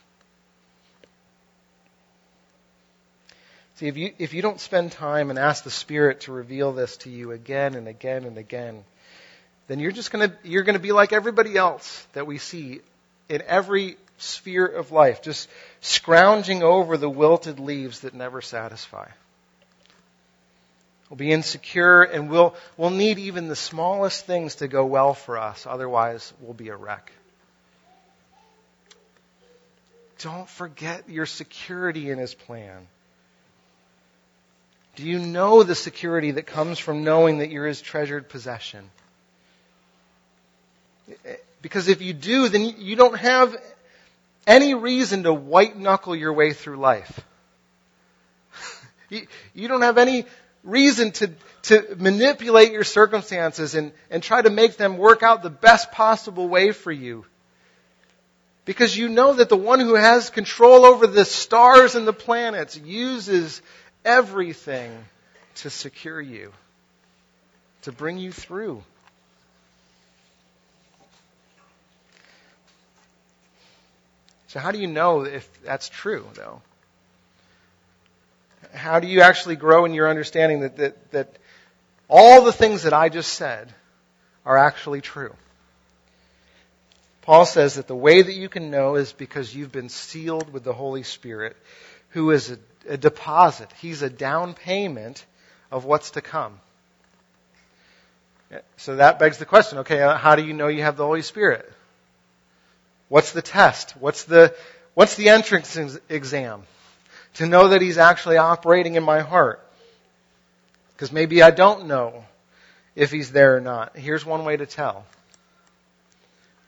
See, 3.76 3.88
if 3.88 3.95
you, 3.95 4.12
if 4.18 4.34
you 4.34 4.41
don't 4.41 4.60
spend 4.60 4.91
time 4.91 5.30
and 5.30 5.38
ask 5.38 5.64
the 5.64 5.70
Spirit 5.70 6.22
to 6.22 6.32
reveal 6.32 6.74
this 6.74 6.98
to 6.98 7.12
you 7.12 7.32
again 7.32 7.76
and 7.76 7.88
again 7.88 8.24
and 8.24 8.39
again, 8.39 8.84
then 9.68 9.80
you're 9.80 9.91
just 9.91 10.10
gonna, 10.10 10.34
you're 10.43 10.64
gonna 10.64 10.80
be 10.80 10.91
like 10.91 11.14
everybody 11.14 11.56
else 11.56 12.08
that 12.14 12.26
we 12.26 12.39
see 12.39 12.82
in 13.30 13.43
every 13.43 13.98
sphere 14.18 14.66
of 14.66 14.91
life, 14.91 15.22
just 15.22 15.48
scrounging 15.82 16.64
over 16.64 16.98
the 16.98 17.10
wilted 17.10 17.60
leaves 17.60 18.00
that 18.00 18.16
never 18.16 18.41
satisfy. 18.41 19.08
We'll 21.10 21.18
be 21.18 21.32
insecure 21.32 22.03
and 22.03 22.30
we'll, 22.30 22.55
we'll 22.76 22.89
need 22.89 23.18
even 23.18 23.47
the 23.47 23.55
smallest 23.55 24.26
things 24.26 24.55
to 24.55 24.68
go 24.68 24.86
well 24.86 25.14
for 25.14 25.38
us. 25.38 25.66
Otherwise, 25.66 26.34
we'll 26.41 26.53
be 26.53 26.70
a 26.70 26.76
wreck. 26.76 27.12
Don't 30.20 30.49
forget 30.49 31.10
your 31.10 31.26
security 31.26 32.10
in 32.10 32.18
His 32.18 32.34
plan. 32.34 32.88
Do 34.95 35.03
you 35.03 35.20
know 35.20 35.64
the 35.64 35.76
security 35.76 36.32
that 36.32 36.47
comes 36.47 36.80
from 36.80 37.03
knowing 37.03 37.38
that 37.38 37.51
you're 37.51 37.68
His 37.68 37.82
treasured 37.82 38.28
possession? 38.28 38.89
Because 41.62 41.88
if 41.88 42.01
you 42.01 42.14
do, 42.14 42.49
then 42.49 42.64
you 42.80 42.95
don't 42.95 43.18
have 43.18 43.55
any 44.45 44.74
reason 44.74 45.24
to 45.24 45.34
white 45.34 45.78
knuckle 45.78 46.16
your 46.16 46.34
way 46.34 46.51
through 46.51 46.78
life. 46.78 47.22
you 49.10 49.68
don't 49.68 49.84
have 49.84 49.97
any 49.97 50.26
reason 50.68 51.11
to, 51.11 51.32
to 51.63 51.95
manipulate 51.97 52.72
your 52.72 52.84
circumstances 52.84 53.74
and, 53.74 53.91
and 54.11 54.22
try 54.22 54.41
to 54.41 54.49
make 54.49 54.78
them 54.78 54.97
work 54.97 55.24
out 55.24 55.41
the 55.41 55.49
best 55.49 55.91
possible 55.91 56.47
way 56.47 56.72
for 56.72 56.91
you. 56.91 57.26
Because 58.65 58.97
you 58.97 59.07
know 59.07 59.34
that 59.34 59.47
the 59.47 59.57
one 59.57 59.80
who 59.80 59.95
has 59.95 60.30
control 60.30 60.86
over 60.86 61.07
the 61.07 61.24
stars 61.24 61.95
and 61.95 62.05
the 62.05 62.13
planets 62.13 62.78
uses 62.78 63.61
everything 64.03 64.91
to 65.55 65.70
secure 65.70 66.20
you, 66.20 66.51
to 67.84 67.93
bring 67.93 68.18
you 68.18 68.34
through. 68.34 68.84
So, 74.49 74.59
how 74.59 74.72
do 74.72 74.80
you 74.80 74.88
know 74.88 75.22
if 75.22 75.49
that's 75.63 75.88
true, 75.88 76.26
though? 76.34 76.61
How 78.78 78.99
do 78.99 79.07
you 79.07 79.21
actually 79.21 79.55
grow 79.55 79.86
in 79.86 79.93
your 79.93 80.09
understanding 80.09 80.61
that, 80.61 80.78
that, 80.78 81.11
that 81.11 81.38
all 82.07 82.43
the 82.43 82.53
things 82.53 82.84
that 82.84 82.93
I 82.93 83.09
just 83.09 83.34
said 83.34 83.73
are 84.45 84.57
actually 84.57 85.01
true? 85.01 85.34
Paul 87.21 87.45
says 87.45 87.75
that 87.75 87.88
the 87.88 87.95
way 87.95 88.21
that 88.21 88.34
you 88.34 88.47
can 88.47 88.71
know 88.71 88.95
is 88.95 89.11
because 89.11 89.53
you've 89.53 89.71
been 89.71 89.89
sealed 89.89 90.53
with 90.53 90.63
the 90.63 90.73
Holy 90.73 91.03
Spirit, 91.03 91.57
who 92.11 92.32
is 92.32 92.51
a, 92.51 92.57
a 92.88 92.97
deposit. 92.97 93.69
He's 93.82 94.01
a 94.01 94.09
down 94.09 94.53
payment 94.53 95.25
of 95.69 95.84
what's 95.84 96.11
to 96.11 96.21
come. 96.21 96.59
So 98.78 98.95
that 98.95 99.19
begs 99.19 99.39
the 99.39 99.45
question 99.45 99.80
okay, 99.80 100.01
uh, 100.01 100.15
how 100.15 100.38
do 100.38 100.45
you 100.45 100.53
know 100.53 100.67
you 100.67 100.84
have 100.84 100.95
the 100.95 101.05
Holy 101.05 101.21
Spirit? 101.21 101.69
What's 103.09 103.34
the 103.34 103.41
test? 103.41 103.91
What's 103.99 104.23
the, 104.23 104.55
what's 104.93 105.15
the 105.15 105.30
entrance 105.30 105.78
exam? 106.09 106.63
To 107.38 107.46
know 107.46 107.70
that 107.70 107.82
He's 107.82 107.98
actually 107.98 108.38
operating 108.38 108.96
in 108.96 109.04
my 109.04 109.22
heart. 109.22 109.64
Because 110.94 111.12
maybe 111.12 111.44
I 111.44 111.52
don't 111.52 111.88
know 111.88 112.26
if 112.96 113.12
He's 113.12 113.32
there 113.32 113.56
or 113.56 113.62
not. 113.62 113.96
Here's 113.96 114.26
one 114.26 114.44
way 114.44 114.58
to 114.58 114.66
tell. 114.66 115.06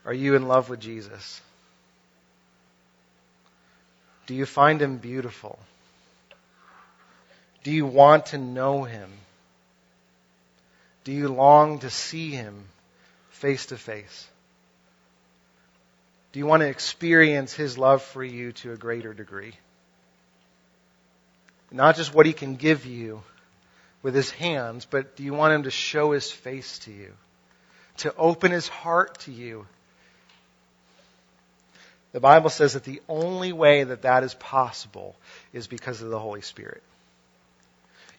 Are 0.06 0.14
you 0.14 0.36
in 0.36 0.48
love 0.48 0.70
with 0.70 0.80
Jesus? 0.80 1.42
Do 4.28 4.36
you 4.36 4.46
find 4.46 4.80
Him 4.80 4.98
beautiful? 4.98 5.58
Do 7.64 7.72
you 7.72 7.88
want 7.88 8.28
to 8.28 8.38
know 8.38 8.84
Him? 8.84 9.10
Do 11.04 11.12
you 11.12 11.30
long 11.30 11.80
to 11.80 11.90
see 11.90 12.30
Him 12.30 12.66
face 13.32 13.66
to 13.68 13.78
face? 13.78 14.28
Do 16.32 16.40
you 16.40 16.46
want 16.46 16.62
to 16.62 16.68
experience 16.68 17.54
His 17.54 17.76
love 17.76 18.04
for 18.04 18.24
you 18.24 18.52
to 18.52 18.74
a 18.74 18.78
greater 18.78 19.16
degree? 19.16 19.54
Not 21.72 21.96
just 21.96 22.14
what 22.14 22.26
He 22.26 22.34
can 22.34 22.56
give 22.56 22.86
you 22.86 23.22
with 24.02 24.16
His 24.16 24.32
hands, 24.32 24.86
but 24.86 25.16
do 25.16 25.24
you 25.24 25.34
want 25.34 25.54
Him 25.54 25.64
to 25.64 25.72
show 25.72 26.12
His 26.12 26.32
face 26.32 26.80
to 26.80 26.92
you? 26.92 27.14
To 27.98 28.16
open 28.16 28.52
His 28.52 28.68
heart 28.68 29.20
to 29.20 29.32
you? 29.32 29.68
The 32.12 32.20
Bible 32.20 32.50
says 32.50 32.74
that 32.74 32.84
the 32.84 33.02
only 33.08 33.54
way 33.54 33.84
that 33.84 34.02
that 34.02 34.24
is 34.24 34.34
possible 34.34 35.16
is 35.54 35.68
because 35.68 36.02
of 36.02 36.10
the 36.10 36.20
Holy 36.20 36.42
Spirit. 36.42 36.82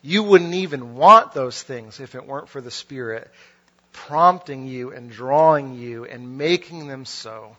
You 0.02 0.22
wouldn't 0.22 0.54
even 0.54 0.94
want 0.94 1.32
those 1.32 1.60
things 1.62 2.00
if 2.00 2.14
it 2.14 2.26
weren't 2.26 2.48
for 2.48 2.60
the 2.60 2.70
Spirit 2.70 3.30
prompting 3.92 4.66
you 4.66 4.92
and 4.92 5.10
drawing 5.10 5.74
you 5.74 6.04
and 6.04 6.38
making 6.38 6.86
them 6.86 7.04
so. 7.04 7.56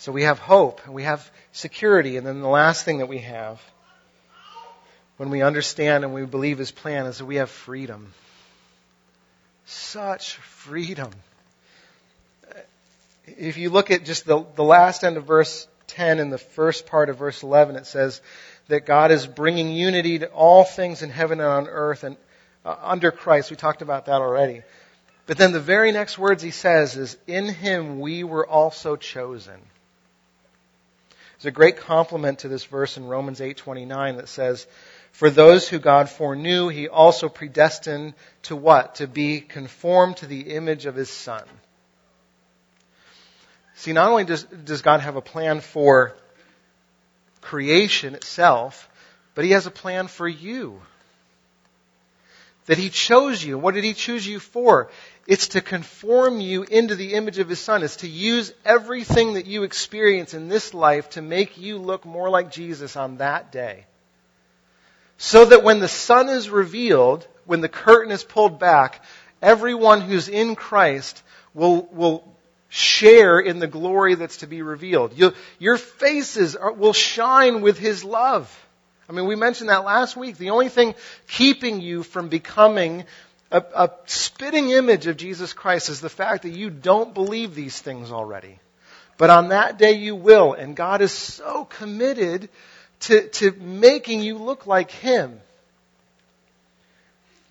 So 0.00 0.12
we 0.12 0.22
have 0.22 0.38
hope 0.38 0.80
and 0.86 0.94
we 0.94 1.02
have 1.02 1.30
security. 1.52 2.16
And 2.16 2.26
then 2.26 2.40
the 2.40 2.48
last 2.48 2.86
thing 2.86 2.98
that 2.98 3.08
we 3.08 3.18
have 3.18 3.60
when 5.18 5.28
we 5.28 5.42
understand 5.42 6.04
and 6.04 6.14
we 6.14 6.24
believe 6.24 6.56
His 6.56 6.72
plan 6.72 7.04
is 7.04 7.18
that 7.18 7.26
we 7.26 7.36
have 7.36 7.50
freedom. 7.50 8.14
Such 9.66 10.36
freedom. 10.36 11.10
If 13.26 13.58
you 13.58 13.68
look 13.68 13.90
at 13.90 14.06
just 14.06 14.24
the, 14.24 14.42
the 14.54 14.64
last 14.64 15.04
end 15.04 15.18
of 15.18 15.26
verse 15.26 15.68
10 15.88 16.18
and 16.18 16.32
the 16.32 16.38
first 16.38 16.86
part 16.86 17.10
of 17.10 17.18
verse 17.18 17.42
11, 17.42 17.76
it 17.76 17.84
says 17.84 18.22
that 18.68 18.86
God 18.86 19.10
is 19.10 19.26
bringing 19.26 19.70
unity 19.70 20.20
to 20.20 20.28
all 20.28 20.64
things 20.64 21.02
in 21.02 21.10
heaven 21.10 21.40
and 21.40 21.48
on 21.48 21.68
earth 21.68 22.04
and 22.04 22.16
uh, 22.64 22.74
under 22.80 23.10
Christ. 23.10 23.50
We 23.50 23.56
talked 23.56 23.82
about 23.82 24.06
that 24.06 24.22
already. 24.22 24.62
But 25.26 25.36
then 25.36 25.52
the 25.52 25.60
very 25.60 25.92
next 25.92 26.16
words 26.16 26.42
he 26.42 26.52
says 26.52 26.96
is, 26.96 27.18
In 27.26 27.50
him 27.50 28.00
we 28.00 28.24
were 28.24 28.46
also 28.46 28.96
chosen. 28.96 29.60
There's 31.40 31.52
a 31.52 31.56
great 31.56 31.78
complement 31.78 32.40
to 32.40 32.48
this 32.48 32.64
verse 32.64 32.98
in 32.98 33.06
Romans 33.06 33.40
8:29 33.40 34.18
that 34.18 34.28
says, 34.28 34.66
"For 35.12 35.30
those 35.30 35.66
who 35.66 35.78
God 35.78 36.10
foreknew, 36.10 36.68
he 36.68 36.86
also 36.86 37.30
predestined 37.30 38.12
to 38.42 38.54
what? 38.54 38.96
To 38.96 39.06
be 39.06 39.40
conformed 39.40 40.18
to 40.18 40.26
the 40.26 40.54
image 40.54 40.84
of 40.84 40.94
his 40.94 41.08
son." 41.08 41.44
See, 43.76 43.94
not 43.94 44.10
only 44.10 44.24
does, 44.24 44.44
does 44.44 44.82
God 44.82 45.00
have 45.00 45.16
a 45.16 45.22
plan 45.22 45.62
for 45.62 46.14
creation 47.40 48.14
itself, 48.14 48.90
but 49.34 49.46
he 49.46 49.52
has 49.52 49.66
a 49.66 49.70
plan 49.70 50.08
for 50.08 50.28
you. 50.28 50.82
That 52.70 52.78
he 52.78 52.88
chose 52.88 53.42
you. 53.42 53.58
What 53.58 53.74
did 53.74 53.82
he 53.82 53.94
choose 53.94 54.24
you 54.24 54.38
for? 54.38 54.90
It's 55.26 55.48
to 55.48 55.60
conform 55.60 56.40
you 56.40 56.62
into 56.62 56.94
the 56.94 57.14
image 57.14 57.40
of 57.40 57.48
his 57.48 57.58
son. 57.58 57.82
It's 57.82 57.96
to 57.96 58.08
use 58.08 58.54
everything 58.64 59.34
that 59.34 59.46
you 59.46 59.64
experience 59.64 60.34
in 60.34 60.48
this 60.48 60.72
life 60.72 61.10
to 61.10 61.20
make 61.20 61.58
you 61.58 61.78
look 61.78 62.04
more 62.04 62.30
like 62.30 62.52
Jesus 62.52 62.94
on 62.94 63.16
that 63.16 63.50
day. 63.50 63.86
So 65.18 65.46
that 65.46 65.64
when 65.64 65.80
the 65.80 65.88
son 65.88 66.28
is 66.28 66.48
revealed, 66.48 67.26
when 67.44 67.60
the 67.60 67.68
curtain 67.68 68.12
is 68.12 68.22
pulled 68.22 68.60
back, 68.60 69.02
everyone 69.42 70.00
who's 70.00 70.28
in 70.28 70.54
Christ 70.54 71.20
will, 71.52 71.88
will 71.90 72.22
share 72.68 73.40
in 73.40 73.58
the 73.58 73.66
glory 73.66 74.14
that's 74.14 74.36
to 74.36 74.46
be 74.46 74.62
revealed. 74.62 75.18
You, 75.18 75.32
your 75.58 75.76
faces 75.76 76.54
are, 76.54 76.70
will 76.70 76.92
shine 76.92 77.62
with 77.62 77.80
his 77.80 78.04
love. 78.04 78.48
I 79.10 79.12
mean, 79.12 79.26
we 79.26 79.34
mentioned 79.34 79.70
that 79.70 79.84
last 79.84 80.16
week. 80.16 80.38
The 80.38 80.50
only 80.50 80.68
thing 80.68 80.94
keeping 81.26 81.80
you 81.80 82.04
from 82.04 82.28
becoming 82.28 83.06
a, 83.50 83.60
a 83.74 83.90
spitting 84.06 84.70
image 84.70 85.08
of 85.08 85.16
Jesus 85.16 85.52
Christ 85.52 85.88
is 85.88 86.00
the 86.00 86.08
fact 86.08 86.44
that 86.44 86.50
you 86.50 86.70
don't 86.70 87.12
believe 87.12 87.56
these 87.56 87.76
things 87.76 88.12
already. 88.12 88.60
But 89.18 89.30
on 89.30 89.48
that 89.48 89.78
day 89.78 89.94
you 89.94 90.14
will, 90.14 90.52
and 90.52 90.76
God 90.76 91.00
is 91.00 91.10
so 91.10 91.64
committed 91.64 92.50
to, 93.00 93.26
to 93.28 93.50
making 93.50 94.22
you 94.22 94.38
look 94.38 94.68
like 94.68 94.92
Him. 94.92 95.40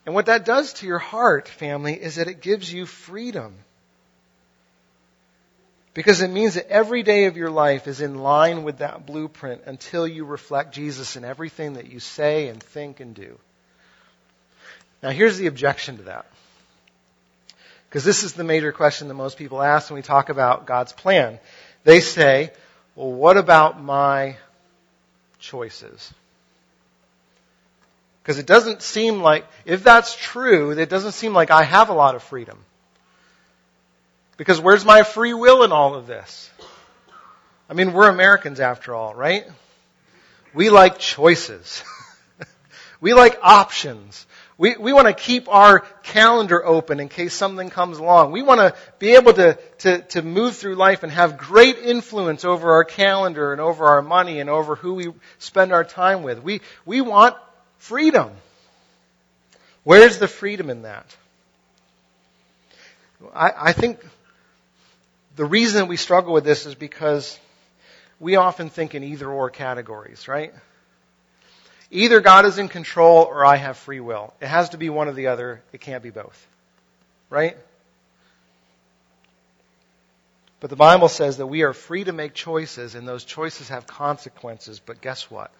And 0.05 0.15
what 0.15 0.27
that 0.27 0.45
does 0.45 0.71
to 0.75 0.87
your 0.87 0.97
heart, 0.97 1.49
family, 1.49 1.93
is 1.93 2.15
that 2.15 2.29
it 2.29 2.39
gives 2.39 2.71
you 2.71 2.85
freedom. 2.85 3.53
Because 5.99 6.21
it 6.21 6.29
means 6.29 6.53
that 6.53 6.69
every 6.69 7.03
day 7.03 7.25
of 7.25 7.35
your 7.35 7.49
life 7.49 7.85
is 7.85 7.99
in 7.99 8.19
line 8.19 8.63
with 8.63 8.77
that 8.77 9.05
blueprint 9.05 9.63
until 9.65 10.07
you 10.07 10.23
reflect 10.23 10.73
Jesus 10.73 11.17
in 11.17 11.25
everything 11.25 11.73
that 11.73 11.91
you 11.91 11.99
say 11.99 12.47
and 12.47 12.63
think 12.63 13.01
and 13.01 13.13
do. 13.13 13.37
Now, 15.03 15.09
here's 15.09 15.37
the 15.37 15.47
objection 15.47 15.97
to 15.97 16.03
that. 16.03 16.25
Because 17.89 18.05
this 18.05 18.23
is 18.23 18.31
the 18.31 18.45
major 18.45 18.71
question 18.71 19.09
that 19.09 19.13
most 19.15 19.37
people 19.37 19.61
ask 19.61 19.89
when 19.89 19.97
we 19.97 20.01
talk 20.01 20.29
about 20.29 20.65
God's 20.65 20.93
plan. 20.93 21.37
They 21.83 21.99
say, 21.99 22.53
well, 22.95 23.11
what 23.11 23.35
about 23.35 23.83
my 23.83 24.37
choices? 25.37 26.13
Because 28.23 28.39
it 28.39 28.45
doesn't 28.45 28.81
seem 28.81 29.21
like, 29.21 29.45
if 29.65 29.83
that's 29.83 30.15
true, 30.15 30.71
it 30.71 30.89
doesn't 30.89 31.11
seem 31.11 31.33
like 31.33 31.51
I 31.51 31.63
have 31.63 31.89
a 31.89 31.93
lot 31.93 32.15
of 32.15 32.23
freedom. 32.23 32.57
Because 34.39 34.61
where's 34.61 34.85
my 34.85 35.03
free 35.03 35.33
will 35.33 35.63
in 35.63 35.73
all 35.73 35.95
of 35.95 36.07
this? 36.07 36.49
I 37.69 37.73
mean, 37.73 37.91
we're 37.91 38.07
Americans 38.07 38.61
after 38.61 38.95
all, 38.95 39.13
right? 39.13 39.43
We 40.53 40.69
like 40.69 40.97
choices. 40.97 41.83
we 43.01 43.13
like 43.13 43.37
options. 43.43 44.25
We, 44.57 44.77
we 44.77 44.93
want 44.93 45.07
to 45.07 45.13
keep 45.13 45.49
our 45.49 45.81
calendar 46.03 46.65
open 46.65 47.01
in 47.01 47.09
case 47.09 47.33
something 47.33 47.69
comes 47.69 47.97
along. 47.97 48.31
We 48.31 48.41
want 48.41 48.61
to 48.61 48.75
be 48.97 49.15
able 49.15 49.33
to, 49.33 49.55
to, 49.79 50.03
to 50.03 50.21
move 50.21 50.55
through 50.55 50.75
life 50.75 51.03
and 51.03 51.11
have 51.11 51.37
great 51.37 51.77
influence 51.77 52.45
over 52.45 52.71
our 52.71 52.85
calendar 52.85 53.51
and 53.51 53.59
over 53.59 53.87
our 53.87 54.01
money 54.01 54.39
and 54.39 54.49
over 54.49 54.75
who 54.75 54.93
we 54.93 55.13
spend 55.37 55.73
our 55.73 55.83
time 55.83 56.23
with. 56.23 56.41
We, 56.41 56.61
we 56.85 57.01
want 57.01 57.35
freedom. 57.77 58.31
Where's 59.83 60.17
the 60.17 60.29
freedom 60.29 60.69
in 60.69 60.83
that? 60.83 61.13
I, 63.35 63.51
I 63.57 63.73
think 63.73 63.99
the 65.39 65.45
reason 65.45 65.87
we 65.87 65.95
struggle 65.95 66.33
with 66.33 66.43
this 66.43 66.65
is 66.65 66.75
because 66.75 67.39
we 68.19 68.35
often 68.35 68.69
think 68.69 68.93
in 68.93 69.05
either 69.05 69.31
or 69.31 69.49
categories, 69.49 70.27
right? 70.27 70.53
Either 71.89 72.19
God 72.19 72.43
is 72.43 72.57
in 72.57 72.67
control 72.67 73.23
or 73.23 73.45
I 73.45 73.55
have 73.55 73.77
free 73.77 74.01
will. 74.01 74.33
It 74.41 74.47
has 74.47 74.71
to 74.71 74.77
be 74.77 74.89
one 74.89 75.07
or 75.07 75.13
the 75.13 75.27
other. 75.27 75.61
It 75.71 75.79
can't 75.79 76.03
be 76.03 76.09
both. 76.09 76.45
Right? 77.29 77.55
But 80.59 80.71
the 80.71 80.75
Bible 80.75 81.07
says 81.07 81.37
that 81.37 81.47
we 81.47 81.61
are 81.61 81.71
free 81.71 82.03
to 82.03 82.11
make 82.11 82.33
choices 82.33 82.95
and 82.95 83.07
those 83.07 83.23
choices 83.23 83.69
have 83.69 83.87
consequences. 83.87 84.81
But 84.85 84.99
guess 84.99 85.31
what? 85.31 85.51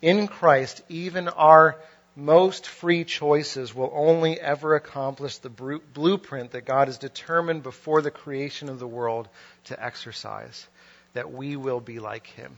In 0.00 0.28
Christ, 0.28 0.80
even 0.88 1.26
our 1.26 1.76
most 2.18 2.66
free 2.66 3.04
choices 3.04 3.72
will 3.72 3.92
only 3.94 4.40
ever 4.40 4.74
accomplish 4.74 5.38
the 5.38 5.50
blueprint 5.50 6.50
that 6.50 6.64
God 6.64 6.88
has 6.88 6.98
determined 6.98 7.62
before 7.62 8.02
the 8.02 8.10
creation 8.10 8.68
of 8.68 8.80
the 8.80 8.88
world 8.88 9.28
to 9.66 9.80
exercise, 9.82 10.66
that 11.14 11.32
we 11.32 11.54
will 11.54 11.78
be 11.78 12.00
like 12.00 12.26
Him. 12.26 12.56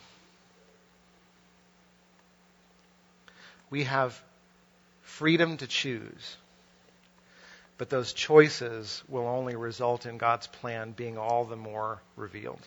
We 3.69 3.85
have 3.85 4.19
freedom 5.03 5.59
to 5.59 5.67
choose, 5.67 6.39
but 7.77 7.91
those 7.91 8.15
choices 8.15 9.03
will 9.09 9.29
only 9.29 9.57
result 9.57 10.07
in 10.07 10.17
God's 10.17 10.47
plan 10.47 10.93
being 10.93 11.19
all 11.19 11.45
the 11.45 11.55
more 11.55 12.01
revealed. 12.17 12.67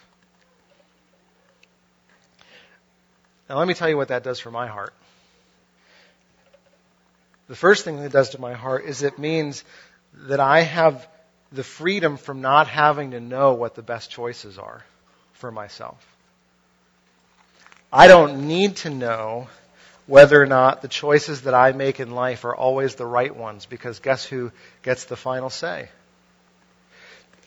Now, 3.50 3.58
let 3.58 3.68
me 3.68 3.74
tell 3.74 3.89
you 3.89 3.98
what 3.98 4.10
that 4.10 4.24
does 4.24 4.39
for 4.39 4.52
my 4.52 4.68
heart. 4.68 4.94
The 7.48 7.56
first 7.56 7.84
thing 7.84 8.02
that 8.02 8.12
does 8.12 8.30
to 8.30 8.41
my 8.41 8.54
heart 8.54 8.86
is 8.86 9.04
it 9.04 9.20
means 9.20 9.64
that 10.28 10.39
I 10.39 10.62
have 10.62 11.08
the 11.52 11.64
freedom 11.64 12.18
from 12.18 12.41
not 12.41 12.68
having 12.68 13.12
to 13.12 13.20
know 13.20 13.54
what 13.54 13.76
the 13.76 13.82
best 13.82 14.10
choices 14.10 14.58
are 14.58 14.84
for 15.34 15.52
myself. 15.52 16.04
I 17.91 18.08
don't 18.08 18.48
need 18.48 18.78
to 18.78 18.89
know 18.89 19.48
whether 20.08 20.41
or 20.41 20.46
not 20.46 20.82
the 20.82 20.88
choices 20.88 21.41
that 21.41 21.54
I 21.54 21.72
make 21.72 22.00
in 22.00 22.12
life 22.12 22.44
are 22.44 22.56
always 22.56 22.96
the 22.96 23.06
right 23.06 23.34
ones 23.34 23.66
because 23.66 24.00
guess 24.00 24.26
who 24.26 24.52
gets 24.82 25.06
the 25.06 25.16
final 25.16 25.50
say? 25.50 25.89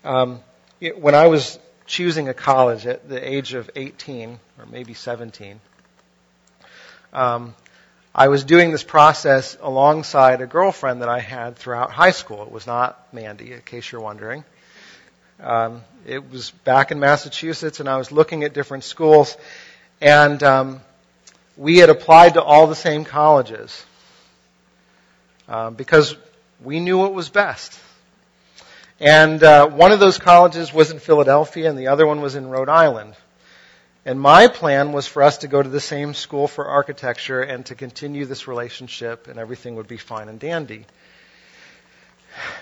Um, 0.05 0.41
it, 0.81 1.01
when 1.01 1.15
I 1.15 1.27
was 1.27 1.59
choosing 1.87 2.29
a 2.29 2.35
college 2.35 2.87
at 2.87 3.09
the 3.09 3.29
age 3.29 3.55
of 3.55 3.71
18 3.75 4.39
or 4.59 4.67
maybe 4.67 4.95
17, 4.95 5.61
um, 7.13 7.55
I 8.19 8.29
was 8.29 8.45
doing 8.45 8.71
this 8.71 8.83
process 8.83 9.59
alongside 9.61 10.41
a 10.41 10.47
girlfriend 10.47 11.03
that 11.03 11.09
I 11.11 11.21
had 11.21 11.57
throughout 11.57 11.91
high 11.91 12.13
school. 12.13 12.43
It 12.45 12.51
was 12.51 12.67
not 12.67 13.13
Mandy, 13.13 13.53
in 13.53 13.61
case 13.61 13.93
you're 13.93 14.01
wondering. 14.01 14.43
Um, 15.39 15.83
it 16.07 16.31
was 16.31 16.51
back 16.51 16.91
in 16.91 16.99
Massachusetts, 16.99 17.79
and 17.79 17.91
I 17.91 17.99
was 17.99 18.11
looking 18.11 18.43
at 18.43 18.55
different 18.55 18.85
schools, 18.85 19.37
and 20.01 20.43
um, 20.43 20.81
we 21.59 21.77
had 21.77 21.91
applied 21.91 22.35
to 22.35 22.43
all 22.43 22.67
the 22.67 22.75
same 22.75 23.05
colleges 23.05 23.85
um, 25.47 25.75
because 25.75 26.17
we 26.65 26.81
knew 26.81 26.97
what 26.97 27.13
was 27.13 27.29
best. 27.29 27.79
And 28.99 29.43
uh, 29.43 29.69
one 29.69 29.93
of 29.93 30.01
those 30.01 30.17
colleges 30.17 30.73
was 30.73 30.91
in 30.91 31.01
Philadelphia, 31.01 31.69
and 31.69 31.79
the 31.79 31.89
other 31.89 32.07
one 32.07 32.23
was 32.23 32.35
in 32.35 32.49
Rhode 32.49 32.71
Island. 32.71 33.15
And 34.07 34.21
my 34.21 34.47
plan 34.47 34.93
was 34.93 35.09
for 35.09 35.25
us 35.25 35.39
to 35.39 35.49
go 35.49 35.61
to 35.61 35.69
the 35.69 35.81
same 35.81 36.15
school 36.15 36.47
for 36.47 36.69
architecture 36.69 37.43
and 37.43 37.67
to 37.67 37.75
continue 37.75 38.25
this 38.25 38.47
relationship, 38.47 39.27
and 39.27 39.37
everything 39.37 39.75
would 39.75 39.89
be 39.89 39.97
fine 39.97 40.29
and 40.29 40.39
dandy. 40.39 40.87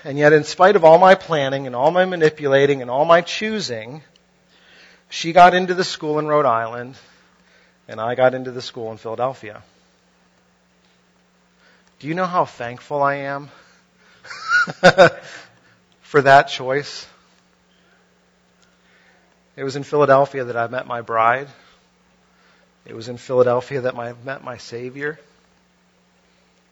And 0.03 0.17
yet, 0.17 0.33
in 0.33 0.43
spite 0.43 0.75
of 0.75 0.83
all 0.83 0.97
my 0.97 1.13
planning 1.13 1.67
and 1.67 1.75
all 1.75 1.91
my 1.91 2.05
manipulating 2.05 2.81
and 2.81 2.89
all 2.89 3.05
my 3.05 3.21
choosing, 3.21 4.01
she 5.09 5.33
got 5.33 5.53
into 5.53 5.75
the 5.75 5.83
school 5.83 6.17
in 6.17 6.25
Rhode 6.25 6.47
Island, 6.47 6.95
and 7.87 8.01
I 8.01 8.15
got 8.15 8.33
into 8.33 8.49
the 8.49 8.61
school 8.61 8.91
in 8.91 8.97
Philadelphia. 8.97 9.61
Do 11.99 12.07
you 12.07 12.15
know 12.15 12.25
how 12.25 12.45
thankful 12.45 13.03
I 13.03 13.15
am 13.15 13.51
for 16.01 16.23
that 16.23 16.47
choice? 16.47 17.05
It 19.55 19.63
was 19.63 19.75
in 19.75 19.83
Philadelphia 19.83 20.45
that 20.45 20.57
I 20.57 20.67
met 20.67 20.85
my 20.85 21.01
bride. 21.01 21.47
It 22.85 22.95
was 22.95 23.07
in 23.07 23.17
Philadelphia 23.17 23.81
that 23.81 23.95
I 23.95 24.13
met 24.23 24.43
my 24.43 24.57
Savior. 24.57 25.17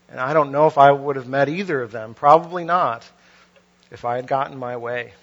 And 0.09 0.19
I 0.19 0.34
don't 0.34 0.51
know 0.51 0.67
if 0.67 0.77
I 0.77 0.91
would 0.91 1.15
have 1.15 1.27
met 1.27 1.49
either 1.49 1.81
of 1.81 1.91
them. 1.91 2.13
Probably 2.13 2.63
not, 2.63 3.09
if 3.89 4.05
I 4.05 4.17
had 4.17 4.27
gotten 4.27 4.57
my 4.57 4.77
way. 4.77 5.13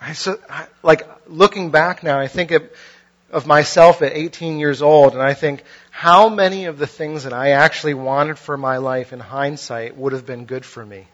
I, 0.00 0.14
so, 0.14 0.38
I, 0.48 0.66
like 0.82 1.06
looking 1.28 1.70
back 1.70 2.02
now, 2.02 2.18
I 2.18 2.28
think 2.28 2.52
of, 2.52 2.70
of 3.30 3.46
myself 3.46 4.00
at 4.00 4.12
18 4.14 4.58
years 4.58 4.80
old, 4.80 5.12
and 5.12 5.20
I 5.20 5.34
think 5.34 5.62
how 5.90 6.30
many 6.30 6.64
of 6.64 6.78
the 6.78 6.86
things 6.86 7.24
that 7.24 7.34
I 7.34 7.50
actually 7.50 7.94
wanted 7.94 8.38
for 8.38 8.56
my 8.56 8.78
life 8.78 9.12
in 9.12 9.20
hindsight 9.20 9.96
would 9.96 10.12
have 10.12 10.24
been 10.24 10.46
good 10.46 10.64
for 10.64 10.84
me. 10.84 11.06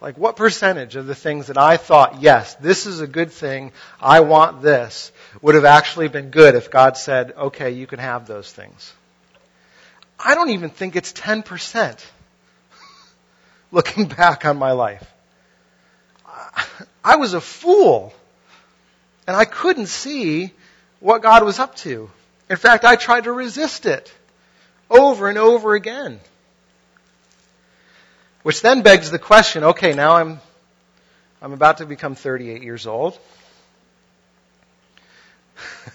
Like, 0.00 0.18
what 0.18 0.36
percentage 0.36 0.96
of 0.96 1.06
the 1.06 1.14
things 1.14 1.46
that 1.46 1.56
I 1.56 1.78
thought, 1.78 2.20
yes, 2.20 2.54
this 2.56 2.86
is 2.86 3.00
a 3.00 3.06
good 3.06 3.32
thing, 3.32 3.72
I 4.00 4.20
want 4.20 4.60
this, 4.60 5.10
would 5.40 5.54
have 5.54 5.64
actually 5.64 6.08
been 6.08 6.30
good 6.30 6.54
if 6.54 6.70
God 6.70 6.98
said, 6.98 7.32
okay, 7.36 7.70
you 7.70 7.86
can 7.86 7.98
have 7.98 8.26
those 8.26 8.52
things? 8.52 8.92
I 10.18 10.34
don't 10.34 10.50
even 10.50 10.70
think 10.70 10.96
it's 10.96 11.12
10%. 11.12 12.04
Looking 13.72 14.06
back 14.06 14.44
on 14.44 14.58
my 14.58 14.72
life. 14.72 15.10
I 17.02 17.16
was 17.16 17.34
a 17.34 17.40
fool. 17.40 18.12
And 19.26 19.36
I 19.36 19.44
couldn't 19.44 19.86
see 19.86 20.52
what 21.00 21.22
God 21.22 21.42
was 21.44 21.58
up 21.58 21.74
to. 21.76 22.10
In 22.48 22.56
fact, 22.56 22.84
I 22.84 22.96
tried 22.96 23.24
to 23.24 23.32
resist 23.32 23.86
it 23.86 24.12
over 24.88 25.28
and 25.28 25.38
over 25.38 25.74
again. 25.74 26.20
Which 28.46 28.62
then 28.62 28.82
begs 28.82 29.10
the 29.10 29.18
question, 29.18 29.64
okay, 29.64 29.92
now 29.92 30.18
I'm, 30.18 30.38
I'm 31.42 31.52
about 31.52 31.78
to 31.78 31.84
become 31.84 32.14
38 32.14 32.62
years 32.62 32.86
old. 32.86 33.18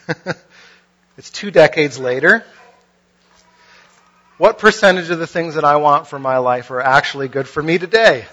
it's 1.18 1.30
two 1.30 1.50
decades 1.50 1.98
later. 1.98 2.44
What 4.38 4.60
percentage 4.60 5.10
of 5.12 5.18
the 5.18 5.28
things 5.28 5.56
that 5.56 5.64
I 5.64 5.78
want 5.78 6.08
for 6.08 6.20
my 6.20 6.40
life 6.40 6.72
are 6.72 6.82
actually 6.82 7.30
good 7.30 7.48
for 7.48 7.64
me 7.64 7.78
today? 7.78 8.26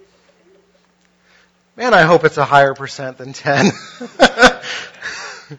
Man, 1.76 1.92
I 1.92 2.04
hope 2.04 2.24
it's 2.24 2.38
a 2.38 2.46
higher 2.46 2.72
percent 2.72 3.18
than 3.18 3.34
10. 3.34 3.66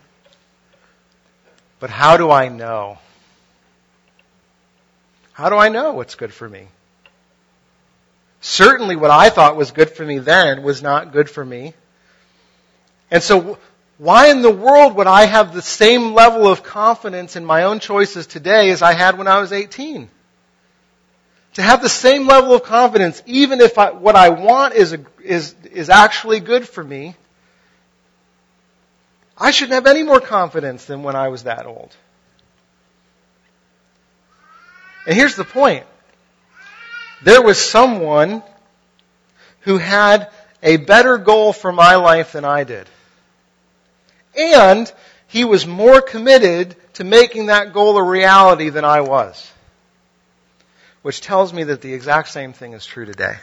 but 1.80 1.92
how 1.92 2.18
do 2.18 2.32
I 2.32 2.48
know? 2.48 2.98
How 5.34 5.50
do 5.50 5.58
I 5.58 5.70
know 5.70 5.94
what's 5.94 6.16
good 6.16 6.34
for 6.34 6.50
me? 6.50 6.66
Certainly 8.42 8.96
what 8.96 9.12
I 9.12 9.30
thought 9.30 9.56
was 9.56 9.72
good 9.72 9.92
for 9.92 10.04
me 10.04 10.18
then 10.18 10.64
was 10.64 10.82
not 10.82 11.14
good 11.14 11.30
for 11.30 11.46
me. 11.46 11.76
And 13.12 13.22
so 13.22 13.60
why 14.00 14.32
in 14.32 14.42
the 14.42 14.52
world 14.52 14.96
would 14.96 15.06
I 15.06 15.26
have 15.26 15.54
the 15.54 15.62
same 15.62 16.16
level 16.16 16.48
of 16.48 16.64
confidence 16.64 17.36
in 17.36 17.46
my 17.46 17.64
own 17.64 17.80
choices 17.80 18.26
today 18.26 18.72
as 18.72 18.82
I 18.82 18.94
had 18.94 19.16
when 19.16 19.28
I 19.28 19.40
was 19.40 19.52
18? 19.52 20.10
To 21.54 21.62
have 21.62 21.84
the 21.84 21.90
same 21.90 22.26
level 22.28 22.54
of 22.54 22.64
confidence, 22.64 23.22
even 23.28 23.62
if 23.62 23.78
I, 23.78 23.92
what 23.92 24.16
I 24.16 24.30
want 24.30 24.74
is, 24.74 24.94
a, 24.94 25.06
is, 25.24 25.54
is 25.72 25.90
actually 25.90 26.40
good 26.40 26.68
for 26.68 26.84
me, 26.84 27.16
I 29.38 29.52
shouldn't 29.52 29.74
have 29.74 29.86
any 29.86 30.02
more 30.02 30.20
confidence 30.20 30.86
than 30.86 31.04
when 31.04 31.16
I 31.16 31.28
was 31.28 31.44
that 31.44 31.68
old. 31.68 31.96
And 35.06 35.16
here's 35.16 35.36
the 35.36 35.44
point 35.44 35.86
there 37.22 37.42
was 37.42 37.60
someone 37.60 38.44
who 39.62 39.78
had 39.78 40.30
a 40.64 40.78
better 40.78 41.18
goal 41.18 41.54
for 41.54 41.72
my 41.72 41.96
life 41.96 42.34
than 42.34 42.46
I 42.46 42.64
did. 42.64 42.88
And 44.38 44.92
he 45.28 45.44
was 45.44 45.66
more 45.68 46.02
committed 46.02 46.76
to 46.94 47.04
making 47.04 47.48
that 47.48 47.74
goal 47.74 47.98
a 47.98 48.04
reality 48.04 48.70
than 48.70 48.86
I 48.86 49.02
was. 49.02 49.52
Which 51.02 51.22
tells 51.22 51.54
me 51.54 51.64
that 51.66 51.82
the 51.82 51.94
exact 51.94 52.30
same 52.30 52.54
thing 52.54 52.74
is 52.74 52.86
true 52.86 53.06
today. 53.06 53.38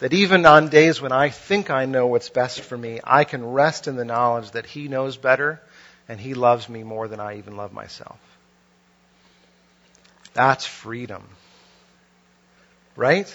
That 0.00 0.12
even 0.12 0.46
on 0.46 0.68
days 0.68 1.00
when 1.00 1.12
I 1.12 1.28
think 1.30 1.70
I 1.70 1.86
know 1.86 2.06
what's 2.06 2.28
best 2.28 2.60
for 2.60 2.76
me, 2.76 3.00
I 3.02 3.24
can 3.24 3.44
rest 3.44 3.88
in 3.88 3.96
the 3.96 4.04
knowledge 4.04 4.52
that 4.52 4.66
he 4.66 4.88
knows 4.88 5.16
better 5.16 5.60
and 6.08 6.20
he 6.20 6.34
loves 6.34 6.68
me 6.68 6.84
more 6.84 7.08
than 7.08 7.20
I 7.20 7.38
even 7.38 7.56
love 7.56 7.72
myself. 7.72 8.18
That's 10.34 10.64
freedom 10.64 11.24
right? 12.98 13.34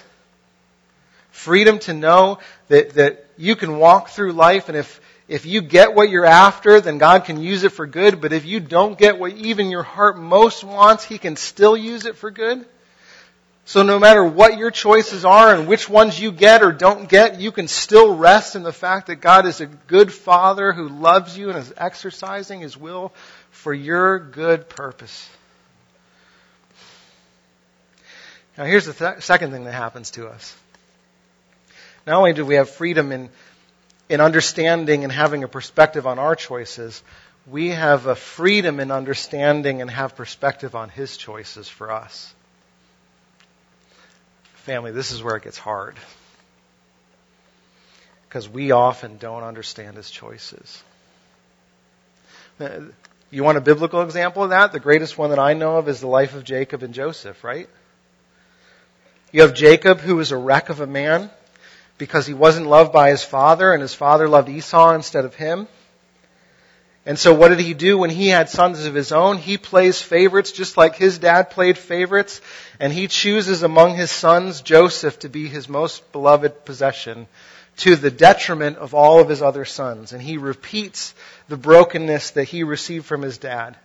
Freedom 1.31 1.79
to 1.79 1.93
know 1.93 2.37
that, 2.67 2.91
that 2.91 3.25
you 3.37 3.55
can 3.55 3.79
walk 3.79 4.09
through 4.09 4.33
life 4.33 4.69
and 4.69 4.77
if, 4.77 5.01
if 5.27 5.45
you 5.45 5.61
get 5.61 5.95
what 5.95 6.09
you're 6.09 6.25
after, 6.25 6.81
then 6.81 6.97
God 6.99 7.23
can 7.23 7.41
use 7.41 7.63
it 7.63 7.71
for 7.71 7.87
good. 7.87 8.21
But 8.21 8.33
if 8.33 8.45
you 8.45 8.59
don't 8.59 8.97
get 8.97 9.17
what 9.17 9.31
even 9.31 9.71
your 9.71 9.81
heart 9.81 10.19
most 10.19 10.63
wants, 10.63 11.05
He 11.05 11.17
can 11.17 11.37
still 11.37 11.77
use 11.77 12.05
it 12.05 12.17
for 12.17 12.29
good. 12.29 12.65
So 13.65 13.81
no 13.81 13.97
matter 13.97 14.23
what 14.23 14.57
your 14.57 14.71
choices 14.71 15.23
are 15.23 15.55
and 15.55 15.69
which 15.69 15.87
ones 15.87 16.19
you 16.19 16.33
get 16.33 16.61
or 16.61 16.73
don't 16.73 17.07
get, 17.07 17.39
you 17.39 17.53
can 17.53 17.69
still 17.69 18.13
rest 18.13 18.57
in 18.57 18.63
the 18.63 18.73
fact 18.73 19.07
that 19.07 19.15
God 19.15 19.45
is 19.45 19.61
a 19.61 19.65
good 19.65 20.11
Father 20.11 20.73
who 20.73 20.89
loves 20.89 21.37
you 21.37 21.49
and 21.49 21.57
is 21.57 21.73
exercising 21.77 22.59
His 22.59 22.75
will 22.75 23.13
for 23.51 23.73
your 23.73 24.19
good 24.19 24.67
purpose. 24.67 25.29
Now, 28.57 28.65
here's 28.65 28.85
the 28.85 28.93
th- 28.93 29.23
second 29.23 29.51
thing 29.51 29.63
that 29.63 29.73
happens 29.73 30.11
to 30.11 30.27
us. 30.27 30.55
Not 32.05 32.17
only 32.17 32.33
do 32.33 32.45
we 32.45 32.55
have 32.55 32.69
freedom 32.69 33.11
in, 33.11 33.29
in 34.09 34.21
understanding 34.21 35.03
and 35.03 35.11
having 35.11 35.43
a 35.43 35.47
perspective 35.47 36.05
on 36.05 36.19
our 36.19 36.35
choices, 36.35 37.01
we 37.47 37.69
have 37.69 38.05
a 38.05 38.15
freedom 38.15 38.79
in 38.79 38.91
understanding 38.91 39.81
and 39.81 39.89
have 39.89 40.15
perspective 40.15 40.75
on 40.75 40.89
His 40.89 41.17
choices 41.17 41.67
for 41.67 41.91
us. 41.91 42.33
Family, 44.55 44.91
this 44.91 45.11
is 45.11 45.23
where 45.23 45.35
it 45.35 45.43
gets 45.43 45.57
hard. 45.57 45.95
Because 48.27 48.47
we 48.47 48.71
often 48.71 49.17
don't 49.17 49.43
understand 49.43 49.97
His 49.97 50.11
choices. 50.11 50.83
Uh, 52.59 52.81
you 53.31 53.43
want 53.43 53.57
a 53.57 53.61
biblical 53.61 54.03
example 54.03 54.43
of 54.43 54.51
that? 54.51 54.71
The 54.71 54.79
greatest 54.79 55.17
one 55.17 55.31
that 55.31 55.39
I 55.39 55.53
know 55.53 55.77
of 55.77 55.89
is 55.89 55.99
the 55.99 56.07
life 56.07 56.35
of 56.35 56.43
Jacob 56.43 56.83
and 56.83 56.93
Joseph, 56.93 57.43
right? 57.43 57.67
You 59.33 59.41
have 59.41 59.55
Jacob, 59.55 59.99
who 59.99 60.17
was 60.17 60.31
a 60.31 60.37
wreck 60.37 60.69
of 60.69 60.79
a 60.79 60.85
man 60.85 61.31
because 61.97 62.27
he 62.27 62.35
wasn't 62.35 62.67
loved 62.67 62.93
by 62.93 63.09
his 63.09 63.23
father, 63.23 63.73
and 63.73 63.81
his 63.81 63.95
father 63.95 64.29
loved 64.29 64.47
Esau 64.47 64.93
instead 64.93 65.25
of 65.25 65.33
him. 65.33 65.67
And 67.03 67.17
so 67.17 67.33
what 67.33 67.47
did 67.49 67.59
he 67.59 67.73
do 67.73 67.97
when 67.97 68.11
he 68.11 68.27
had 68.27 68.47
sons 68.47 68.85
of 68.85 68.93
his 68.93 69.11
own? 69.11 69.39
He 69.39 69.57
plays 69.57 69.99
favorites 69.99 70.51
just 70.51 70.77
like 70.77 70.95
his 70.95 71.17
dad 71.17 71.49
played 71.49 71.79
favorites, 71.79 72.41
and 72.79 72.93
he 72.93 73.07
chooses 73.07 73.63
among 73.63 73.95
his 73.95 74.11
sons 74.11 74.61
Joseph 74.61 75.17
to 75.19 75.29
be 75.29 75.47
his 75.47 75.67
most 75.67 76.11
beloved 76.11 76.63
possession 76.63 77.25
to 77.77 77.95
the 77.95 78.11
detriment 78.11 78.77
of 78.77 78.93
all 78.93 79.19
of 79.19 79.29
his 79.29 79.41
other 79.41 79.65
sons. 79.65 80.13
And 80.13 80.21
he 80.21 80.37
repeats 80.37 81.15
the 81.47 81.57
brokenness 81.57 82.31
that 82.31 82.43
he 82.45 82.63
received 82.63 83.07
from 83.07 83.23
his 83.23 83.39
dad. 83.39 83.77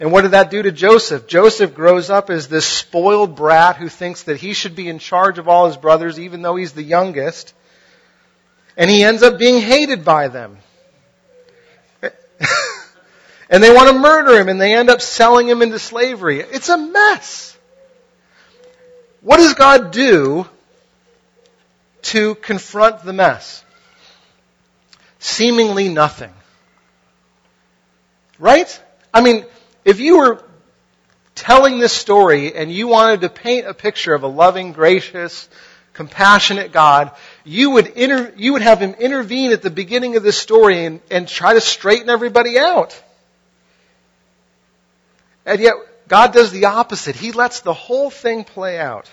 And 0.00 0.10
what 0.10 0.22
did 0.22 0.32
that 0.32 0.50
do 0.50 0.62
to 0.62 0.72
Joseph? 0.72 1.26
Joseph 1.26 1.74
grows 1.74 2.10
up 2.10 2.30
as 2.30 2.48
this 2.48 2.66
spoiled 2.66 3.36
brat 3.36 3.76
who 3.76 3.88
thinks 3.88 4.24
that 4.24 4.38
he 4.38 4.52
should 4.52 4.74
be 4.74 4.88
in 4.88 4.98
charge 4.98 5.38
of 5.38 5.48
all 5.48 5.66
his 5.66 5.76
brothers 5.76 6.18
even 6.18 6.42
though 6.42 6.56
he's 6.56 6.72
the 6.72 6.82
youngest. 6.82 7.54
And 8.76 8.90
he 8.90 9.04
ends 9.04 9.22
up 9.22 9.38
being 9.38 9.60
hated 9.60 10.04
by 10.04 10.28
them. 10.28 10.58
and 13.50 13.62
they 13.62 13.72
want 13.72 13.90
to 13.90 13.98
murder 13.98 14.38
him 14.40 14.48
and 14.48 14.60
they 14.60 14.74
end 14.74 14.90
up 14.90 15.00
selling 15.00 15.48
him 15.48 15.62
into 15.62 15.78
slavery. 15.78 16.40
It's 16.40 16.68
a 16.68 16.78
mess. 16.78 17.56
What 19.20 19.36
does 19.36 19.54
God 19.54 19.92
do 19.92 20.48
to 22.02 22.34
confront 22.36 23.04
the 23.04 23.12
mess? 23.12 23.64
Seemingly 25.20 25.88
nothing. 25.88 26.32
Right? 28.40 28.82
I 29.14 29.20
mean, 29.20 29.44
if 29.84 30.00
you 30.00 30.18
were 30.18 30.44
telling 31.34 31.78
this 31.78 31.92
story 31.92 32.54
and 32.54 32.70
you 32.70 32.88
wanted 32.88 33.22
to 33.22 33.28
paint 33.28 33.66
a 33.66 33.74
picture 33.74 34.14
of 34.14 34.22
a 34.22 34.28
loving, 34.28 34.72
gracious, 34.72 35.48
compassionate 35.92 36.72
God, 36.72 37.10
you 37.44 37.70
would, 37.70 37.86
inter- 37.88 38.32
you 38.36 38.52
would 38.54 38.62
have 38.62 38.80
him 38.80 38.94
intervene 38.94 39.52
at 39.52 39.62
the 39.62 39.70
beginning 39.70 40.16
of 40.16 40.22
this 40.22 40.38
story 40.38 40.84
and, 40.84 41.00
and 41.10 41.28
try 41.28 41.54
to 41.54 41.60
straighten 41.60 42.08
everybody 42.08 42.58
out. 42.58 43.00
And 45.44 45.60
yet, 45.60 45.74
God 46.08 46.32
does 46.32 46.52
the 46.52 46.66
opposite. 46.66 47.16
He 47.16 47.32
lets 47.32 47.60
the 47.60 47.74
whole 47.74 48.10
thing 48.10 48.44
play 48.44 48.78
out. 48.78 49.10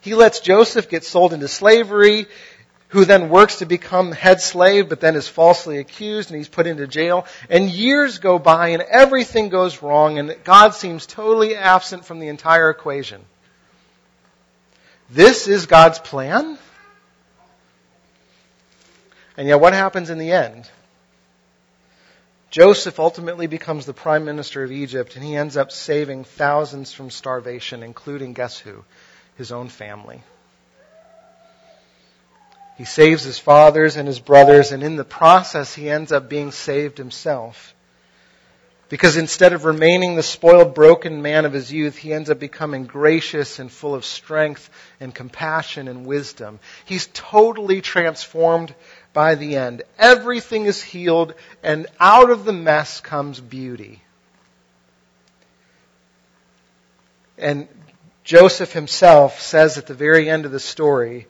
He 0.00 0.14
lets 0.14 0.40
Joseph 0.40 0.88
get 0.88 1.04
sold 1.04 1.32
into 1.32 1.48
slavery, 1.48 2.26
who 2.90 3.04
then 3.04 3.28
works 3.28 3.56
to 3.56 3.66
become 3.66 4.12
head 4.12 4.40
slave, 4.40 4.88
but 4.88 5.00
then 5.00 5.16
is 5.16 5.28
falsely 5.28 5.78
accused 5.78 6.30
and 6.30 6.38
he's 6.38 6.48
put 6.48 6.66
into 6.66 6.86
jail. 6.86 7.26
And 7.48 7.68
years 7.68 8.18
go 8.18 8.38
by 8.38 8.68
and 8.68 8.82
everything 8.82 9.48
goes 9.48 9.82
wrong 9.82 10.18
and 10.18 10.36
God 10.44 10.74
seems 10.74 11.06
totally 11.06 11.56
absent 11.56 12.04
from 12.04 12.20
the 12.20 12.28
entire 12.28 12.70
equation. 12.70 13.24
This 15.08 15.48
is 15.48 15.66
God's 15.66 15.98
plan? 15.98 16.58
And 19.36 19.48
yet 19.48 19.60
what 19.60 19.72
happens 19.72 20.10
in 20.10 20.18
the 20.18 20.32
end? 20.32 20.68
Joseph 22.50 22.98
ultimately 22.98 23.46
becomes 23.46 23.86
the 23.86 23.94
prime 23.94 24.24
minister 24.24 24.62
of 24.64 24.72
Egypt 24.72 25.16
and 25.16 25.24
he 25.24 25.36
ends 25.36 25.56
up 25.56 25.72
saving 25.72 26.24
thousands 26.24 26.92
from 26.92 27.10
starvation, 27.10 27.82
including 27.82 28.32
guess 28.32 28.58
who? 28.58 28.84
his 29.40 29.52
own 29.52 29.70
family. 29.70 30.22
He 32.80 32.86
saves 32.86 33.24
his 33.24 33.38
fathers 33.38 33.96
and 33.96 34.08
his 34.08 34.20
brothers, 34.20 34.72
and 34.72 34.82
in 34.82 34.96
the 34.96 35.04
process, 35.04 35.74
he 35.74 35.90
ends 35.90 36.12
up 36.12 36.30
being 36.30 36.50
saved 36.50 36.96
himself. 36.96 37.74
Because 38.88 39.18
instead 39.18 39.52
of 39.52 39.66
remaining 39.66 40.16
the 40.16 40.22
spoiled, 40.22 40.74
broken 40.74 41.20
man 41.20 41.44
of 41.44 41.52
his 41.52 41.70
youth, 41.70 41.98
he 41.98 42.14
ends 42.14 42.30
up 42.30 42.38
becoming 42.38 42.86
gracious 42.86 43.58
and 43.58 43.70
full 43.70 43.94
of 43.94 44.06
strength 44.06 44.70
and 44.98 45.14
compassion 45.14 45.88
and 45.88 46.06
wisdom. 46.06 46.58
He's 46.86 47.06
totally 47.12 47.82
transformed 47.82 48.74
by 49.12 49.34
the 49.34 49.56
end. 49.56 49.82
Everything 49.98 50.64
is 50.64 50.82
healed, 50.82 51.34
and 51.62 51.86
out 52.00 52.30
of 52.30 52.46
the 52.46 52.54
mess 52.54 53.02
comes 53.02 53.40
beauty. 53.40 54.00
And 57.36 57.68
Joseph 58.24 58.72
himself 58.72 59.42
says 59.42 59.76
at 59.76 59.86
the 59.86 59.92
very 59.92 60.30
end 60.30 60.46
of 60.46 60.50
the 60.52 60.58
story, 60.58 61.26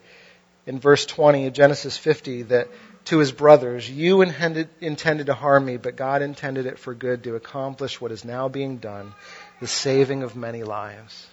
in 0.66 0.78
verse 0.78 1.06
20 1.06 1.46
of 1.46 1.52
Genesis 1.52 1.96
50, 1.96 2.42
that 2.44 2.68
to 3.06 3.18
his 3.18 3.32
brothers, 3.32 3.88
You 3.88 4.22
intended, 4.22 4.68
intended 4.80 5.26
to 5.26 5.34
harm 5.34 5.64
me, 5.64 5.76
but 5.76 5.96
God 5.96 6.22
intended 6.22 6.66
it 6.66 6.78
for 6.78 6.94
good 6.94 7.24
to 7.24 7.34
accomplish 7.34 8.00
what 8.00 8.12
is 8.12 8.24
now 8.24 8.48
being 8.48 8.76
done, 8.78 9.14
the 9.60 9.66
saving 9.66 10.22
of 10.22 10.36
many 10.36 10.62
lives. 10.62 11.26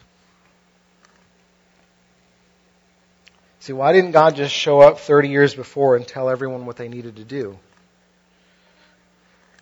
See, 3.60 3.74
why 3.74 3.92
didn't 3.92 4.12
God 4.12 4.36
just 4.36 4.54
show 4.54 4.80
up 4.80 5.00
30 5.00 5.30
years 5.30 5.54
before 5.54 5.98
and 5.98 6.08
tell 6.08 6.30
everyone 6.30 6.66
what 6.66 6.78
they 6.78 6.88
needed 6.88 7.18
to 7.18 7.26
do? 7.26 7.60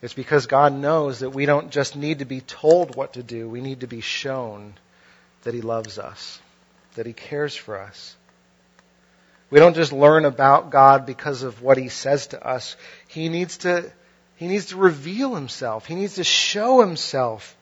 It's 0.02 0.14
because 0.14 0.46
God 0.46 0.74
knows 0.74 1.20
that 1.20 1.32
we 1.32 1.48
don't 1.48 1.72
just 1.72 1.96
need 1.96 2.20
to 2.20 2.26
be 2.26 2.42
told 2.42 2.96
what 2.96 3.14
to 3.14 3.24
do, 3.24 3.50
we 3.50 3.62
need 3.62 3.80
to 3.80 3.88
be 3.88 4.02
shown 4.02 4.76
that 5.44 5.56
He 5.56 5.62
loves 5.62 5.98
us, 5.98 6.40
that 6.94 7.08
He 7.08 7.14
cares 7.14 7.56
for 7.56 7.80
us. 7.80 8.16
We 9.50 9.60
don't 9.60 9.76
just 9.76 9.94
learn 9.94 10.26
about 10.26 10.72
God 10.72 11.06
because 11.06 11.44
of 11.44 11.62
what 11.62 11.78
He 11.78 11.90
says 11.90 12.28
to 12.28 12.46
us. 12.46 12.76
He 13.08 13.30
needs 13.30 13.58
to, 13.60 13.92
He 14.38 14.48
needs 14.48 14.68
to 14.68 14.78
reveal 14.78 15.36
Himself. 15.36 15.86
He 15.86 15.96
needs 15.96 16.16
to 16.16 16.24
show 16.24 16.82
Himself. 16.82 17.56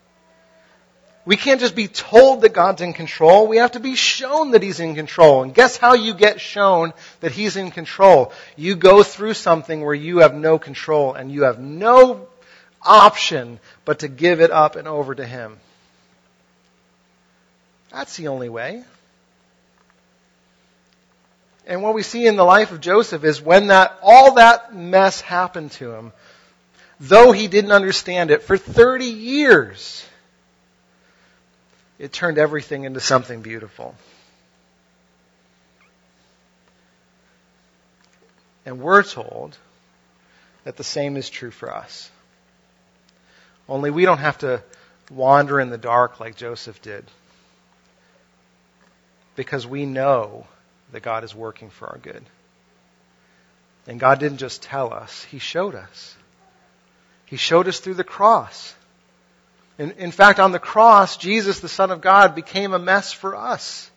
We 1.26 1.38
can't 1.38 1.62
just 1.62 1.76
be 1.76 1.88
told 1.88 2.42
that 2.42 2.54
God's 2.54 2.82
in 2.82 2.92
control. 2.92 3.48
We 3.48 3.58
have 3.58 3.72
to 3.74 3.80
be 3.80 3.96
shown 3.96 4.52
that 4.52 4.64
He's 4.64 4.80
in 4.80 4.96
control. 4.96 5.44
And 5.44 5.54
guess 5.54 5.78
how 5.78 5.94
you 5.94 6.14
get 6.14 6.42
shown 6.42 6.94
that 7.22 7.32
He's 7.32 7.56
in 7.56 7.72
control? 7.72 8.34
You 8.58 8.76
go 8.76 9.04
through 9.04 9.36
something 9.36 9.82
where 9.82 9.94
you 9.94 10.20
have 10.20 10.34
no 10.34 10.60
control 10.60 11.14
and 11.14 11.32
you 11.32 11.44
have 11.44 11.60
no 11.60 12.28
option 12.82 13.60
but 13.86 14.00
to 14.00 14.10
give 14.10 14.42
it 14.42 14.52
up 14.52 14.76
and 14.76 14.88
over 14.88 15.16
to 15.16 15.26
Him. 15.26 15.58
That's 17.90 18.18
the 18.18 18.28
only 18.28 18.50
way. 18.50 18.84
And 21.66 21.82
what 21.82 21.94
we 21.94 22.04
see 22.04 22.28
in 22.28 22.36
the 22.36 22.44
life 22.44 22.72
of 22.72 22.82
Joseph 22.82 23.24
is 23.24 23.42
when 23.42 23.68
that, 23.68 23.98
all 24.02 24.36
that 24.36 24.76
mess 24.76 25.22
happened 25.22 25.72
to 25.74 25.92
him, 25.92 26.12
though 27.00 27.32
he 27.32 27.48
didn't 27.48 27.72
understand 27.72 28.32
it 28.32 28.44
for 28.44 28.58
30 28.58 29.06
years, 29.06 30.06
it 32.00 32.12
turned 32.12 32.38
everything 32.38 32.84
into 32.84 33.00
something 33.00 33.42
beautiful. 33.42 33.96
And 38.66 38.80
we're 38.80 39.04
told 39.04 39.58
that 40.64 40.78
the 40.78 40.84
same 40.84 41.18
is 41.18 41.30
true 41.30 41.52
for 41.52 41.74
us. 41.74 42.10
Only 43.68 43.90
we 43.90 44.06
don't 44.06 44.20
have 44.20 44.38
to 44.40 44.64
wander 45.10 45.60
in 45.60 45.70
the 45.70 45.78
dark 45.78 46.20
like 46.20 46.36
Joseph 46.36 46.82
did 46.82 47.06
because 49.36 49.66
we 49.66 49.86
know 49.86 50.46
that 50.94 51.04
God 51.04 51.24
is 51.24 51.36
working 51.36 51.70
for 51.70 51.88
our 51.88 51.98
good. 51.98 52.24
And 53.86 54.00
God 54.00 54.20
didn't 54.20 54.38
just 54.38 54.64
tell 54.64 54.94
us, 54.94 55.24
He 55.26 55.40
showed 55.40 55.76
us. 55.76 56.16
He 57.26 57.36
showed 57.36 57.68
us 57.68 57.80
through 57.80 57.96
the 57.96 58.04
cross. 58.04 58.76
In, 59.78 59.92
in 59.92 60.12
fact, 60.12 60.40
on 60.40 60.52
the 60.52 60.60
cross, 60.60 61.18
Jesus, 61.18 61.60
the 61.60 61.68
Son 61.68 61.92
of 61.92 62.00
God, 62.00 62.36
became 62.36 62.74
a 62.74 62.80
mess 62.80 63.12
for 63.12 63.36
us. 63.36 63.90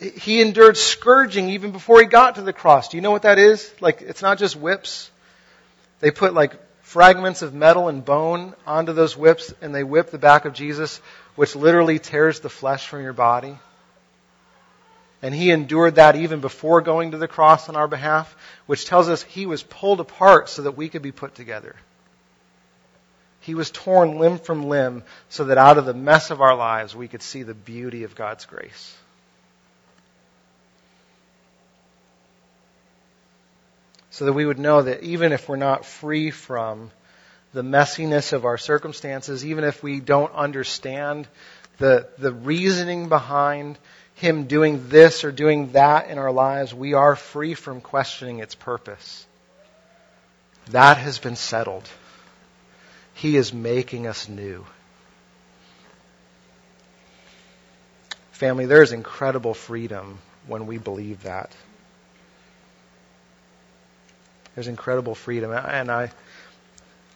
He 0.00 0.40
endured 0.40 0.76
scourging 0.76 1.50
even 1.50 1.70
before 1.70 2.00
he 2.00 2.06
got 2.06 2.36
to 2.36 2.42
the 2.42 2.52
cross. 2.52 2.88
Do 2.88 2.96
you 2.96 3.02
know 3.02 3.10
what 3.10 3.22
that 3.22 3.38
is? 3.38 3.72
Like, 3.80 4.00
it's 4.00 4.22
not 4.22 4.38
just 4.38 4.56
whips. 4.56 5.10
They 6.00 6.10
put 6.10 6.34
like 6.34 6.56
fragments 6.80 7.42
of 7.42 7.54
metal 7.54 7.88
and 7.88 8.04
bone 8.04 8.54
onto 8.66 8.92
those 8.92 9.16
whips 9.16 9.54
and 9.62 9.74
they 9.74 9.84
whip 9.84 10.10
the 10.10 10.18
back 10.18 10.44
of 10.44 10.54
Jesus, 10.54 11.00
which 11.36 11.54
literally 11.54 11.98
tears 11.98 12.40
the 12.40 12.48
flesh 12.48 12.86
from 12.86 13.02
your 13.02 13.12
body. 13.12 13.56
And 15.22 15.32
he 15.32 15.52
endured 15.52 15.94
that 15.94 16.16
even 16.16 16.40
before 16.40 16.80
going 16.80 17.12
to 17.12 17.18
the 17.18 17.28
cross 17.28 17.68
on 17.68 17.76
our 17.76 17.86
behalf, 17.86 18.36
which 18.66 18.86
tells 18.86 19.08
us 19.08 19.22
he 19.22 19.46
was 19.46 19.62
pulled 19.62 20.00
apart 20.00 20.48
so 20.48 20.62
that 20.62 20.76
we 20.76 20.88
could 20.88 21.02
be 21.02 21.12
put 21.12 21.36
together. 21.36 21.76
He 23.40 23.54
was 23.54 23.70
torn 23.70 24.18
limb 24.18 24.38
from 24.38 24.68
limb 24.68 25.04
so 25.28 25.44
that 25.44 25.58
out 25.58 25.78
of 25.78 25.86
the 25.86 25.94
mess 25.94 26.30
of 26.30 26.40
our 26.40 26.56
lives 26.56 26.94
we 26.94 27.08
could 27.08 27.22
see 27.22 27.44
the 27.44 27.54
beauty 27.54 28.02
of 28.02 28.16
God's 28.16 28.46
grace. 28.46 28.96
So 34.10 34.26
that 34.26 34.32
we 34.32 34.44
would 34.44 34.58
know 34.58 34.82
that 34.82 35.02
even 35.02 35.32
if 35.32 35.48
we're 35.48 35.56
not 35.56 35.86
free 35.86 36.30
from 36.30 36.90
the 37.52 37.62
messiness 37.62 38.32
of 38.32 38.44
our 38.44 38.58
circumstances, 38.58 39.44
even 39.44 39.64
if 39.64 39.82
we 39.82 40.00
don't 40.00 40.32
understand 40.34 41.26
the, 41.78 42.08
the 42.18 42.32
reasoning 42.32 43.08
behind 43.08 43.78
Him 44.22 44.44
doing 44.44 44.88
this 44.88 45.24
or 45.24 45.32
doing 45.32 45.72
that 45.72 46.08
in 46.08 46.16
our 46.16 46.30
lives, 46.30 46.72
we 46.72 46.94
are 46.94 47.16
free 47.16 47.54
from 47.54 47.80
questioning 47.80 48.38
its 48.38 48.54
purpose. 48.54 49.26
That 50.70 50.96
has 50.96 51.18
been 51.18 51.34
settled. 51.34 51.88
He 53.14 53.36
is 53.36 53.52
making 53.52 54.06
us 54.06 54.28
new. 54.28 54.64
Family, 58.30 58.66
there 58.66 58.80
is 58.80 58.92
incredible 58.92 59.54
freedom 59.54 60.20
when 60.46 60.68
we 60.68 60.78
believe 60.78 61.24
that. 61.24 61.50
There's 64.54 64.68
incredible 64.68 65.16
freedom. 65.16 65.50
And 65.50 65.90
I, 65.90 66.12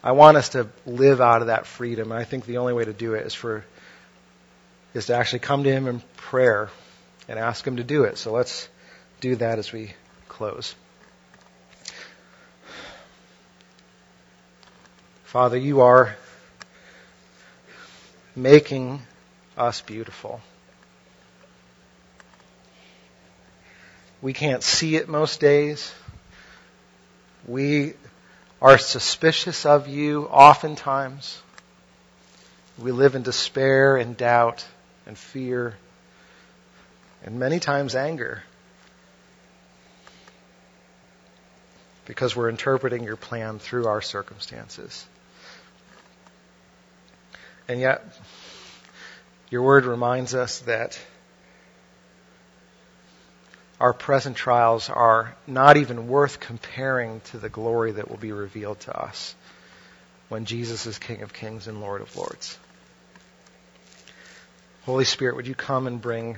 I 0.03 0.11
want 0.11 0.35
us 0.35 0.49
to 0.49 0.67
live 0.85 1.21
out 1.21 1.39
of 1.39 1.47
that 1.47 1.67
freedom. 1.67 2.11
I 2.11 2.25
think 2.25 2.45
the 2.45 2.57
only 2.57 2.73
way 2.73 2.83
to 2.83 2.91
do 2.91 3.13
it 3.13 3.25
is 3.25 3.33
for 3.33 3.63
is 4.93 5.05
to 5.05 5.15
actually 5.15 5.39
come 5.39 5.63
to 5.63 5.71
him 5.71 5.87
in 5.87 6.01
prayer 6.17 6.69
and 7.27 7.37
ask 7.37 7.65
him 7.65 7.77
to 7.77 7.83
do 7.83 8.03
it. 8.03 8.17
So 8.17 8.31
let's 8.31 8.69
do 9.19 9.35
that 9.37 9.59
as 9.59 9.71
we 9.71 9.93
close. 10.27 10.75
Father, 15.25 15.57
you 15.57 15.81
are 15.81 16.15
making 18.35 19.01
us 19.57 19.81
beautiful. 19.81 20.41
We 24.21 24.33
can't 24.33 24.63
see 24.63 24.95
it 24.95 25.09
most 25.09 25.39
days. 25.39 25.93
We 27.45 27.93
are 28.61 28.77
suspicious 28.77 29.65
of 29.65 29.87
you 29.87 30.25
oftentimes. 30.25 31.41
We 32.79 32.91
live 32.91 33.15
in 33.15 33.23
despair 33.23 33.97
and 33.97 34.15
doubt 34.15 34.65
and 35.05 35.17
fear 35.17 35.75
and 37.27 37.39
many 37.39 37.59
times 37.59 37.93
anger 37.93 38.41
because 42.05 42.33
we're 42.37 42.47
interpreting 42.47 43.03
your 43.03 43.17
plan 43.17 43.59
through 43.59 43.85
our 43.85 44.01
circumstances. 44.01 45.05
And 47.67 47.81
yet, 47.81 48.01
your 49.49 49.61
word 49.61 49.83
reminds 49.83 50.35
us 50.35 50.59
that 50.59 50.97
our 53.81 53.91
present 53.91 54.37
trials 54.37 54.89
are 54.89 55.35
not 55.45 55.75
even 55.75 56.07
worth 56.07 56.39
comparing 56.39 57.19
to 57.31 57.39
the 57.39 57.49
glory 57.49 57.91
that 57.91 58.09
will 58.09 58.15
be 58.15 58.31
revealed 58.31 58.79
to 58.81 58.97
us 58.97 59.35
when 60.29 60.45
Jesus 60.45 60.85
is 60.85 60.97
King 60.97 61.23
of 61.23 61.33
Kings 61.33 61.67
and 61.67 61.81
Lord 61.81 61.99
of 61.99 62.15
Lords. 62.15 62.57
Holy 64.83 65.03
Spirit, 65.03 65.35
would 65.35 65.47
you 65.47 65.55
come 65.55 65.87
and 65.87 66.01
bring 66.01 66.37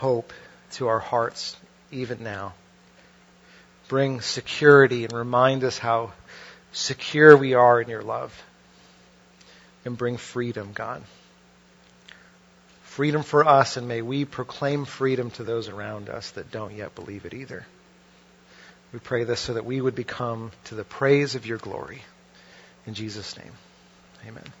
hope 0.00 0.32
to 0.72 0.88
our 0.88 0.98
hearts 0.98 1.56
even 1.92 2.22
now? 2.22 2.54
Bring 3.88 4.20
security 4.20 5.04
and 5.04 5.12
remind 5.12 5.64
us 5.64 5.78
how 5.78 6.12
secure 6.72 7.36
we 7.36 7.54
are 7.54 7.80
in 7.80 7.88
your 7.88 8.02
love. 8.02 8.32
And 9.84 9.96
bring 9.96 10.16
freedom, 10.18 10.72
God 10.74 11.02
freedom 12.90 13.22
for 13.22 13.46
us, 13.48 13.76
and 13.76 13.86
may 13.86 14.02
we 14.02 14.24
proclaim 14.24 14.84
freedom 14.84 15.30
to 15.30 15.44
those 15.44 15.68
around 15.68 16.10
us 16.10 16.32
that 16.32 16.50
don't 16.50 16.74
yet 16.74 16.94
believe 16.94 17.24
it 17.24 17.32
either. 17.32 17.64
We 18.92 18.98
pray 18.98 19.24
this 19.24 19.40
so 19.40 19.54
that 19.54 19.64
we 19.64 19.80
would 19.80 19.94
become 19.94 20.50
to 20.64 20.74
the 20.74 20.84
praise 20.84 21.36
of 21.36 21.46
your 21.46 21.56
glory. 21.56 22.02
In 22.86 22.94
Jesus' 22.94 23.38
name, 23.38 23.52
amen. 24.26 24.59